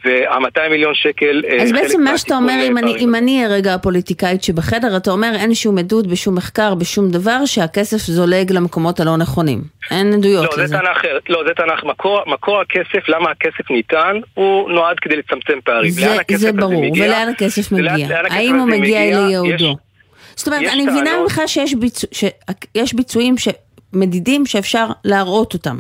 וה-200 0.06 0.70
מיליון 0.70 0.96
שקל... 0.96 1.42
אה, 1.48 1.64
אז 1.64 1.72
בעצם 1.72 2.04
מה 2.04 2.18
שאתה 2.18 2.36
אומר, 2.36 2.54
מהתיקון 2.54 2.78
אם 2.78 2.78
אני. 2.78 2.96
אם 3.00 3.16
אני 3.16 3.44
רגע 3.50 3.74
הפוליטיקאית 3.74 4.44
שבחדר, 4.44 4.98
אתה 4.98 5.12
אומר 5.12 5.32
אין 5.36 5.54
שום 5.54 5.78
עדות 5.78 6.08
בשום 6.08 6.36
מחקר, 6.36 6.76
בשום 6.76 7.10
דבר, 7.12 7.46
שהכסף 7.46 7.98
זולג 7.98 8.52
למקומות 8.52 9.00
הלא 9.00 9.18
נכונים. 9.18 9.62
אין 9.92 10.14
עדויות 10.14 10.46
לא, 10.46 10.56
זה 10.56 10.64
לזה. 10.64 10.76
טענה 10.78 10.92
אחרת. 10.92 11.30
לא, 11.30 11.44
זה 11.48 11.52
אחרת. 11.74 11.84
מקור, 11.84 12.20
מקור 12.28 12.62
הכסף, 12.62 13.10
למה 13.10 13.30
הכסף 13.32 13.72
ניתן, 13.72 14.18
הוא 14.34 14.72
נועד 14.72 15.00
כדי 15.00 15.16
לצמצם 15.16 15.62
פערים. 15.64 15.92
זה, 15.92 16.06
לאן 16.06 16.38
זה 16.38 16.52
ברור? 16.52 16.92
ולאן 16.96 17.28
הכסף 17.36 17.72
מגיע? 17.72 18.08
לאן 18.10 18.26
הכסף 18.26 18.38
האם 18.38 18.56
הוא 18.56 18.70
מגיע 18.70 19.00
לייעודו? 19.00 19.54
יש- 19.54 19.93
זאת 20.36 20.48
אומרת, 20.48 20.62
אני 20.74 20.82
מבינה 20.86 21.10
טענות- 21.10 21.22
ממך 21.24 21.42
שיש 21.48 21.74
ביצוע, 21.74 22.10
שיש 22.14 22.94
ביצועים 22.94 23.38
ש... 23.38 23.48
מדידים 23.94 24.46
שאפשר 24.46 24.88
להראות 25.06 25.54
אותם. 25.54 25.80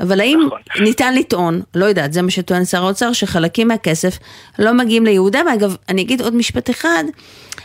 אבל 0.00 0.20
האם 0.20 0.40
נכון. 0.46 0.58
ניתן 0.84 1.14
לטעון, 1.14 1.60
לא 1.74 1.84
יודעת, 1.84 2.12
זה 2.12 2.22
מה 2.22 2.30
שטוען 2.30 2.64
שר 2.64 2.84
האוצר, 2.84 3.12
שחלקים 3.12 3.68
מהכסף 3.68 4.18
לא 4.58 4.72
מגיעים 4.74 5.04
ליהודה, 5.04 5.40
ואגב, 5.46 5.76
אני 5.88 6.02
אגיד 6.02 6.20
עוד 6.20 6.34
משפט 6.34 6.70
אחד, 6.70 7.04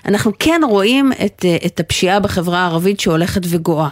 אנחנו 0.06 0.32
כן 0.40 0.62
רואים 0.70 1.12
את, 1.26 1.46
אה, 1.46 1.58
את 1.66 1.80
הפשיעה 1.80 2.20
בחברה 2.20 2.60
הערבית 2.60 3.00
שהולכת 3.00 3.42
וגואה. 3.50 3.90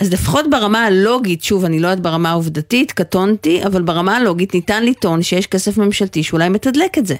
אז 0.00 0.12
לפחות 0.12 0.50
ברמה 0.50 0.84
הלוגית, 0.84 1.44
שוב, 1.44 1.64
אני 1.64 1.80
לא 1.80 1.88
יודעת 1.88 2.02
ברמה 2.02 2.30
העובדתית, 2.30 2.92
קטונתי, 2.92 3.64
אבל 3.66 3.82
ברמה 3.82 4.16
הלוגית 4.16 4.54
ניתן 4.54 4.84
לטעון 4.84 5.22
שיש 5.22 5.46
כסף 5.46 5.78
ממשלתי 5.78 6.22
שאולי 6.22 6.48
מתדלק 6.48 6.98
את 6.98 7.06
זה. 7.06 7.14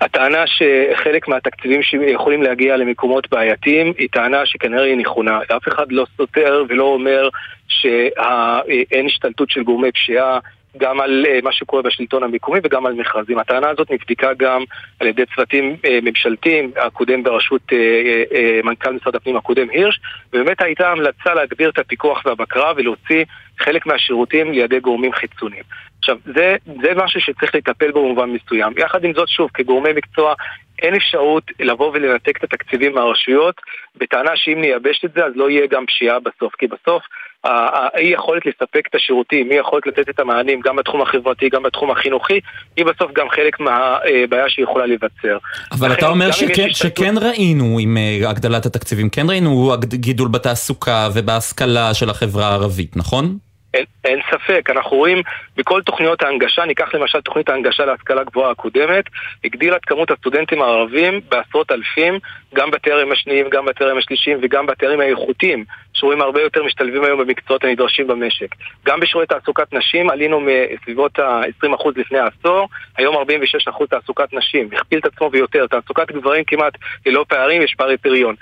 הטענה 0.00 0.44
שחלק 0.46 1.28
מהתקציבים 1.28 1.82
שיכולים 1.82 2.42
להגיע 2.42 2.76
למקומות 2.76 3.30
בעייתיים 3.30 3.92
היא 3.98 4.08
טענה 4.12 4.46
שכנראה 4.46 4.84
היא 4.84 4.96
נכונה. 4.96 5.38
אף 5.56 5.68
אחד 5.68 5.92
לא 5.92 6.06
סותר 6.16 6.64
ולא 6.68 6.84
אומר 6.84 7.28
שאין 7.68 9.06
השתלטות 9.06 9.50
של 9.50 9.62
גורמי 9.62 9.92
פשיעה 9.92 10.38
גם 10.78 11.00
על 11.00 11.26
אה, 11.28 11.38
מה 11.42 11.52
שקורה 11.52 11.82
בשלטון 11.82 12.22
המקומי 12.22 12.60
וגם 12.64 12.86
על 12.86 12.92
מכרזים. 12.92 13.38
הטענה 13.38 13.68
הזאת 13.68 13.90
נבדקה 13.90 14.34
גם 14.34 14.64
על 15.00 15.06
ידי 15.06 15.22
צוותים 15.34 15.76
אה, 15.84 15.98
ממשלתיים, 16.02 16.70
הקודם 16.76 17.22
בראשות 17.22 17.62
אה, 17.72 18.60
מנכ"ל 18.64 18.92
משרד 18.92 19.16
הפנים 19.16 19.36
הקודם 19.36 19.70
הירש, 19.70 20.00
ובאמת 20.32 20.62
הייתה 20.62 20.90
המלצה 20.90 21.34
להגביר 21.34 21.70
את 21.70 21.78
הפיקוח 21.78 22.22
והבקרה 22.26 22.72
ולהוציא 22.76 23.24
חלק 23.58 23.86
מהשירותים 23.86 24.52
לידי 24.52 24.80
גורמים 24.80 25.12
חיצוניים. 25.12 25.62
עכשיו, 26.08 26.32
זה, 26.34 26.56
זה 26.82 26.88
משהו 26.96 27.20
שצריך 27.20 27.54
לטפל 27.54 27.90
בו 27.90 28.02
במובן 28.02 28.30
מסוים. 28.30 28.72
יחד 28.78 29.04
עם 29.04 29.12
זאת, 29.14 29.28
שוב, 29.28 29.50
כגורמי 29.54 29.92
מקצוע, 29.92 30.34
אין 30.82 30.94
אפשרות 30.94 31.44
לבוא 31.60 31.90
ולנתק 31.94 32.36
את 32.38 32.44
התקציבים 32.44 32.94
מהרשויות, 32.94 33.54
בטענה 34.00 34.30
שאם 34.34 34.60
נייבש 34.60 35.04
את 35.04 35.10
זה, 35.16 35.24
אז 35.24 35.32
לא 35.36 35.50
יהיה 35.50 35.66
גם 35.66 35.86
פשיעה 35.86 36.18
בסוף. 36.20 36.54
כי 36.58 36.66
בסוף, 36.66 37.02
האי 37.44 38.06
יכולת 38.06 38.42
לספק 38.46 38.82
את 38.90 38.94
השירותים, 38.94 39.50
אי 39.50 39.56
יכולת 39.56 39.86
לתת 39.86 40.08
את 40.08 40.20
המענים, 40.20 40.60
גם 40.60 40.76
בתחום 40.76 41.02
החברתי, 41.02 41.48
גם 41.48 41.62
בתחום 41.62 41.90
החינוכי, 41.90 42.40
היא 42.76 42.84
בסוף 42.84 43.12
גם 43.12 43.26
חלק 43.30 43.60
מהבעיה 43.60 44.48
שהיא 44.48 44.62
יכולה 44.62 44.86
להיווצר. 44.86 45.38
אבל 45.72 45.92
אתה 45.92 46.08
אומר 46.08 46.30
שכן, 46.32 46.66
השתלטות- 46.70 46.74
שכן 46.74 47.14
ראינו 47.20 47.78
עם 47.80 47.96
אה, 47.96 48.30
הגדלת 48.30 48.66
התקציבים, 48.66 49.08
כן 49.08 49.26
ראינו 49.28 49.72
גידול 49.84 50.28
בתעסוקה 50.28 51.08
ובהשכלה 51.14 51.94
של 51.94 52.10
החברה 52.10 52.48
הערבית, 52.48 52.96
נכון? 52.96 53.45
אין, 53.76 53.84
אין 54.04 54.20
ספק, 54.30 54.70
אנחנו 54.70 54.96
רואים 54.96 55.22
בכל 55.56 55.82
תוכניות 55.82 56.22
ההנגשה, 56.22 56.64
ניקח 56.64 56.94
למשל 56.94 57.20
תוכנית 57.20 57.48
ההנגשה 57.48 57.84
להשכלה 57.84 58.24
גבוהה 58.24 58.50
הקודמת, 58.50 59.04
הגדילה 59.44 59.76
את 59.76 59.84
כמות 59.84 60.10
הסטודנטים 60.10 60.62
הערבים 60.62 61.20
בעשרות 61.28 61.72
אלפים, 61.72 62.18
גם 62.54 62.70
בתארים 62.70 63.12
השניים, 63.12 63.50
גם 63.50 63.64
בתארים 63.64 63.98
השלישיים 63.98 64.38
וגם 64.42 64.66
בתארים 64.66 65.00
האיכותיים, 65.00 65.64
שרואים 65.96 66.20
הרבה 66.20 66.42
יותר 66.42 66.64
משתלבים 66.64 67.04
היום 67.04 67.20
במקצועות 67.20 67.64
הנדרשים 67.64 68.06
במשק. 68.06 68.54
גם 68.86 69.00
בשיעורי 69.00 69.26
תעסוקת 69.26 69.72
נשים 69.72 70.10
עלינו 70.10 70.40
מסביבות 70.40 71.18
ה-20% 71.18 71.90
לפני 71.96 72.18
העשור, 72.18 72.68
היום 72.96 73.16
46% 73.16 73.86
תעסוקת 73.90 74.32
נשים, 74.32 74.68
הכפיל 74.72 74.98
את 74.98 75.04
עצמו 75.04 75.30
ויותר, 75.32 75.66
תעסוקת 75.66 76.12
גברים 76.12 76.44
כמעט 76.44 76.72
ללא 77.06 77.24
פערים, 77.28 77.62
יש 77.62 77.74
פערי 77.76 77.96
פריון. 77.96 78.34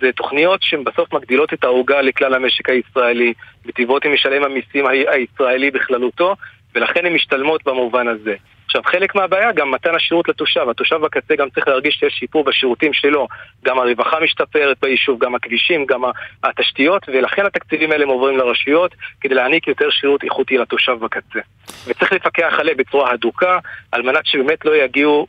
זה 0.00 0.12
תוכניות 0.12 0.62
שהן 0.62 0.84
בסוף 0.84 1.12
מגדילות 1.12 1.54
את 1.54 1.64
העוגה 1.64 2.02
לכלל 2.02 2.34
המשק 2.34 2.68
הישראלי, 2.68 3.32
מטיבות 3.66 4.04
עם 4.04 4.12
משלם 4.12 4.44
המיסים 4.44 4.86
הישראלי 4.86 5.70
בכללותו, 5.70 6.36
ולכן 6.74 7.06
הן 7.06 7.12
משתלמות 7.12 7.64
במובן 7.64 8.08
הזה. 8.08 8.34
עכשיו, 8.74 8.92
חלק 8.92 9.14
מהבעיה 9.14 9.52
גם 9.52 9.70
מתן 9.70 9.94
השירות 9.94 10.28
לתושב. 10.28 10.68
התושב 10.70 10.96
בקצה 10.96 11.36
גם 11.36 11.50
צריך 11.50 11.68
להרגיש 11.68 11.94
שיש 11.94 12.14
שיפור 12.14 12.44
בשירותים 12.44 12.92
שלו. 12.92 13.28
גם 13.64 13.78
הרווחה 13.78 14.16
משתפרת 14.24 14.76
ביישוב, 14.82 15.24
גם 15.24 15.34
הכבישים, 15.34 15.86
גם 15.86 16.02
התשתיות, 16.44 17.02
ולכן 17.08 17.46
התקציבים 17.46 17.92
האלה 17.92 18.04
עוברים 18.04 18.38
לרשויות 18.38 18.94
כדי 19.20 19.34
להעניק 19.34 19.68
יותר 19.68 19.90
שירות 19.90 20.24
איכותי 20.24 20.58
לתושב 20.58 20.92
בקצה. 20.92 21.38
וצריך 21.86 22.12
לפקח 22.12 22.52
עליהם 22.58 22.76
בצורה 22.76 23.10
הדוקה, 23.10 23.58
על 23.92 24.02
מנת 24.02 24.26
שבאמת 24.26 24.64
לא 24.64 24.76
יגיעו 24.76 25.26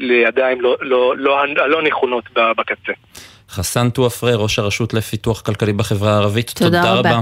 לידיים 0.00 0.60
לא, 0.60 0.76
לא, 0.80 1.14
לא, 1.16 1.40
הלא 1.40 1.82
נכונות 1.82 2.24
ב- 2.36 2.52
בקצה. 2.56 2.92
חסן 3.50 3.90
טואפרה, 3.90 4.36
ראש 4.36 4.58
הרשות 4.58 4.94
לפיתוח 4.94 5.40
כלכלי 5.40 5.72
בחברה 5.72 6.12
הערבית, 6.12 6.50
תודה 6.50 6.64
תודה 6.64 6.92
רבה. 6.92 7.10
רבה. 7.10 7.20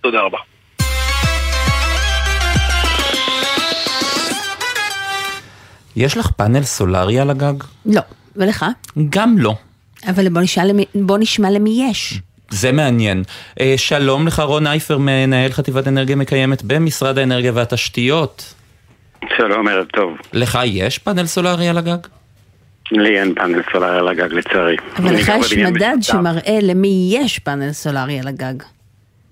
תודה 0.00 0.20
רבה. 0.20 0.49
יש 5.96 6.16
לך 6.16 6.30
פאנל 6.30 6.62
סולארי 6.62 7.20
על 7.20 7.30
הגג? 7.30 7.54
לא. 7.86 8.00
ולך? 8.36 8.66
גם 9.10 9.38
לא. 9.38 9.54
אבל 10.08 10.28
בוא, 10.28 10.40
נשאל 10.40 10.68
למי, 10.68 10.84
בוא 10.94 11.18
נשמע 11.18 11.50
למי 11.50 11.86
יש. 11.90 12.20
זה 12.50 12.72
מעניין. 12.72 13.22
אה, 13.60 13.74
שלום 13.76 14.26
לך 14.26 14.40
רון 14.40 14.66
אייפר, 14.66 14.98
מנהל 14.98 15.50
חטיבת 15.50 15.88
אנרגיה 15.88 16.16
מקיימת 16.16 16.62
במשרד 16.62 17.18
האנרגיה 17.18 17.52
והתשתיות. 17.54 18.54
שלום, 19.36 19.68
ערב 19.68 19.86
טוב. 19.86 20.16
לך 20.32 20.58
יש 20.64 20.98
פאנל 20.98 21.26
סולארי 21.26 21.68
על 21.68 21.78
הגג? 21.78 21.98
לי 22.92 23.20
אין 23.20 23.34
פאנל 23.34 23.62
סולארי 23.72 23.98
על 23.98 24.08
הגג 24.08 24.32
לצערי. 24.32 24.76
אבל 24.96 25.14
לך 25.14 25.32
יש 25.40 25.52
מדד. 25.52 25.96
שמראה 26.02 26.58
למי 26.62 27.10
יש 27.12 27.38
פאנל 27.38 27.72
סולארי 27.72 28.20
על 28.20 28.28
הגג. 28.28 28.54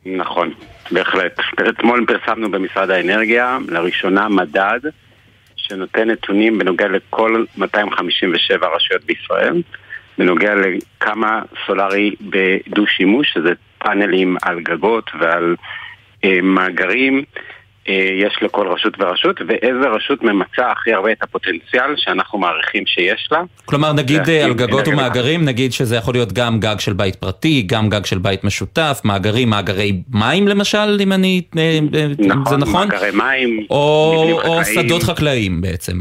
נכון, 0.07 0.55
בהחלט. 0.91 1.41
אתמול 1.69 2.07
פרסמנו 2.07 2.51
במשרד 2.51 2.91
האנרגיה 2.91 3.59
לראשונה 3.69 4.29
מדד 4.29 4.81
שנותן 5.69 6.11
נתונים 6.11 6.59
בנוגע 6.59 6.89
לכל 6.89 7.45
257 7.59 8.67
רשויות 8.77 9.05
בישראל. 9.05 9.63
בנוגע 10.19 10.55
לכמה 10.55 11.43
סולארי 11.67 12.15
בדו-שימוש, 12.21 13.33
שזה 13.33 13.53
פאנלים 13.79 14.37
על 14.43 14.61
גגות 14.61 15.11
ועל 15.21 15.57
אה, 16.25 16.39
מאגרים. 16.43 17.25
אה, 17.89 17.95
יש 18.27 18.39
לכל 18.43 18.69
רשות 18.69 18.95
ורשות, 18.99 19.41
ואיזה 19.49 19.89
רשות 19.97 20.23
ממצה 20.23 20.71
הכי 20.73 20.93
הרבה 20.93 21.13
את 21.13 21.23
הפוטנציאל 21.23 21.95
שאנחנו 21.97 22.39
מעריכים 22.39 22.87
שיש 22.87 23.29
לה. 23.33 23.43
כלומר, 23.65 23.93
נגיד 23.93 24.29
אה, 24.29 24.45
על 24.45 24.55
גגות 24.55 24.89
ומאגרים, 24.89 25.45
נגיד 25.45 25.73
שזה 25.73 25.97
יכול 25.97 26.15
להיות 26.15 26.33
גם 26.33 26.61
גג 26.61 26.77
של 26.79 26.93
בית 26.93 27.17
פרטי, 27.17 27.63
גם 27.67 27.89
גג 27.89 28.05
של 28.05 28.19
בית 28.19 28.45
משותף, 28.45 29.01
מאגרים, 29.05 29.51
מאגרי 29.51 30.03
מים 30.11 30.49
למשל, 30.49 30.99
אם 31.01 31.13
אני... 31.13 31.43
אה, 31.59 31.79
אם 31.79 32.45
זה 32.49 32.57
נכון? 32.57 32.89
מאגרי 32.89 33.11
מים, 33.11 33.67
או 33.71 34.15
מבנים 34.25 34.37
או 34.37 34.61
חקלאיים. 34.61 34.89
שדות 34.89 35.03
חקלאיים 35.03 35.61
בעצם. 35.61 35.97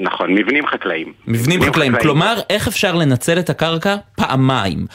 נכון, 0.00 0.34
מבנים 0.34 0.66
חקלאיים. 0.66 1.12
מבנים 1.26 1.62
חקלאיים. 1.62 1.92
כלומר, 2.02 2.34
איך 2.50 2.68
אפשר 2.68 2.94
לנצל 2.94 3.38
את 3.38 3.50
הקרקע 3.50 3.96
פעמיים? 4.16 4.86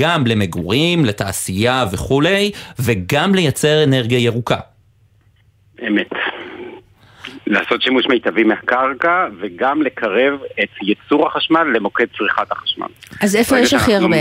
גם 0.00 0.26
למגורים, 0.26 1.04
לתעשייה 1.04 1.84
וכולי, 1.92 2.50
וגם 2.78 3.34
לייצר 3.34 3.84
אנרגיה 3.84 4.18
ירוקה. 4.18 4.56
אמת. 5.88 6.10
לעשות 7.46 7.82
שימוש 7.82 8.06
מיטבי 8.06 8.44
מהקרקע 8.44 9.26
וגם 9.40 9.82
לקרב 9.82 10.40
את 10.62 10.68
ייצור 10.82 11.26
החשמל 11.26 11.62
למוקד 11.62 12.06
צריכת 12.18 12.52
החשמל. 12.52 12.86
אז 13.22 13.36
איפה 13.36 13.58
יש 13.58 13.74
הכי 13.74 13.94
הרבה? 13.94 14.16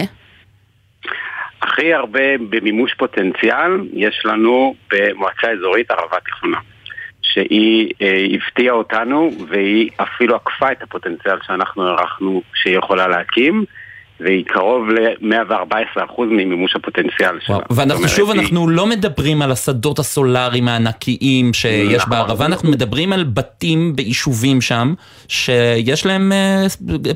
הכי 1.62 1.94
הרבה 1.94 2.38
במימוש 2.50 2.94
פוטנציאל 2.94 3.72
יש 3.94 4.22
לנו 4.26 4.76
במועצה 4.92 5.52
אזורית 5.52 5.92
ערבה 5.92 6.18
תיכונה. 6.26 6.58
שהיא 7.22 7.94
אה, 8.02 8.26
הפתיעה 8.36 8.76
אותנו 8.76 9.32
והיא 9.50 9.90
אפילו 9.98 10.36
עקפה 10.36 10.72
את 10.72 10.84
הפוטנציאל 10.84 11.38
שאנחנו 11.48 11.88
הערכנו 11.88 12.42
שהיא 12.54 12.78
יכולה 12.78 13.08
להקים 13.08 13.66
והיא 14.24 14.46
קרוב 14.46 14.90
ל-114% 14.90 16.22
ממימוש 16.22 16.76
הפוטנציאל 16.76 17.40
שלה. 17.40 17.58
ואנחנו 17.70 18.08
שוב, 18.08 18.30
אומרת, 18.30 18.44
אנחנו 18.44 18.70
לא 18.70 18.86
מדברים 18.86 19.42
על 19.42 19.52
השדות 19.52 20.00
הסולאריים 20.00 20.68
הענקיים 20.68 21.54
שיש 21.54 21.96
נכון. 21.96 22.10
בערבה, 22.10 22.46
אנחנו 22.46 22.70
מדברים 22.72 23.14
על 23.14 23.24
בתים 23.24 23.96
ביישובים 23.96 24.62
שם, 24.62 24.94
שיש 25.28 26.06
להם 26.06 26.32
אה, 26.32 26.66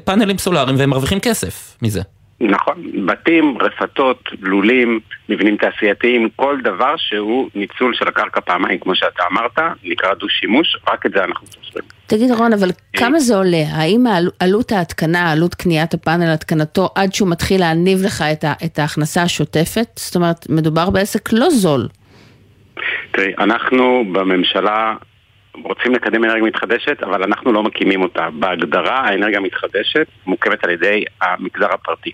פאנלים 0.03 0.37
סולאריים 0.37 0.75
והם 0.79 0.89
מרוויחים 0.89 1.19
כסף 1.19 1.77
מזה. 1.81 2.01
נכון, 2.41 3.05
בתים, 3.05 3.57
רפתות, 3.61 4.29
לולים, 4.41 4.99
מבנים 5.29 5.57
תעשייתיים, 5.57 6.29
כל 6.35 6.57
דבר 6.63 6.93
שהוא 6.97 7.49
ניצול 7.55 7.93
של 7.93 8.07
הקרקע 8.07 8.41
פעמיים, 8.41 8.79
כמו 8.79 8.95
שאתה 8.95 9.23
אמרת, 9.31 9.59
נקרא 9.83 10.13
דו-שימוש, 10.13 10.77
רק 10.87 11.05
את 11.05 11.11
זה 11.11 11.23
אנחנו 11.23 11.47
חושבים. 11.47 11.83
תגיד 12.07 12.31
רון, 12.31 12.53
אבל 12.53 12.69
כמה 12.97 13.19
זה 13.19 13.35
עולה? 13.35 13.63
האם 13.71 14.03
עלות 14.39 14.71
ההתקנה, 14.71 15.31
עלות 15.31 15.55
קניית 15.55 15.93
הפאנל, 15.93 16.33
התקנתו, 16.33 16.89
עד 16.95 17.13
שהוא 17.13 17.29
מתחיל 17.29 17.59
להניב 17.59 18.03
לך 18.05 18.23
את 18.65 18.79
ההכנסה 18.79 19.21
השוטפת? 19.21 19.87
זאת 19.95 20.15
אומרת, 20.15 20.49
מדובר 20.49 20.89
בעסק 20.89 21.33
לא 21.33 21.49
זול. 21.49 21.87
תראי, 23.11 23.33
אנחנו 23.39 24.03
בממשלה 24.11 24.95
רוצים 25.63 25.93
לקדם 25.93 26.23
אנרגיה 26.23 26.43
מתחדשת, 26.43 27.03
אבל 27.03 27.23
אנחנו 27.23 27.53
לא 27.53 27.63
מקימים 27.63 28.01
אותה. 28.01 28.29
בהגדרה, 28.29 28.99
האנרגיה 28.99 29.37
המתחדשת 29.37 30.07
מוקמת 30.25 30.63
על 30.63 30.69
ידי 30.69 31.03
המגזר 31.21 31.73
הפרטי. 31.73 32.11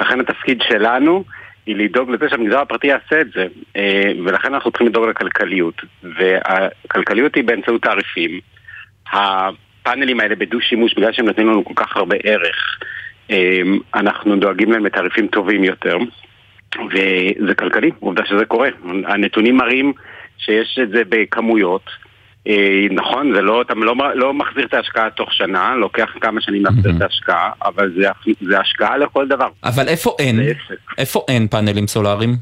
לכן 0.00 0.20
התפקיד 0.20 0.62
שלנו 0.68 1.24
היא 1.66 1.76
לדאוג 1.76 2.10
לזה 2.10 2.28
שהמגזר 2.28 2.58
הפרטי 2.58 2.86
יעשה 2.86 3.20
את 3.20 3.26
זה, 3.34 3.46
אה, 3.76 4.12
ולכן 4.24 4.54
אנחנו 4.54 4.70
צריכים 4.70 4.86
לדאוג 4.86 5.08
לכלכליות. 5.08 5.82
והכלכליות 6.02 7.34
היא 7.34 7.44
באמצעות 7.44 7.82
תעריפים. 7.82 8.40
הפאנלים 9.12 10.20
האלה 10.20 10.34
בדו-שימוש, 10.34 10.94
בגלל 10.94 11.12
שהם 11.12 11.26
נותנים 11.26 11.48
לנו 11.48 11.64
כל 11.64 11.74
כך 11.76 11.96
הרבה 11.96 12.16
ערך, 12.22 12.78
אה, 13.30 13.62
אנחנו 13.94 14.36
דואגים 14.36 14.72
להם 14.72 14.86
לתעריפים 14.86 15.26
טובים 15.26 15.64
יותר. 15.64 15.98
וזה 16.90 17.54
כלכלי, 17.54 17.90
עובדה 18.00 18.26
שזה 18.26 18.44
קורה. 18.44 18.68
הנתונים 19.06 19.56
מראים 19.56 19.92
שיש 20.38 20.78
את 20.82 20.88
זה 20.88 21.02
בכמויות. 21.08 21.90
אה, 22.48 22.86
נכון, 22.90 23.34
זה 23.34 23.42
לא, 23.42 23.62
אתה 23.62 23.74
לא, 23.74 23.94
לא 24.14 24.34
מחזיר 24.34 24.66
את 24.66 24.74
ההשקעה 24.74 25.10
תוך 25.10 25.32
שנה, 25.32 25.74
לוקח 25.76 26.10
כמה 26.20 26.40
שנים 26.40 26.64
להחזיר 26.64 26.92
את 26.96 27.02
ההשקעה, 27.02 27.50
אבל 27.64 27.92
זה, 27.96 28.08
זה 28.40 28.60
השקעה 28.60 28.96
לכל 28.96 29.28
דבר. 29.28 29.48
אבל 29.64 29.88
איפה 29.88 30.16
אין? 30.18 30.40
איפה 30.98 31.24
אין 31.28 31.48
פאנלים 31.48 31.86
סולאריים? 31.86 32.36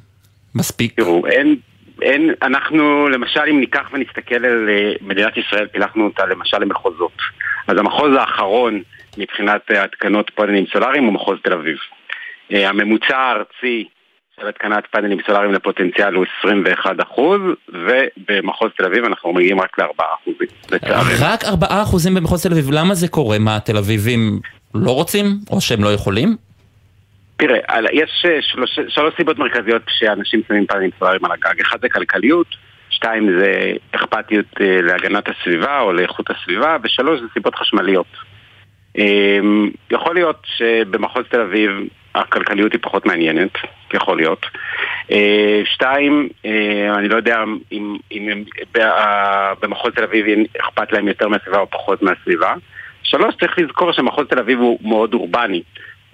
מספיק. 0.54 0.92
תראו, 0.96 1.26
אין, 1.26 1.56
אין, 2.02 2.34
אנחנו 2.42 3.08
למשל 3.08 3.40
אם 3.50 3.60
ניקח 3.60 3.88
ונסתכל 3.92 4.44
על 4.44 4.68
אה, 4.68 4.92
מדינת 5.00 5.36
ישראל, 5.36 5.66
פילחנו 5.66 6.04
אותה 6.04 6.26
למשל 6.26 6.58
למחוזות. 6.58 7.16
אז 7.66 7.78
המחוז 7.78 8.16
האחרון 8.16 8.82
מבחינת 9.18 9.70
התקנות 9.70 10.30
פאנלים 10.34 10.64
סולאריים 10.72 11.04
הוא 11.04 11.12
מחוז 11.12 11.38
תל 11.42 11.52
אביב. 11.52 11.76
אה, 12.52 12.68
הממוצע 12.68 13.18
הארצי 13.18 13.88
של 14.40 14.48
התקנת 14.48 14.86
פאנלים 14.90 15.18
סולאריים 15.26 15.52
לפוטנציאל 15.52 16.14
הוא 16.14 16.24
21 16.40 16.96
ובמחוז 17.68 18.70
תל 18.76 18.84
אביב 18.84 19.04
אנחנו 19.04 19.32
מגיעים 19.32 19.60
רק 19.60 19.78
ל-4 19.78 20.32
לצערנו. 20.70 21.10
רק 21.20 21.44
4% 21.44 21.46
במחוז 22.14 22.42
תל 22.42 22.52
אביב, 22.52 22.70
למה 22.70 22.94
זה 22.94 23.08
קורה? 23.08 23.38
מה, 23.38 23.56
התל 23.56 23.76
אביבים 23.76 24.40
לא 24.74 24.90
רוצים? 24.90 25.26
או 25.50 25.60
שהם 25.60 25.84
לא 25.84 25.92
יכולים? 25.92 26.36
תראה, 27.36 27.58
יש 27.92 28.24
אה, 28.28 28.42
שלוש, 28.42 28.78
שלוש 28.88 29.14
סיבות 29.16 29.38
מרכזיות 29.38 29.82
שאנשים 29.88 30.40
שמים 30.48 30.66
פאנלים 30.66 30.90
סולאריים 30.98 31.24
על 31.24 31.32
הגג. 31.32 31.60
אחד 31.60 31.80
זה 31.82 31.88
כלכליות, 31.88 32.46
שתיים 32.90 33.40
זה 33.40 33.72
אכפתיות 33.92 34.46
אה, 34.60 34.82
להגנת 34.82 35.28
הסביבה 35.28 35.80
או 35.80 35.92
לאיכות 35.92 36.26
הסביבה, 36.30 36.76
ושלוש 36.82 37.20
זה 37.20 37.26
סיבות 37.34 37.54
חשמליות. 37.54 38.06
אה, 38.98 39.38
יכול 39.90 40.14
להיות 40.14 40.42
שבמחוז 40.44 41.24
תל 41.30 41.40
אביב 41.40 41.70
הכלכליות 42.14 42.72
היא 42.72 42.80
פחות 42.82 43.06
מעניינת, 43.06 43.52
יכול 43.94 44.16
להיות. 44.16 44.46
אה, 45.12 45.62
שתיים, 45.64 46.28
אה, 46.44 46.94
אני 46.94 47.08
לא 47.08 47.16
יודע 47.16 47.42
אם, 47.72 47.96
אם 48.12 48.42
ב- 48.78 49.52
במחוז 49.62 49.92
תל 49.94 50.04
אביב 50.04 50.26
אכפת 50.60 50.92
להם 50.92 51.08
יותר 51.08 51.28
מהסביבה 51.28 51.60
או 51.60 51.70
פחות 51.70 52.02
מהסביבה. 52.02 52.54
שלוש, 53.02 53.34
צריך 53.40 53.58
לזכור 53.58 53.92
שמחוז 53.92 54.26
תל 54.26 54.38
אביב 54.38 54.58
הוא 54.58 54.78
מאוד 54.82 55.14
אורבני, 55.14 55.62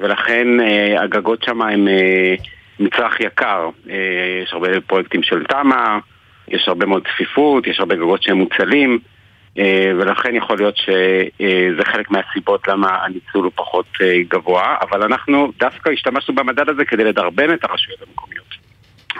ולכן 0.00 0.60
אה, 0.60 1.02
הגגות 1.02 1.42
שם 1.42 1.62
הם 1.62 1.88
אה, 1.88 2.34
מצרך 2.80 3.20
יקר. 3.20 3.68
אה, 3.90 4.40
יש 4.42 4.52
הרבה 4.52 4.80
פרויקטים 4.80 5.22
של 5.22 5.44
תמ"א, 5.44 5.98
יש 6.48 6.68
הרבה 6.68 6.86
מאוד 6.86 7.06
צפיפות, 7.12 7.66
יש 7.66 7.80
הרבה 7.80 7.94
גגות 7.94 8.22
שהם 8.22 8.36
מוצלים, 8.36 8.90
אה, 8.92 8.98
ולכן 9.98 10.34
יכול 10.34 10.56
להיות 10.58 10.76
שזה 10.76 11.84
חלק 11.84 12.10
מהסיבות 12.10 12.68
למה 12.68 12.88
הניצול 13.04 13.44
הוא 13.44 13.52
פחות 13.54 13.86
אה, 14.00 14.12
גבוה, 14.28 14.76
אבל 14.80 15.02
אנחנו 15.02 15.52
דווקא 15.60 15.90
השתמשנו 15.90 16.34
במדד 16.34 16.68
הזה 16.68 16.84
כדי 16.84 17.04
לדרבן 17.04 17.52
את 17.54 17.64
הרשויות 17.64 18.00
המקומיות. 18.08 18.46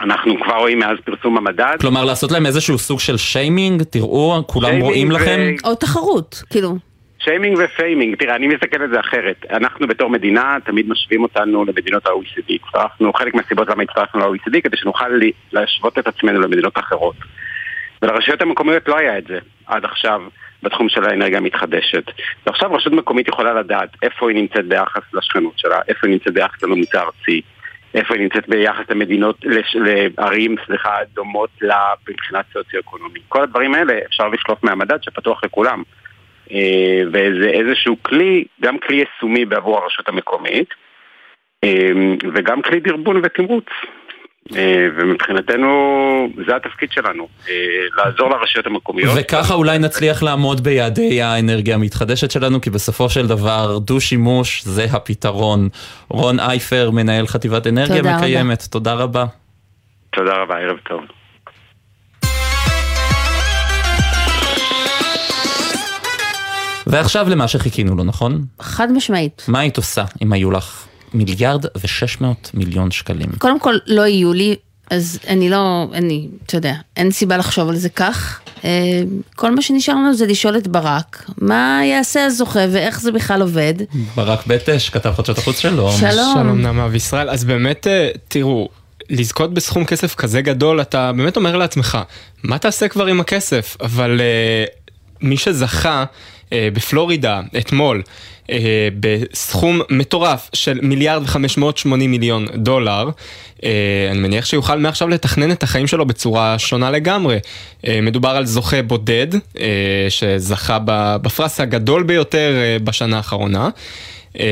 אנחנו 0.01 0.33
כבר 0.43 0.55
רואים 0.57 0.79
מאז 0.79 0.97
פרסום 1.05 1.37
המדד 1.37 1.75
כלומר, 1.81 2.05
לעשות 2.05 2.31
להם 2.31 2.45
איזשהו 2.45 2.77
סוג 2.77 2.99
של 2.99 3.17
שיימינג? 3.17 3.83
תראו, 3.83 4.43
כולם 4.47 4.79
רואים 4.79 5.09
ו- 5.09 5.13
לכם? 5.13 5.39
או 5.63 5.75
תחרות, 5.75 6.43
כאילו. 6.49 6.75
שיימינג 7.19 7.57
ופיימינג, 7.63 8.15
תראה, 8.15 8.35
אני 8.35 8.47
מסתכל 8.47 8.81
על 8.81 8.89
זה 8.89 8.99
אחרת. 8.99 9.45
אנחנו 9.51 9.87
בתור 9.87 10.09
מדינה, 10.09 10.57
תמיד 10.65 10.89
משווים 10.89 11.23
אותנו 11.23 11.65
למדינות 11.65 12.05
ה-OECD. 12.05 12.53
הצטרפנו, 12.65 13.13
חלק 13.13 13.33
מהסיבות 13.33 13.69
למה 13.69 13.83
הצטרפנו 13.83 14.19
ל-OECD, 14.33 14.61
כדי 14.63 14.77
שנוכל 14.77 15.07
לי- 15.09 15.31
להשוות 15.53 15.99
את 15.99 16.07
עצמנו 16.07 16.39
למדינות 16.41 16.77
אחרות. 16.77 17.15
ולרשויות 18.01 18.41
המקומיות 18.41 18.87
לא 18.87 18.97
היה 18.97 19.17
את 19.17 19.27
זה 19.27 19.39
עד 19.65 19.85
עכשיו 19.85 20.21
בתחום 20.63 20.89
של 20.89 21.03
האנרגיה 21.03 21.37
המתחדשת. 21.37 22.03
ועכשיו 22.47 22.73
רשות 22.73 22.93
מקומית 22.93 23.27
יכולה 23.27 23.53
לדעת 23.53 23.89
איפה 24.01 24.29
היא 24.29 24.37
נמצאת 24.37 24.65
ביחס 24.65 25.01
לשכנות 25.13 25.53
שלה, 25.59 25.79
איפה 25.87 26.07
היא 26.07 26.13
נמצאת 26.13 26.33
ביחס 26.33 26.63
לממוצע 26.63 26.99
הארצי, 26.99 27.41
איפה 27.93 28.13
היא 28.13 28.23
נמצאת 28.23 28.49
ביחס 28.49 28.83
למדינות, 28.89 29.37
לש, 29.43 29.75
לערים, 29.75 30.55
סליחה, 30.65 30.97
דומות 31.13 31.49
לה 31.61 31.93
מבחינת 32.09 32.45
סוציו-אקונומית. 32.53 33.23
כל 33.27 33.43
הדברים 33.43 33.73
האלה 33.73 33.93
אפשר 34.07 34.27
לשלוף 34.27 34.63
מהמדד 34.63 35.03
שפתוח 35.03 35.43
לכולם. 35.43 35.83
אה, 36.51 37.01
וזה 37.07 37.49
איזשהו 37.49 37.95
כלי, 38.03 38.45
גם 38.61 38.77
כלי 38.79 38.95
יישומי 38.95 39.45
בעבור 39.45 39.77
הרשות 39.77 40.09
המקומית, 40.09 40.69
אה, 41.63 41.91
וגם 42.33 42.61
כלי 42.61 42.79
דרבון 42.79 43.21
ותמרוץ. 43.23 43.65
אה, 44.55 44.87
ומבחינתנו 44.97 45.67
זה 46.47 46.55
התפקיד 46.55 46.91
שלנו, 46.91 47.27
אה, 47.49 47.53
לעזור 47.97 48.29
לרשויות 48.29 48.67
המקומיות. 48.67 49.13
וככה 49.19 49.53
אולי 49.53 49.79
נצליח 49.79 50.23
לעמוד 50.23 50.63
ביעדי 50.63 51.21
האנרגיה 51.21 51.75
המתחדשת 51.75 52.31
שלנו, 52.31 52.61
כי 52.61 52.69
בסופו 52.69 53.09
של 53.09 53.27
דבר 53.27 53.77
דו-שימוש 53.77 54.63
זה 54.63 54.85
הפתרון. 54.91 55.69
רון 56.09 56.39
אייפר, 56.39 56.91
מנהל 56.91 57.27
חטיבת 57.27 57.67
אנרגיה 57.67 57.97
תודה 57.97 58.09
רבה. 58.09 58.17
מקיימת, 58.17 58.63
תודה 58.63 58.93
רבה. 58.93 59.25
תודה 60.09 60.33
רבה, 60.33 60.55
ערב 60.55 60.77
טוב. 60.77 61.01
ועכשיו 66.87 67.29
למה 67.29 67.47
שחיכינו 67.47 67.95
לו, 67.95 68.03
נכון? 68.03 68.41
חד 68.59 68.91
משמעית. 68.91 69.45
מה 69.47 69.59
היית 69.59 69.77
עושה 69.77 70.03
אם 70.21 70.33
היו 70.33 70.51
לך 70.51 70.86
מיליארד 71.13 71.65
ושש 71.83 72.21
מאות 72.21 72.51
מיליון 72.53 72.91
שקלים? 72.91 73.29
קודם 73.37 73.59
כל, 73.59 73.75
לא 73.87 74.07
יהיו 74.07 74.33
לי, 74.33 74.55
אז 74.91 75.19
אני 75.27 75.49
לא, 75.49 75.87
אני, 75.93 76.27
אתה 76.45 76.57
יודע, 76.57 76.73
אין 76.97 77.11
סיבה 77.11 77.37
לחשוב 77.37 77.69
על 77.69 77.75
זה 77.75 77.89
כך. 77.89 78.39
אה, 78.63 78.69
כל 79.35 79.55
מה 79.55 79.61
שנשאר 79.61 79.95
לנו 79.95 80.13
זה 80.13 80.25
לשאול 80.25 80.57
את 80.57 80.67
ברק, 80.67 81.25
מה 81.37 81.81
יעשה 81.83 82.25
הזוכה 82.25 82.59
ואיך 82.71 82.99
זה 82.99 83.11
בכלל 83.11 83.41
עובד. 83.41 83.73
ברק 84.15 84.47
בטש, 84.47 84.89
כתב 84.89 85.13
חדשות 85.17 85.37
החוץ 85.37 85.59
שלום. 85.59 85.91
שלום. 85.99 86.33
שלום 86.33 86.61
נעמה 86.61 86.87
וישראל. 86.91 87.29
אז 87.29 87.43
באמת, 87.43 87.87
אה, 87.87 88.09
תראו, 88.27 88.69
לזכות 89.09 89.53
בסכום 89.53 89.85
כסף 89.85 90.15
כזה 90.15 90.41
גדול, 90.41 90.81
אתה 90.81 91.11
באמת 91.11 91.37
אומר 91.37 91.57
לעצמך, 91.57 91.97
מה 92.43 92.57
תעשה 92.57 92.87
כבר 92.87 93.05
עם 93.05 93.19
הכסף? 93.19 93.77
אבל 93.81 94.21
אה, 94.21 94.65
מי 95.21 95.37
שזכה 95.37 96.05
בפלורידה 96.51 97.41
אתמול, 97.57 98.01
אה, 98.49 98.87
בסכום 98.99 99.81
מטורף 99.89 100.49
של 100.53 100.79
מיליארד 100.81 101.23
וחמש 101.23 101.57
מאות 101.57 101.77
שמונים 101.77 102.11
מיליון 102.11 102.47
דולר, 102.55 103.09
אה, 103.63 104.07
אני 104.11 104.19
מניח 104.19 104.45
שיוכל 104.45 104.79
מעכשיו 104.79 105.07
לתכנן 105.07 105.51
את 105.51 105.63
החיים 105.63 105.87
שלו 105.87 106.05
בצורה 106.05 106.59
שונה 106.59 106.91
לגמרי. 106.91 107.37
אה, 107.87 107.99
מדובר 108.01 108.29
על 108.29 108.45
זוכה 108.45 108.81
בודד, 108.81 109.27
אה, 109.59 109.65
שזכה 110.09 110.77
בפרס 111.21 111.59
הגדול 111.59 112.03
ביותר 112.03 112.53
אה, 112.55 112.77
בשנה 112.83 113.17
האחרונה. 113.17 113.69
אה, 114.39 114.45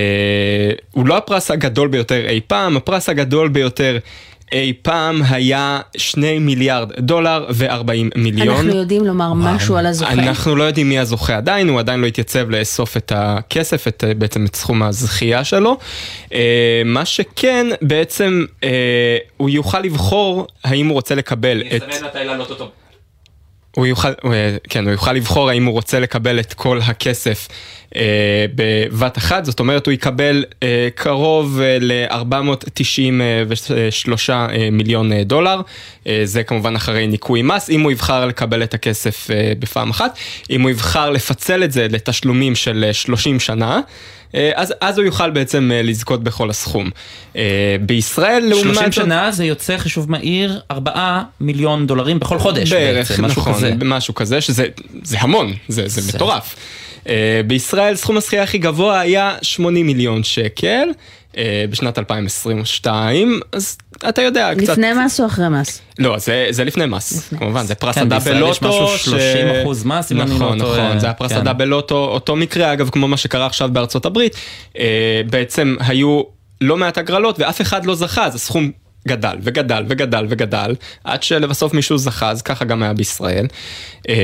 הוא 0.91 1.07
לא 1.07 1.17
הפרס 1.17 1.51
הגדול 1.51 1.87
ביותר 1.87 2.29
אי 2.29 2.41
פעם, 2.47 2.77
הפרס 2.77 3.09
הגדול 3.09 3.47
ביותר 3.47 3.97
אי 4.51 4.73
פעם 4.81 5.21
היה 5.29 5.79
שני 5.97 6.39
מיליארד 6.39 6.91
דולר 6.99 7.45
ו-40 7.49 7.91
מיליון. 8.15 8.55
אנחנו 8.55 8.75
יודעים 8.75 9.05
לומר 9.05 9.33
משהו 9.33 9.77
על 9.77 9.85
הזוכה. 9.85 10.11
אנחנו 10.13 10.55
לא 10.55 10.63
יודעים 10.63 10.89
מי 10.89 10.99
הזוכה 10.99 11.37
עדיין, 11.37 11.69
הוא 11.69 11.79
עדיין 11.79 12.01
לא 12.01 12.07
התייצב 12.07 12.49
לאסוף 12.49 12.97
את 12.97 13.11
הכסף, 13.15 13.87
את, 13.87 14.03
אה, 14.07 14.13
בעצם 14.13 14.45
את 14.45 14.55
סכום 14.55 14.83
הזכייה 14.83 15.43
שלו. 15.43 15.77
אה, 16.33 16.81
מה 16.85 17.05
שכן, 17.05 17.67
בעצם 17.81 18.45
אה, 18.63 19.17
הוא 19.37 19.49
יוכל 19.49 19.79
לבחור 19.79 20.47
האם 20.63 20.87
הוא 20.87 20.93
רוצה 20.93 21.15
לקבל 21.15 21.61
את... 21.75 21.83
הוא 23.75 23.85
יוכל, 23.85 24.09
אה, 24.25 24.57
כן, 24.69 24.83
הוא 24.83 24.91
יוכל 24.91 25.13
לבחור 25.13 25.49
האם 25.49 25.65
הוא 25.65 25.73
רוצה 25.73 25.99
לקבל 25.99 26.39
את 26.39 26.53
כל 26.53 26.79
הכסף 26.83 27.47
אה, 27.95 28.45
בבת 28.55 29.17
אחת, 29.17 29.45
זאת 29.45 29.59
אומרת 29.59 29.85
הוא 29.85 29.93
יקבל 29.93 30.45
אה, 30.63 30.87
קרוב 30.95 31.59
אה, 31.61 31.77
ל-493 31.81 34.29
אה, 34.29 34.69
מיליון 34.71 35.11
אה, 35.11 35.23
דולר, 35.23 35.61
אה, 36.07 36.21
זה 36.23 36.43
כמובן 36.43 36.75
אחרי 36.75 37.07
ניכוי 37.07 37.41
מס, 37.41 37.69
אם 37.69 37.81
הוא 37.81 37.91
יבחר 37.91 38.25
לקבל 38.25 38.63
את 38.63 38.73
הכסף 38.73 39.31
אה, 39.31 39.53
בפעם 39.59 39.89
אחת, 39.89 40.17
אם 40.49 40.61
הוא 40.61 40.69
יבחר 40.69 41.09
לפצל 41.09 41.63
את 41.63 41.71
זה 41.71 41.87
לתשלומים 41.89 42.55
של 42.55 42.83
אה, 42.87 42.93
30 42.93 43.39
שנה, 43.39 43.75
אה, 43.75 43.79
אז, 44.55 44.73
אז 44.81 44.97
הוא 44.97 45.05
יוכל 45.05 45.29
בעצם 45.29 45.71
אה, 45.73 45.81
לזכות 45.81 46.23
בכל 46.23 46.49
הסכום. 46.49 46.89
אה, 47.35 47.41
בישראל 47.81 48.43
לעומת... 48.49 48.63
30 48.63 48.83
זאת- 48.83 48.93
שנה 48.93 49.31
זה 49.31 49.45
יוצא 49.45 49.77
חישוב 49.77 50.11
מהיר 50.11 50.59
4 50.71 50.91
מיליון 51.41 51.87
דולרים 51.87 52.19
בכל 52.19 52.39
חודש 52.39 52.73
בערך, 52.73 53.11
בעצם, 53.11 53.25
משהו 53.25 53.41
נכון, 53.41 53.53
כזה. 53.53 53.73
משהו 53.85 54.15
כזה, 54.15 54.41
שזה 54.41 54.67
זה 55.03 55.17
המון, 55.19 55.53
זה, 55.67 55.87
זה 55.87 56.01
זה- 56.01 56.11
מטורף. 56.17 56.55
בישראל 57.47 57.95
סכום 57.95 58.17
הזכייה 58.17 58.43
הכי 58.43 58.57
גבוה 58.57 58.99
היה 58.99 59.35
80 59.41 59.85
מיליון 59.87 60.23
שקל 60.23 60.87
בשנת 61.69 61.99
2022, 61.99 63.39
אז 63.51 63.77
אתה 64.09 64.21
יודע, 64.21 64.51
קצת... 64.57 64.69
לפני 64.69 64.93
מס 65.05 65.19
או 65.19 65.25
אחרי 65.25 65.49
מס? 65.49 65.81
לא, 65.99 66.17
זה, 66.17 66.47
זה 66.49 66.63
לפני 66.63 66.85
מס, 66.85 67.33
כמובן, 67.39 67.65
זה 67.65 67.75
פרס 67.75 67.95
כן, 67.95 68.01
הדאבל 68.01 68.19
בישראל 68.19 68.49
יש 68.49 68.61
לוטו. 68.61 68.85
משהו 68.93 69.13
30% 69.83 69.87
מס, 69.87 70.11
אם 70.11 70.21
אני 70.21 70.29
לא 70.29 70.35
נכון, 70.35 70.59
טועה. 70.59 70.85
נכון, 70.85 70.99
זה 70.99 71.09
הפרס 71.09 71.31
כן. 71.31 71.37
הדאבל 71.37 71.65
לוטו, 71.65 71.95
אותו 71.95 72.35
מקרה, 72.35 72.73
אגב, 72.73 72.89
כמו 72.89 73.07
מה 73.07 73.17
שקרה 73.17 73.45
עכשיו 73.45 73.69
בארצות 73.73 74.05
הברית, 74.05 74.35
אה, 74.77 75.21
בעצם 75.29 75.75
היו 75.79 76.21
לא 76.61 76.77
מעט 76.77 76.97
הגרלות 76.97 77.39
ואף 77.39 77.61
אחד 77.61 77.85
לא 77.85 77.95
זכה, 77.95 78.25
אז 78.25 78.35
הסכום 78.35 78.71
גדל 79.07 79.35
וגדל 79.41 79.83
וגדל 79.89 80.25
וגדל, 80.29 80.75
עד 81.03 81.23
שלבסוף 81.23 81.73
מישהו 81.73 81.97
זכה, 81.97 82.29
אז 82.29 82.41
ככה 82.41 82.65
גם 82.65 82.83
היה 82.83 82.93
בישראל. 82.93 83.45
אה, 84.09 84.15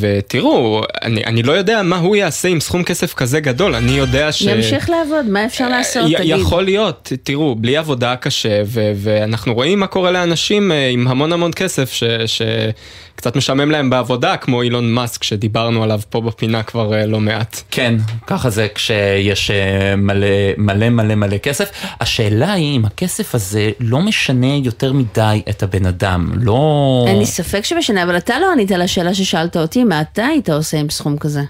ותראו, 0.00 0.82
אני, 1.02 1.24
אני 1.24 1.42
לא 1.42 1.52
יודע 1.52 1.82
מה 1.82 1.96
הוא 1.96 2.16
יעשה 2.16 2.48
עם 2.48 2.60
סכום 2.60 2.84
כסף 2.84 3.14
כזה 3.14 3.40
גדול, 3.40 3.74
אני 3.74 3.92
יודע 3.92 4.32
ש... 4.32 4.42
ימשיך 4.42 4.90
לעבוד, 4.90 5.26
מה 5.26 5.44
אפשר 5.44 5.68
לעשות? 5.68 6.10
י- 6.10 6.14
תגיד. 6.16 6.36
יכול 6.38 6.62
להיות, 6.64 7.12
תראו, 7.22 7.54
בלי 7.54 7.76
עבודה 7.76 8.16
קשה, 8.16 8.62
ו- 8.66 8.92
ואנחנו 8.96 9.54
רואים 9.54 9.80
מה 9.80 9.86
קורה 9.86 10.10
לאנשים 10.10 10.72
אה, 10.72 10.88
עם 10.88 11.08
המון 11.08 11.32
המון 11.32 11.50
כסף, 11.52 11.92
ש- 11.92 12.04
שקצת 12.26 13.36
משעמם 13.36 13.70
להם 13.70 13.90
בעבודה, 13.90 14.36
כמו 14.36 14.62
אילון 14.62 14.92
מאסק, 14.92 15.22
שדיברנו 15.22 15.82
עליו 15.82 16.00
פה 16.10 16.20
בפינה 16.20 16.62
כבר 16.62 16.94
אה, 16.94 17.06
לא 17.06 17.20
מעט. 17.20 17.60
כן, 17.70 17.94
ככה 18.26 18.50
זה 18.50 18.66
כשיש 18.74 19.50
אה, 19.50 19.96
מלא 19.96 20.26
מלא 20.58 20.88
מלא 20.90 21.14
מלא 21.14 21.38
כסף. 21.38 21.70
השאלה 22.00 22.52
היא 22.52 22.76
אם 22.76 22.84
הכסף 22.84 23.34
הזה 23.34 23.70
לא 23.80 23.98
משנה 23.98 24.23
יותר 24.64 24.92
מדי 24.92 25.42
את 25.50 25.62
הבן 25.62 25.86
אדם, 25.86 26.30
לא... 26.36 27.04
אין 27.06 27.18
לי 27.18 27.26
ספק 27.26 27.64
שמשנה, 27.64 28.02
אבל 28.02 28.16
אתה 28.16 28.38
לא 28.40 28.52
ענית 28.52 28.72
על 28.72 28.82
השאלה 28.82 29.14
ששאלת 29.14 29.56
אותי, 29.56 29.84
מה 29.84 30.00
אתה 30.00 30.26
היית 30.26 30.48
עושה 30.50 30.78
עם 30.78 30.90
סכום 30.90 31.18
כזה? 31.18 31.42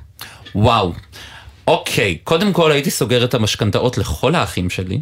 וואו. 0.54 0.92
אוקיי, 1.66 2.18
קודם 2.24 2.52
כל 2.52 2.72
הייתי 2.72 2.90
סוגר 2.90 3.24
את 3.24 3.34
המשכנתאות 3.34 3.98
לכל 3.98 4.34
האחים 4.34 4.70
שלי. 4.70 5.00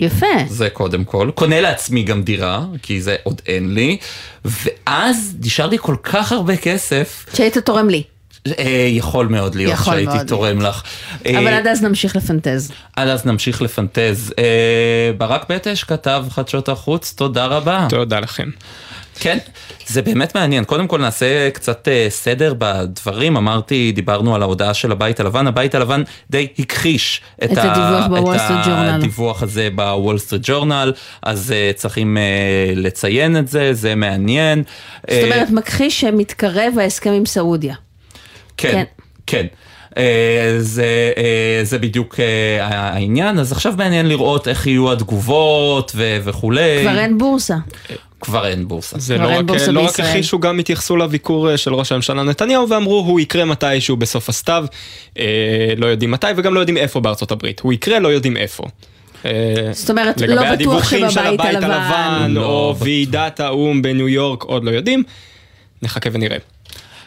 יפה. 0.00 0.26
זה 0.48 0.70
קודם 0.70 1.04
כל. 1.04 1.30
קונה 1.34 1.60
לעצמי 1.60 2.02
גם 2.02 2.22
דירה, 2.22 2.64
כי 2.82 3.02
זה 3.02 3.16
עוד 3.22 3.40
אין 3.46 3.74
לי. 3.74 3.96
ואז 4.44 5.36
נשאר 5.40 5.66
לי 5.66 5.76
כל 5.80 5.96
כך 6.02 6.32
הרבה 6.32 6.56
כסף. 6.56 7.26
שהיית 7.34 7.58
תורם 7.58 7.88
לי. 7.88 8.02
אה, 8.58 8.86
יכול 8.90 9.26
מאוד 9.26 9.54
להיות 9.54 9.72
יכול 9.72 9.94
שהייתי 9.94 10.14
מאוד 10.14 10.26
תורם 10.26 10.60
לך. 10.60 10.82
אבל 11.20 11.46
אה, 11.46 11.58
עד 11.58 11.66
אז 11.66 11.82
נמשיך 11.82 12.16
לפנטז. 12.16 12.72
עד 12.96 13.08
אז 13.08 13.26
נמשיך 13.26 13.62
לפנטז. 13.62 14.34
אה, 14.38 15.10
ברק 15.18 15.50
בטש 15.50 15.84
כתב 15.84 16.24
חדשות 16.30 16.68
החוץ, 16.68 17.14
תודה 17.16 17.46
רבה. 17.46 17.86
תודה 17.90 18.20
לכם. 18.20 18.48
כן, 19.20 19.38
זה 19.86 20.02
באמת 20.02 20.34
מעניין. 20.34 20.64
קודם 20.64 20.86
כל 20.86 21.00
נעשה 21.00 21.50
קצת 21.50 21.88
אה, 21.88 22.06
סדר 22.08 22.54
בדברים. 22.58 23.36
אמרתי, 23.36 23.92
דיברנו 23.92 24.34
על 24.34 24.42
ההודעה 24.42 24.74
של 24.74 24.92
הבית 24.92 25.20
הלבן. 25.20 25.46
הבית 25.46 25.74
הלבן 25.74 26.02
די 26.30 26.46
הכחיש 26.58 27.20
את, 27.44 27.52
את 27.52 27.58
הדיווח, 27.58 28.36
סטריט 28.36 28.66
ג'ורנל. 28.66 28.88
הדיווח 28.88 29.42
הזה 29.42 29.68
בוול 29.74 30.18
סטריט 30.18 30.42
ג'ורנל, 30.44 30.92
אז 31.22 31.52
אה, 31.52 31.70
צריכים 31.74 32.16
אה, 32.16 32.22
לציין 32.76 33.36
את 33.36 33.48
זה, 33.48 33.74
זה 33.74 33.94
מעניין. 33.94 34.62
זאת 35.10 35.22
אומרת, 35.24 35.50
מכחיש 35.50 36.00
שמתקרב 36.00 36.78
ההסכם 36.78 37.10
עם 37.10 37.26
סעודיה. 37.26 37.74
כן, 38.56 38.84
כן. 39.26 39.46
אה, 39.96 40.56
זה, 40.58 41.12
אה, 41.16 41.60
זה 41.64 41.78
בדיוק 41.78 42.20
אה, 42.20 42.66
העניין, 42.66 43.38
אז 43.38 43.52
עכשיו 43.52 43.74
מעניין 43.78 44.08
לראות 44.08 44.48
איך 44.48 44.66
יהיו 44.66 44.92
התגובות 44.92 45.92
ו- 45.94 46.18
וכולי. 46.24 46.78
כבר 46.82 46.98
אין 46.98 47.18
בורסה. 47.18 47.56
כבר 48.20 48.46
אין 48.46 48.68
בורסה. 48.68 48.98
זה 48.98 49.18
לא 49.18 49.28
אין 49.28 49.38
רק, 49.38 49.44
בורסה 49.44 49.72
לא 49.72 49.80
רק. 49.80 50.00
הכחישו, 50.00 50.38
גם 50.38 50.58
התייחסו 50.58 50.96
לביקור 50.96 51.56
של 51.56 51.74
ראש 51.74 51.92
הממשלה 51.92 52.22
נתניהו 52.22 52.68
ואמרו 52.68 52.98
הוא 52.98 53.20
יקרה 53.20 53.44
מתישהו 53.44 53.96
בסוף 53.96 54.28
הסתיו, 54.28 54.66
אה, 55.18 55.24
לא 55.76 55.86
יודעים 55.86 56.10
מתי 56.10 56.26
וגם 56.36 56.54
לא 56.54 56.60
יודעים 56.60 56.76
איפה 56.76 57.00
בארצות 57.00 57.30
הברית. 57.32 57.60
הוא 57.60 57.72
יקרה, 57.72 57.98
לא 57.98 58.08
יודעים 58.08 58.36
איפה. 58.36 58.64
זאת 59.72 59.90
אומרת, 59.90 60.20
לא 60.20 60.26
לגבי 60.26 60.40
בטוח 60.40 60.52
הדיווחים 60.52 61.00
של 61.00 61.08
שבבית 61.10 61.40
הבית 61.40 61.54
הלבן. 61.56 61.70
הלבן, 61.70 62.30
לא 62.30 62.46
או 62.46 62.72
בטוח. 62.74 62.82
ועידת 62.82 63.40
האו"ם 63.40 63.82
בניו 63.82 64.08
יורק, 64.08 64.42
עוד 64.42 64.64
לא 64.64 64.70
יודעים. 64.70 65.02
נחכה 65.82 66.10
ונראה. 66.12 66.36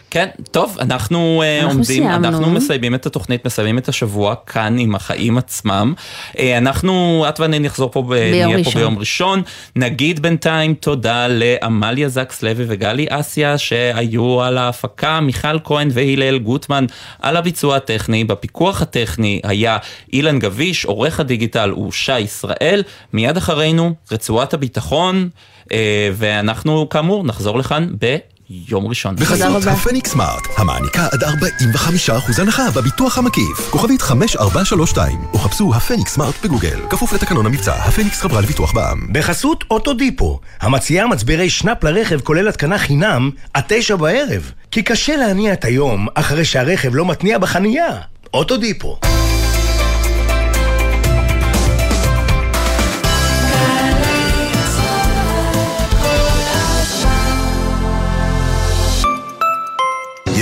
כן, 0.10 0.28
טוב, 0.52 0.78
אנחנו, 0.80 1.42
אה, 1.46 1.56
אנחנו 1.56 1.70
עומדים, 1.70 1.84
סיימנו. 1.84 2.28
אנחנו 2.28 2.50
מסיימים 2.50 2.96
את 2.96 3.06
התוכנית, 3.06 3.46
מסיימים 3.46 3.78
את 3.78 3.90
השבוע 3.90 4.36
כאן 4.46 4.80
עם 4.80 4.96
החיים 4.96 5.38
עצמם. 5.38 5.94
אה, 6.40 6.58
אנחנו, 6.58 7.26
את 7.30 7.40
ואני 7.40 7.60
נחזור 7.60 7.92
פה, 7.92 8.02
ב- 8.02 8.14
נהיה 8.14 8.48
פה 8.48 8.54
ראשון. 8.58 8.74
ביום 8.74 9.00
ראשון. 9.00 9.42
נגיד 9.76 10.20
בינתיים 10.20 10.74
תודה 10.74 11.28
לעמליה 11.30 12.10
זקס 12.10 12.44
לוי 12.44 12.66
וגלי 12.68 13.06
אסיה 13.10 13.58
שהיו 13.58 14.42
על 14.42 14.58
ההפקה, 14.58 15.20
מיכל 15.20 15.60
כהן 15.64 15.90
והלל 15.92 16.38
גוטמן 16.38 16.86
על 17.22 17.38
הביצוע 17.38 17.76
הטכני. 17.76 18.24
בפיקוח 18.24 18.82
הטכני 18.82 19.42
היה 19.44 19.78
אילן 20.14 20.40
גביש, 20.40 20.86
עורך 20.86 21.20
הדיגיטל 21.20 21.70
הוא 21.70 21.92
שי 21.92 22.20
ישראל. 22.20 22.84
מיד 23.14 23.38
אחרינו 23.38 23.94
רצועת 24.12 24.54
הביטחון, 24.54 25.30
אה, 25.72 26.10
ואנחנו 26.14 26.90
כאמור 26.90 27.24
נחזור 27.24 27.58
לכאן 27.60 27.88
ב... 28.00 28.18
יום 28.50 28.88
ראשון. 28.88 29.16
בחסות 29.16 29.64
הפניקס 29.68 30.12
סמארט, 30.12 30.48
המעניקה 30.58 31.08
עד 31.12 31.24
45% 31.24 32.42
הנחה 32.42 32.72
בביטוח 32.76 33.18
המקיף. 33.18 33.70
כוכבית 33.70 34.02
5432, 34.02 35.20
או 35.34 35.40
חפשו 35.40 35.76
הפניקס 35.76 36.14
סמארט 36.14 36.36
בגוגל. 36.44 36.80
כפוף 36.90 37.14
לתקנון 37.14 37.46
המבצע, 37.46 37.74
הפניקס 37.76 38.22
חברה 38.22 38.42
לביטוח 38.42 38.72
בע"מ. 38.74 39.08
בחסות 39.14 39.64
אוטודיפו, 39.72 40.40
המציעה 40.62 41.08
מצברי 41.08 41.50
שנאפ 41.50 41.84
לרכב 41.84 42.22
כולל 42.22 42.48
התקנה 42.48 42.78
חינם 42.78 43.32
עד 43.54 43.64
תשע 43.68 43.96
בערב. 43.96 44.52
כי 44.72 44.84
קשה 44.84 45.16
להניע 45.16 45.54
את 45.54 45.66
היום 45.66 46.08
אחרי 46.16 46.46
שהרכב 46.46 46.96
לא 46.96 47.06
מתניע 47.06 47.38
בחנייה. 47.38 47.98
אוטודיפו. 48.34 49.00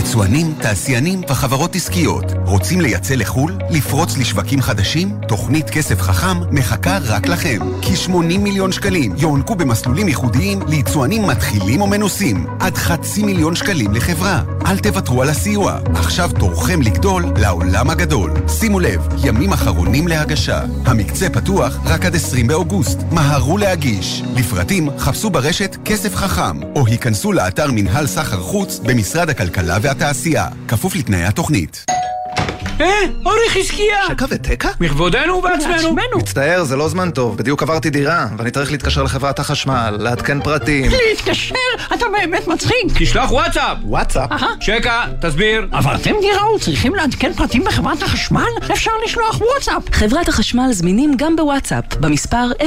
יצואנים, 0.06 0.54
תעשיינים 0.62 1.22
וחברות 1.30 1.76
עסקיות. 1.76 2.26
רוצים 2.46 2.82
לייצא 2.82 3.16
לחו"ל? 3.16 3.58
לפרוץ 3.70 4.18
לשווקים 4.18 4.62
חדשים? 4.62 5.20
תוכנית 5.28 5.70
כסף 5.70 6.02
חכם 6.02 6.38
מחכה 6.52 6.98
רק 7.02 7.28
לכם. 7.28 7.60
כ-80 7.82 8.38
מיליון 8.38 8.72
שקלים 8.72 9.14
יוענקו 9.18 9.56
במסלולים 9.56 10.08
ייחודיים 10.08 10.60
ליצואנים 10.68 11.28
מתחילים 11.28 11.82
או 11.82 11.88
מנוסים. 11.88 12.46
עד 12.60 12.78
חצי 12.78 13.24
מיליון 13.24 13.56
שקלים 13.56 13.94
לחברה. 13.94 14.42
אל 14.66 14.78
תוותרו 14.78 15.22
על 15.22 15.30
הסיוע. 15.30 15.80
עכשיו 15.96 16.30
תורכם 16.40 16.82
לגדול 16.82 17.26
לעולם 17.38 17.90
הגדול. 17.90 18.32
שימו 18.48 18.80
לב, 18.80 19.08
ימים 19.24 19.54
אחרונים 19.54 20.08
להגשה. 20.08 20.62
המקצה 20.86 21.30
פתוח 21.30 21.78
רק 21.86 22.06
עד 22.06 22.16
20 22.16 22.48
באוגוסט. 22.48 23.00
מהרו 23.12 23.58
להגיש. 23.58 24.24
לפרטים 24.36 24.90
חפשו 24.98 25.30
ברשת 25.30 25.78
כסף 25.86 26.16
חכם, 26.16 26.64
או 26.76 26.88
היכנסו 26.88 27.34
לאתר 27.34 27.72
מנהל 27.72 28.08
סחר 28.08 28.42
חוץ 28.42 28.80
במשרד 28.84 29.30
הכלכלה 29.30 29.78
והתעשייה. 29.82 29.95
כפוף 30.68 30.96
לתנאי 30.96 31.24
התוכנית. 31.24 31.86
אה, 32.82 32.88
אורי 33.26 33.50
חזקיה! 33.50 33.96
שקע 34.08 34.26
ותקע? 34.30 34.70
מכבודנו 34.80 35.34
ובעצמנו. 35.34 35.96
מצטער, 36.18 36.64
זה 36.64 36.76
לא 36.76 36.90
זמן 36.90 37.12
טוב. 37.12 37.38
בדיוק 37.38 37.64
עברתי 37.64 37.90
דירה, 37.90 38.28
ואני 38.38 38.52
צריך 38.52 38.72
להתקשר 38.72 39.04
לחברת 39.04 39.40
החשמל, 39.40 39.96
לעדכן 40.00 40.42
פרטים. 40.42 40.92
להתקשר? 41.10 41.56
אתה 41.94 42.06
באמת 42.20 42.48
מצחיק. 42.48 42.74
תשלח 42.98 43.32
וואטסאפ. 43.32 43.78
וואטסאפ? 43.84 44.30
שקע, 44.60 45.04
תסביר. 45.22 45.68
עברתם 45.72 46.12
דירה 46.22 46.54
וצריכים 46.56 46.96
לעדכן 46.96 47.34
פרטים 47.34 47.64
בחברת 47.64 48.04
החשמל? 48.04 48.42
אפשר 48.72 48.92
לשלוח 49.06 49.42
וואטסאפ. 49.42 49.84
חברת 49.92 50.30
החשמל 50.30 50.68
זמינים 50.72 51.14
גם 51.18 51.36
בוואטסאפ, 51.36 51.84
במספר 52.00 52.52
055-7000-103. 52.62 52.66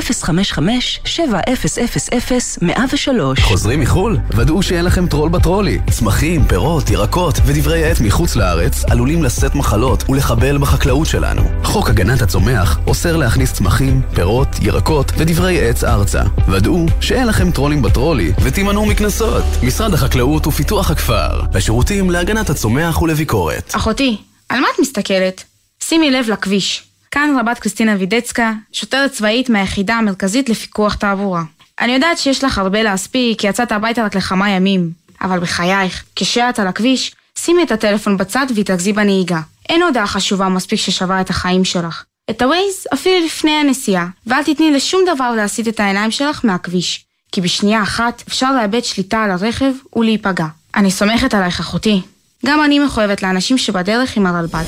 חוזרים 3.41 3.81
מחו"ל? 3.81 4.19
ודאו 4.31 4.63
שאין 4.63 4.85
לכם 4.85 5.07
טרול 5.07 5.29
בטרולי. 5.29 5.79
צמחים, 5.91 6.45
פירות, 6.45 6.91
ירקות 6.91 7.35
ודברי 7.45 7.91
עץ 7.91 8.01
מחוץ 8.01 8.37
לארץ 8.37 8.85
עלולים 8.91 9.25
לשאת 9.25 9.55
מחלות 9.59 10.05
ולחבל 10.11 10.59
בחקלאות 10.59 11.07
שלנו. 11.07 11.43
חוק 11.65 11.91
הגנת 11.91 12.23
הצומח 12.23 12.79
אוסר 12.87 13.17
להכניס 13.17 13.53
צמחים, 13.53 14.03
פירות, 14.15 14.49
ירקות 14.63 15.13
ודברי 15.19 15.69
עץ 15.69 15.85
ארצה. 15.85 16.23
ודאו 16.49 16.87
שאין 17.01 17.27
לכם 17.27 17.51
טרולים 17.51 17.83
בטרולי 17.83 18.33
ותימנעו 18.43 18.87
מקנסות. 18.87 19.45
משרד 19.63 19.95
החקלאות 19.95 20.47
ופיתוח 20.47 20.91
הכפר, 20.91 21.41
השירותים 21.55 22.11
להגנת 22.11 22.51
הצומח 22.51 23.03
ולביקורת. 23.03 23.73
אחותי, 23.77 24.17
על 24.49 24.61
מה 24.61 24.67
את 24.75 24.81
מסתכלת? 24.81 25.45
שימי 25.81 26.11
לב 26.11 26.29
לכביש. 26.29 26.83
כאן 27.11 27.37
רבת 27.41 27.59
קריסטינה 27.59 27.97
וידצקה, 27.99 28.53
שוטרת 28.73 29.13
צבאית 29.13 29.51
מהיחידה 29.51 29.95
המרכזית 29.95 30.49
לפיקוח 30.49 30.95
תעבורה. 30.95 31.43
אני 31.81 31.93
יודעת 31.93 32.19
שיש 32.19 32.45
לך 32.45 32.59
הרבה 32.59 32.83
להספיק, 32.83 33.41
כי 33.41 33.47
יצאת 33.47 33.73
הביתה 33.73 34.05
רק 34.05 34.15
לכמה 34.15 34.51
ימים. 34.51 34.91
אבל 35.23 35.39
בחייך, 35.39 36.05
כשאת 36.17 36.59
על 36.59 36.67
הכביש, 36.67 37.13
שימי 37.45 37.63
את 37.63 37.73
הטלפון 37.73 38.17
בצד 38.17 38.47
והתרכזי 38.55 38.93
בנהיגה. 38.93 39.41
אין 39.69 39.83
הודעה 39.83 40.07
חשובה 40.07 40.49
מספיק 40.49 40.79
ששווה 40.79 41.21
את 41.21 41.31
החיים 41.31 41.65
שלך. 41.65 42.05
את 42.31 42.43
הווייז 42.43 42.87
אפילו 42.95 43.27
לפני 43.27 43.51
הנסיעה, 43.51 44.07
ואל 44.27 44.43
תתני 44.43 44.71
לשום 44.71 45.01
דבר 45.15 45.31
להסיט 45.31 45.69
את 45.69 45.81
העיניים 45.81 46.11
שלך 46.11 46.41
מהכביש. 46.45 47.05
כי 47.33 47.41
בשנייה 47.41 47.83
אחת 47.83 48.23
אפשר 48.29 48.53
לאבד 48.53 48.85
שליטה 48.85 49.23
על 49.23 49.31
הרכב 49.31 49.73
ולהיפגע. 49.97 50.47
אני 50.77 50.91
סומכת 50.91 51.35
עלייך 51.35 51.61
אחותי. 51.61 52.01
גם 52.47 52.65
אני 52.65 52.79
מחויבת 52.79 53.23
לאנשים 53.23 53.59
שבדרך 53.59 54.17
עם 54.17 54.27
הרלב"ד. 54.27 54.65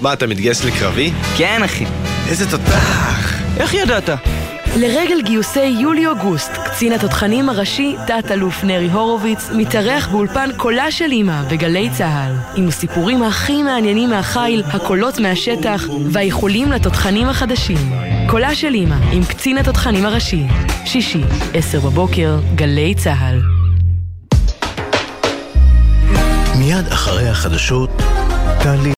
מה, 0.00 0.12
אתה 0.12 0.26
מתגייס 0.26 0.64
לקרבי? 0.64 1.12
כן, 1.36 1.62
אחי. 1.62 1.84
איזה 2.28 2.50
תותח! 2.50 3.34
איך 3.58 3.74
ידעת? 3.74 4.08
לרגל 4.78 5.22
גיוסי 5.22 5.60
יולי-אוגוסט, 5.60 6.50
קצין 6.52 6.92
התותחנים 6.92 7.48
הראשי, 7.48 7.96
תת-אלוף 8.06 8.64
נרי 8.64 8.90
הורוביץ, 8.90 9.50
מתארח 9.52 10.08
באולפן 10.08 10.50
קולה 10.56 10.90
של 10.90 11.12
אמא 11.12 11.42
בגלי 11.50 11.90
צה"ל, 11.90 12.32
עם 12.56 12.68
הסיפורים 12.68 13.22
הכי 13.22 13.62
מעניינים 13.62 14.10
מהחיל, 14.10 14.62
הקולות 14.66 15.18
מהשטח, 15.18 15.84
והאיחולים 16.12 16.72
לתותחנים 16.72 17.28
החדשים. 17.28 17.92
קולה 18.28 18.54
של 18.54 18.74
אמא, 18.74 18.96
עם 19.12 19.24
קצין 19.24 19.58
התותחנים 19.58 20.06
הראשי. 20.06 20.46
שישי, 20.84 21.22
עשר 21.54 21.80
בבוקר, 21.80 22.38
גלי 22.54 22.94
צה"ל. 22.94 23.40
מיד 26.58 26.86
אחרי 26.88 27.28
החדשות, 27.28 27.90
טלי 28.62 28.94